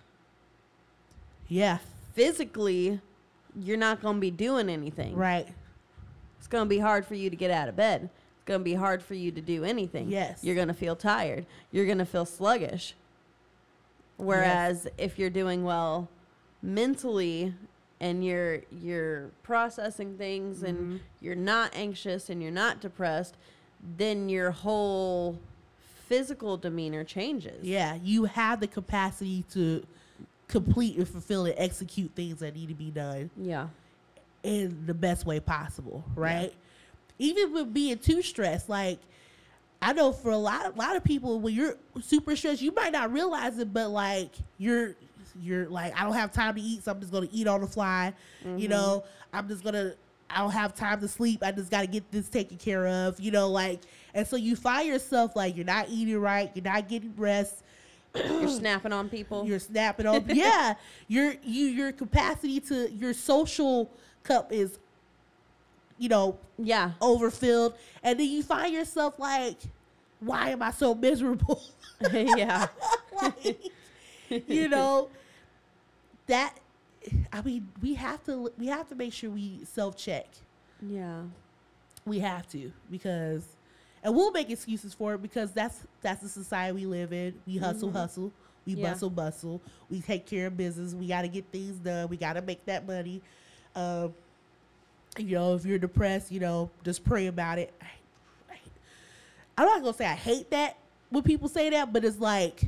yeah, 1.48 1.78
physically 2.14 3.00
you're 3.58 3.76
not 3.78 4.02
going 4.02 4.16
to 4.16 4.20
be 4.20 4.30
doing 4.30 4.68
anything. 4.68 5.14
right, 5.16 5.48
It's 6.38 6.46
going 6.46 6.64
to 6.64 6.68
be 6.68 6.78
hard 6.78 7.06
for 7.06 7.14
you 7.14 7.30
to 7.30 7.36
get 7.36 7.50
out 7.50 7.68
of 7.68 7.74
bed. 7.76 8.02
It's 8.36 8.44
going 8.44 8.60
to 8.60 8.64
be 8.64 8.74
hard 8.74 9.02
for 9.02 9.14
you 9.14 9.32
to 9.32 9.40
do 9.40 9.64
anything. 9.64 10.08
Yes. 10.10 10.44
You're 10.44 10.54
going 10.54 10.68
to 10.68 10.74
feel 10.74 10.94
tired. 10.94 11.46
You're 11.72 11.86
going 11.86 11.98
to 11.98 12.04
feel 12.04 12.26
sluggish. 12.26 12.94
Whereas 14.18 14.86
if 14.98 15.18
you're 15.18 15.30
doing 15.30 15.64
well 15.64 16.08
mentally 16.62 17.54
and 18.00 18.24
you're 18.24 18.60
you're 18.82 19.30
processing 19.42 20.16
things 20.18 20.58
Mm-hmm. 20.58 20.66
and 20.66 21.00
you're 21.20 21.34
not 21.34 21.70
anxious 21.74 22.28
and 22.30 22.42
you're 22.42 22.50
not 22.52 22.80
depressed, 22.80 23.36
then 23.96 24.28
your 24.28 24.50
whole 24.50 25.38
physical 26.06 26.56
demeanor 26.56 27.02
changes. 27.04 27.64
yeah. 27.64 27.98
You 28.02 28.24
have 28.24 28.60
the 28.60 28.66
capacity 28.68 29.44
to 29.52 29.84
complete 30.48 30.96
and 30.96 31.08
fulfill 31.08 31.46
and 31.46 31.54
execute 31.58 32.12
things 32.14 32.38
that 32.40 32.54
need 32.54 32.68
to 32.68 32.74
be 32.74 32.90
done. 32.90 33.30
Yeah. 33.36 33.68
in 34.44 34.84
the 34.86 34.94
best 34.94 35.26
way 35.26 35.40
possible, 35.40 36.04
right? 36.14 36.52
Even 37.18 37.52
with 37.52 37.74
being 37.74 37.98
too 37.98 38.22
stressed, 38.22 38.68
like 38.68 39.00
I 39.82 39.92
know 39.92 40.12
for 40.12 40.30
a 40.30 40.36
lot, 40.38 40.66
a 40.66 40.78
lot 40.78 40.94
of 40.96 41.02
people, 41.02 41.40
when 41.40 41.54
you're 41.54 41.76
super 42.02 42.36
stressed, 42.36 42.62
you 42.62 42.72
might 42.72 42.92
not 42.92 43.12
realize 43.12 43.58
it, 43.58 43.72
but 43.72 43.88
like 43.90 44.30
you're, 44.58 44.94
you're 45.42 45.68
like, 45.68 45.98
I 45.98 46.04
don't 46.04 46.14
have 46.14 46.32
time 46.32 46.54
to 46.54 46.60
eat, 46.60 46.84
so 46.84 46.92
I'm 46.92 47.00
just 47.00 47.12
gonna 47.12 47.28
eat 47.32 47.46
on 47.46 47.60
the 47.60 47.66
fly. 47.66 48.12
You 48.44 48.50
mm-hmm. 48.50 48.68
know, 48.68 49.04
I'm 49.32 49.48
just 49.48 49.64
gonna, 49.64 49.94
I 50.30 50.38
don't 50.38 50.50
have 50.50 50.74
time 50.74 51.00
to 51.00 51.08
sleep. 51.08 51.42
I 51.42 51.52
just 51.52 51.70
gotta 51.70 51.86
get 51.86 52.10
this 52.10 52.28
taken 52.28 52.56
care 52.56 52.86
of. 52.86 53.20
You 53.20 53.30
know, 53.30 53.50
like, 53.50 53.80
and 54.14 54.26
so 54.26 54.36
you 54.36 54.56
find 54.56 54.88
yourself 54.88 55.36
like 55.36 55.56
you're 55.56 55.64
not 55.64 55.88
eating 55.88 56.18
right, 56.18 56.50
you're 56.54 56.64
not 56.64 56.88
getting 56.88 57.14
rest, 57.16 57.62
You're 58.14 58.48
snapping 58.48 58.92
on 58.92 59.08
people. 59.08 59.46
you're 59.46 59.58
snapping 59.58 60.06
on. 60.06 60.24
yeah, 60.28 60.74
your 61.08 61.34
you 61.42 61.66
your 61.66 61.92
capacity 61.92 62.60
to 62.60 62.90
your 62.92 63.12
social 63.12 63.90
cup 64.22 64.52
is, 64.52 64.78
you 65.98 66.08
know, 66.08 66.38
yeah. 66.58 66.92
overfilled, 67.00 67.74
and 68.02 68.18
then 68.18 68.28
you 68.28 68.42
find 68.42 68.72
yourself 68.72 69.18
like, 69.18 69.58
why 70.20 70.50
am 70.50 70.62
I 70.62 70.70
so 70.70 70.94
miserable? 70.94 71.62
yeah. 72.12 72.66
like, 73.22 73.72
you 74.28 74.68
know, 74.68 75.08
that. 76.26 76.56
I 77.32 77.40
mean, 77.42 77.68
we 77.80 77.94
have 77.94 78.22
to 78.24 78.50
we 78.58 78.66
have 78.66 78.88
to 78.88 78.94
make 78.94 79.12
sure 79.12 79.30
we 79.30 79.60
self 79.64 79.96
check. 79.96 80.26
Yeah. 80.82 81.22
We 82.04 82.18
have 82.20 82.48
to 82.50 82.72
because, 82.90 83.44
and 84.02 84.14
we'll 84.14 84.30
make 84.32 84.50
excuses 84.50 84.94
for 84.94 85.14
it 85.14 85.22
because 85.22 85.52
that's 85.52 85.80
that's 86.02 86.22
the 86.22 86.28
society 86.28 86.74
we 86.74 86.86
live 86.86 87.12
in. 87.12 87.34
We 87.46 87.56
hustle, 87.58 87.90
Mhm. 87.90 87.92
hustle. 87.94 88.32
We 88.64 88.74
Yeah. 88.74 88.90
bustle, 88.92 89.10
bustle. 89.10 89.60
We 89.90 90.00
take 90.00 90.26
care 90.26 90.48
of 90.48 90.56
business. 90.56 90.94
We 90.94 91.06
got 91.06 91.22
to 91.22 91.28
get 91.28 91.44
things 91.52 91.76
done. 91.76 92.08
We 92.08 92.16
got 92.16 92.32
to 92.34 92.42
make 92.42 92.64
that 92.66 92.86
money. 92.86 93.22
Um, 93.76 94.12
you 95.18 95.36
know, 95.36 95.54
if 95.54 95.64
you're 95.64 95.78
depressed, 95.78 96.30
you 96.32 96.40
know, 96.40 96.70
just 96.84 97.04
pray 97.04 97.28
about 97.28 97.58
it. 97.58 97.72
I, 97.80 97.86
I, 98.52 98.58
I'm 99.58 99.66
not 99.66 99.82
gonna 99.82 99.94
say 99.96 100.06
I 100.06 100.14
hate 100.14 100.50
that 100.50 100.76
when 101.10 101.22
people 101.22 101.48
say 101.48 101.70
that, 101.70 101.92
but 101.92 102.04
it's 102.04 102.18
like, 102.18 102.62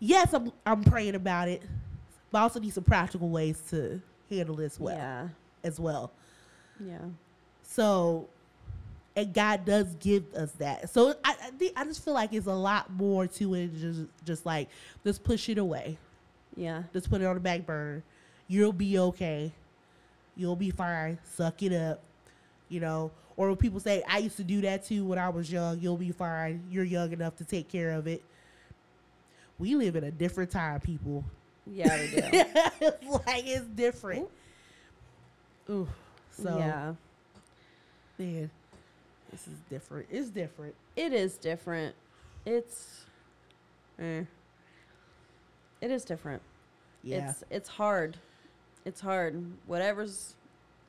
yes, 0.00 0.32
I'm 0.32 0.50
I'm 0.66 0.82
praying 0.82 1.14
about 1.14 1.48
it, 1.48 1.62
but 2.32 2.40
also 2.40 2.58
need 2.58 2.72
some 2.72 2.84
practical 2.84 3.28
ways 3.28 3.62
to 3.70 4.00
handle 4.30 4.56
this 4.56 4.80
well 4.80 4.96
Yeah. 4.96 5.28
as 5.62 5.78
well. 5.78 6.10
Yeah. 6.80 6.98
So, 7.62 8.28
and 9.14 9.32
God 9.32 9.64
does 9.64 9.94
give 10.00 10.32
us 10.34 10.52
that. 10.52 10.88
So 10.90 11.10
I 11.24 11.30
I, 11.32 11.50
think, 11.50 11.72
I 11.76 11.84
just 11.84 12.04
feel 12.04 12.14
like 12.14 12.32
it's 12.32 12.46
a 12.46 12.54
lot 12.54 12.90
more 12.90 13.26
to 13.26 13.54
it. 13.54 13.66
than 13.68 13.80
Just 13.80 14.24
just 14.24 14.46
like 14.46 14.68
just 15.04 15.22
push 15.22 15.48
it 15.48 15.58
away. 15.58 15.98
Yeah. 16.56 16.82
Just 16.92 17.08
put 17.10 17.20
it 17.20 17.24
on 17.26 17.34
the 17.34 17.40
back 17.40 17.64
burner. 17.66 18.02
You'll 18.48 18.72
be 18.72 18.98
okay. 18.98 19.52
You'll 20.36 20.56
be 20.56 20.70
fine. 20.70 21.18
Suck 21.24 21.62
it 21.62 21.72
up. 21.72 22.00
You 22.68 22.80
know. 22.80 23.10
Or 23.36 23.48
when 23.48 23.56
people 23.56 23.80
say, 23.80 24.02
I 24.06 24.18
used 24.18 24.36
to 24.36 24.44
do 24.44 24.60
that 24.60 24.84
too 24.84 25.06
when 25.06 25.18
I 25.18 25.30
was 25.30 25.50
young, 25.50 25.80
you'll 25.80 25.96
be 25.96 26.10
fine. 26.12 26.62
You're 26.70 26.84
young 26.84 27.12
enough 27.12 27.36
to 27.36 27.44
take 27.44 27.66
care 27.68 27.92
of 27.92 28.06
it. 28.06 28.22
We 29.58 29.74
live 29.74 29.96
in 29.96 30.04
a 30.04 30.10
different 30.10 30.50
time, 30.50 30.80
people. 30.80 31.24
Yeah, 31.66 32.00
we 32.00 32.10
do. 32.10 32.20
it's 32.80 33.26
like 33.26 33.46
it's 33.46 33.66
different. 33.66 34.28
Ooh. 35.70 35.88
So 36.30 36.58
yeah. 36.58 36.94
man, 38.18 38.50
this 39.30 39.46
is 39.46 39.54
different. 39.70 40.06
It's 40.10 40.28
different. 40.30 40.74
It 40.96 41.12
is 41.12 41.36
different. 41.36 41.94
It's 42.44 43.04
eh. 43.98 44.22
It 45.80 45.90
is 45.90 46.04
different. 46.04 46.42
Yeah. 47.02 47.30
It's 47.30 47.44
it's 47.50 47.68
hard. 47.68 48.16
It's 48.84 49.00
hard. 49.00 49.44
Whatever's 49.66 50.34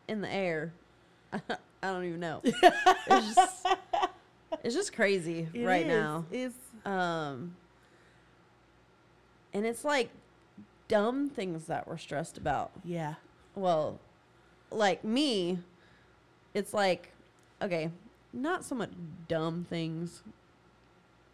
in 0.07 0.21
the 0.21 0.31
air. 0.31 0.73
I 1.33 1.41
don't 1.81 2.05
even 2.05 2.19
know. 2.19 2.41
it's 2.43 3.35
just 3.35 3.67
it's 4.63 4.75
just 4.75 4.93
crazy 4.95 5.47
It 5.53 5.65
right 5.65 5.85
is. 5.85 5.87
now. 5.87 6.25
It's 6.31 6.55
Um 6.85 7.55
and 9.53 9.65
it's 9.65 9.83
like 9.85 10.09
dumb 10.93 11.27
things 11.29 11.65
that 11.65 11.87
we're 11.87 11.97
stressed 11.97 12.37
about. 12.37 12.71
yeah. 12.83 13.15
Well, 13.55 13.99
like 14.71 15.03
me, 15.03 15.59
it's 16.53 16.73
like, 16.73 17.11
okay, 17.61 17.89
not 18.31 18.63
so 18.63 18.75
much 18.75 18.91
dumb 19.27 19.65
things. 19.69 20.21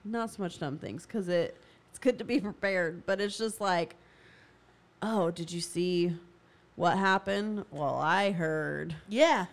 Not 0.05 0.29
so 0.31 0.41
much 0.43 0.59
dumb 0.59 0.77
things 0.77 1.05
because 1.05 1.27
it 1.27 1.57
it's 1.89 1.99
good 1.99 2.17
to 2.19 2.23
be 2.25 2.39
prepared, 2.39 3.05
but 3.05 3.19
it's 3.19 3.37
just 3.37 3.59
like, 3.59 3.95
oh, 5.01 5.29
did 5.31 5.51
you 5.51 5.59
see 5.61 6.15
what 6.75 6.97
happened? 6.97 7.65
Well, 7.71 7.95
I 7.95 8.31
heard 8.31 8.95
Yeah. 9.09 9.45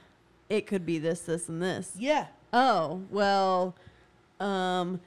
it 0.49 0.67
could 0.69 0.85
be 0.87 0.99
this, 0.99 1.21
this, 1.21 1.49
and 1.49 1.61
this. 1.63 1.93
Yeah. 1.99 2.27
Oh, 2.53 3.03
well, 3.11 3.75
um, 4.41 5.01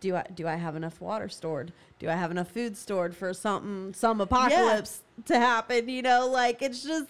do 0.00 0.16
I 0.16 0.24
do 0.34 0.46
I 0.46 0.56
have 0.56 0.76
enough 0.76 1.00
water 1.00 1.28
stored? 1.28 1.72
Do 1.98 2.08
I 2.08 2.14
have 2.14 2.30
enough 2.30 2.50
food 2.50 2.76
stored 2.76 3.16
for 3.16 3.32
something 3.32 3.94
some 3.94 4.20
apocalypse 4.20 5.02
to 5.26 5.38
happen? 5.38 5.88
You 5.88 6.02
know, 6.02 6.28
like 6.28 6.62
it's 6.62 6.82
just 6.82 7.06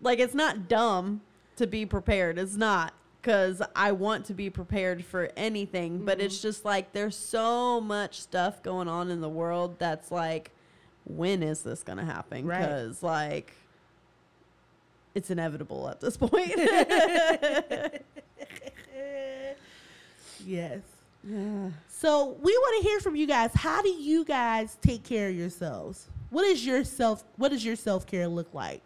like 0.00 0.18
it's 0.18 0.34
not 0.34 0.68
dumb 0.68 1.22
to 1.56 1.66
be 1.66 1.84
prepared. 1.86 2.38
It's 2.38 2.56
not 2.56 2.94
because 3.20 3.60
I 3.74 3.92
want 3.92 4.24
to 4.26 4.34
be 4.34 4.48
prepared 4.50 5.04
for 5.04 5.30
anything, 5.36 6.04
but 6.04 6.18
mm-hmm. 6.18 6.26
it's 6.26 6.40
just 6.40 6.64
like 6.64 6.92
there's 6.92 7.16
so 7.16 7.80
much 7.80 8.20
stuff 8.20 8.62
going 8.62 8.88
on 8.88 9.10
in 9.10 9.20
the 9.20 9.28
world 9.28 9.78
that's 9.78 10.10
like, 10.10 10.52
when 11.04 11.42
is 11.42 11.62
this 11.62 11.82
gonna 11.82 12.04
happen? 12.04 12.46
Right. 12.46 12.60
Because 12.60 13.02
like. 13.02 13.54
It's 15.14 15.30
inevitable 15.30 15.88
at 15.88 16.00
this 16.00 16.16
point. 16.20 16.52
yes. 20.46 20.80
Yeah. 21.28 21.70
So 21.88 22.36
we 22.40 22.52
want 22.52 22.82
to 22.82 22.88
hear 22.88 23.00
from 23.00 23.16
you 23.16 23.26
guys. 23.26 23.50
How 23.54 23.82
do 23.82 23.88
you 23.88 24.24
guys 24.24 24.78
take 24.80 25.04
care 25.04 25.28
of 25.28 25.34
yourselves? 25.34 26.08
What 26.30 26.44
is 26.44 26.64
your 26.64 26.84
self? 26.84 27.24
What 27.36 27.50
does 27.50 27.64
your 27.64 27.76
self 27.76 28.06
care 28.06 28.28
look 28.28 28.52
like? 28.54 28.80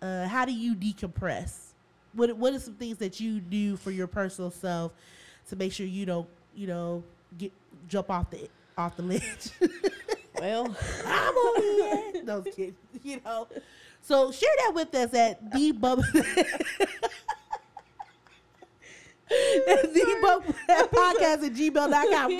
Uh, 0.00 0.26
how 0.26 0.44
do 0.44 0.52
you 0.52 0.74
decompress? 0.74 1.72
What 2.14 2.36
What 2.36 2.54
are 2.54 2.60
some 2.60 2.74
things 2.74 2.98
that 2.98 3.20
you 3.20 3.40
do 3.40 3.76
for 3.76 3.90
your 3.90 4.06
personal 4.06 4.50
self 4.50 4.92
to 5.48 5.56
make 5.56 5.72
sure 5.72 5.86
you 5.86 6.06
don't, 6.06 6.28
you 6.54 6.66
know, 6.66 7.02
get 7.38 7.52
jump 7.88 8.10
off 8.10 8.30
the 8.30 8.48
off 8.78 8.96
the 8.96 9.02
ledge? 9.02 9.50
Well, 10.42 10.76
I'm 11.06 11.34
on 11.34 11.62
here. 11.62 12.24
No 12.24 12.40
just 12.40 12.56
kidding. 12.56 12.74
You 13.04 13.20
know. 13.24 13.46
So 14.00 14.32
share 14.32 14.50
that 14.58 14.72
with 14.74 14.92
us 14.92 15.14
at 15.14 15.52
the 15.52 15.70
Bump 15.70 16.02
That. 16.12 16.64
the 19.36 20.18
Bump 20.22 20.56
That 20.66 20.90
podcast 20.90 21.46
at 21.46 21.52
gmail.com. 21.52 22.30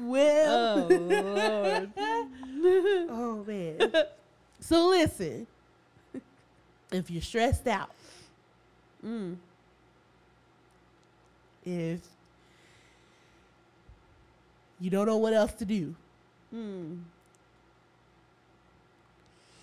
well, 0.08 0.86
oh 0.90 1.86
oh 3.10 3.44
man. 3.46 3.92
So 4.60 4.88
listen, 4.88 5.46
if 6.92 7.10
you're 7.10 7.22
stressed 7.22 7.66
out, 7.66 7.90
Mm. 9.06 9.36
if 11.64 12.00
you 14.80 14.90
don't 14.90 15.06
know 15.06 15.18
what 15.18 15.32
else 15.32 15.52
to 15.54 15.64
do, 15.64 15.94
Mm. 16.52 17.02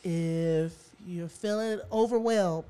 if 0.05 0.71
you're 1.06 1.28
feeling 1.30 1.80
overwhelmed, 1.91 2.66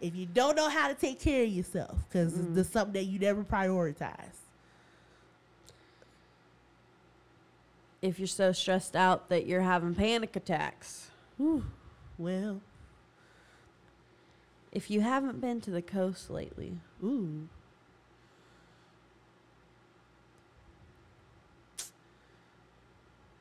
if 0.00 0.14
you 0.14 0.26
don't 0.26 0.56
know 0.56 0.68
how 0.68 0.88
to 0.88 0.94
take 0.94 1.20
care 1.20 1.44
of 1.44 1.50
yourself, 1.50 1.98
because 2.08 2.32
Mm. 2.32 2.54
there's 2.54 2.68
something 2.68 2.92
that 2.94 3.04
you 3.04 3.18
never 3.18 3.42
prioritize. 3.44 4.36
If 8.00 8.18
you're 8.20 8.28
so 8.28 8.52
stressed 8.52 8.94
out 8.94 9.28
that 9.28 9.46
you're 9.46 9.60
having 9.62 9.94
panic 9.94 10.36
attacks. 10.36 11.10
Whew, 11.36 11.64
well, 12.16 12.60
If 14.70 14.90
you 14.90 15.00
haven't 15.00 15.40
been 15.40 15.62
to 15.62 15.70
the 15.70 15.80
coast 15.80 16.28
lately, 16.28 16.78
ooh, 17.02 17.48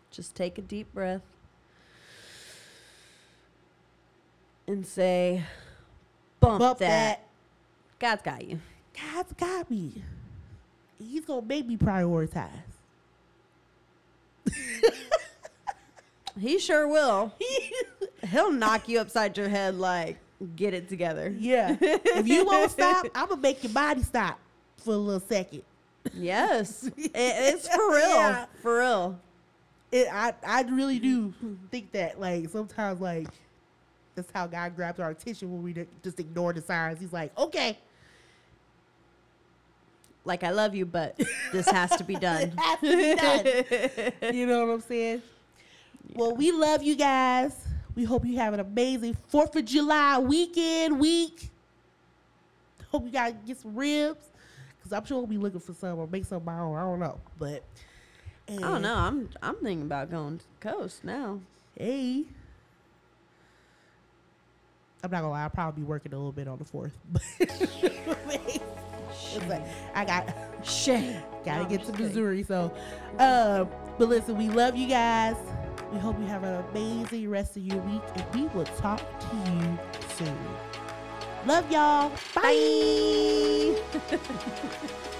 just 0.10 0.36
take 0.36 0.58
a 0.58 0.62
deep 0.62 0.92
breath 0.94 1.22
and 4.68 4.86
say, 4.86 5.43
bump, 6.39 6.59
bump 6.59 6.80
that. 6.80 7.20
that. 7.20 7.28
God's 7.99 8.22
got 8.22 8.45
you. 8.47 8.59
God's 9.13 9.34
got 9.34 9.72
me. 9.72 10.03
He's 10.99 11.26
gonna 11.26 11.45
make 11.45 11.65
me 11.68 11.78
prioritize. 11.78 12.49
He 16.39 16.59
sure 16.59 16.88
will. 16.88 17.34
He'll 18.30 18.51
knock 18.51 18.88
you 18.88 18.99
upside 18.99 19.38
your 19.38 19.49
head 19.49 19.76
like, 19.76 20.18
get 20.55 20.74
it 20.74 20.88
together. 20.89 21.34
yeah. 21.38 21.76
if 21.82 22.28
you 22.28 22.45
won't 22.45 22.72
stop, 22.72 23.07
I'm 23.15 23.30
gonna 23.30 23.41
make 23.41 23.63
your 23.63 23.74
body 23.74 24.03
stop 24.03 24.39
for 24.78 24.93
a 24.93 24.97
little 24.97 25.20
second. 25.20 25.63
Yes. 26.13 26.84
It- 26.95 27.11
it's 27.15 27.68
for 27.68 27.89
real. 27.89 28.07
Yeah. 28.07 28.45
For 28.61 28.80
real. 28.80 29.20
It, 29.91 30.07
I 30.11 30.34
I 30.45 30.61
really 30.63 30.99
do 30.99 31.34
think 31.72 31.91
that 31.93 32.20
like 32.20 32.49
sometimes 32.49 32.99
like 33.01 33.30
that's 34.18 34.32
how 34.34 34.47
God 34.47 34.76
grabs 34.76 34.99
our 34.99 35.11
attention 35.11 35.51
when 35.53 35.61
we 35.63 35.86
just 36.03 36.20
ignore 36.20 36.51
the 36.51 36.61
signs. 36.61 36.99
He's 36.99 37.13
like, 37.13 37.38
okay, 37.38 37.78
Like, 40.26 40.43
I 40.43 40.49
love 40.49 40.76
you, 40.76 40.86
but 40.86 41.15
this 41.53 41.70
has 41.70 41.91
to 41.97 42.03
be 42.03 42.15
done. 42.20 42.51
it 42.51 42.59
has 42.59 42.80
to 42.80 44.11
be 44.11 44.11
done. 44.22 44.36
you 44.36 44.45
know 44.47 44.65
what 44.65 44.74
I'm 44.74 44.82
saying? 44.82 45.22
Well, 46.15 46.36
we 46.36 46.51
love 46.51 46.82
you 46.84 46.95
guys. 46.95 47.53
We 47.95 48.03
hope 48.03 48.26
you 48.26 48.38
have 48.38 48.53
an 48.53 48.59
amazing 48.59 49.15
Fourth 49.30 49.55
of 49.55 49.65
July 49.65 50.18
weekend 50.20 50.99
week. 50.99 51.49
Hope 52.91 53.05
you 53.05 53.11
guys 53.11 53.36
get 53.45 53.57
some 53.59 53.76
ribs, 53.76 54.26
cause 54.82 54.91
I'm 54.93 55.05
sure 55.05 55.18
we'll 55.20 55.28
be 55.28 55.38
looking 55.38 55.59
for 55.59 55.74
some 55.74 55.99
or 55.99 56.07
make 56.07 56.26
some 56.26 56.38
of 56.38 56.45
my 56.45 56.59
own. 56.59 56.76
I 56.76 56.82
don't 56.82 56.99
know, 56.99 57.20
but 57.38 57.63
I 58.49 58.53
don't 58.55 58.82
know. 58.82 58.95
I'm 58.95 59.30
I'm 59.43 59.55
thinking 59.55 59.84
about 59.84 60.09
going 60.09 60.39
to 60.39 60.45
the 60.59 60.72
coast 60.72 61.03
now. 61.03 61.39
Hey. 61.78 62.24
I'm 65.04 65.12
not 65.12 65.22
gonna 65.22 65.30
lie, 65.32 65.43
I'll 65.43 65.50
probably 65.50 65.82
be 65.84 65.88
working 65.88 66.14
a 66.14 66.18
little 66.18 66.32
bit 66.32 66.48
on 66.48 66.58
the 66.58 66.66
fourth. 66.66 66.98
But 69.34 69.50
like, 69.50 69.62
I 69.93 70.06
got 70.06 70.34
Shame. 70.64 71.22
gotta 71.43 71.66
get 71.66 71.84
to. 71.86 71.91
Missouri. 72.02 72.43
So 72.43 72.74
um 73.20 73.70
but 73.98 74.10
listen, 74.10 74.38
we 74.38 74.50
love 74.50 74.76
you 74.76 74.88
guys. 74.88 75.36
We 75.91 76.00
hope 76.00 76.20
you 76.20 76.26
have 76.28 76.43
an 76.43 76.64
amazing 76.72 77.30
rest 77.30 77.58
of 77.58 77.64
your 77.64 77.78
week 77.84 78.02
and 78.16 78.26
we 78.34 78.48
will 78.48 78.66
talk 78.66 79.00
to 79.20 79.36
you 79.52 79.80
soon. 80.18 80.38
Love 81.45 81.72
y'all. 81.72 82.12
Bye. 82.36 83.76
Bye. 84.10 84.20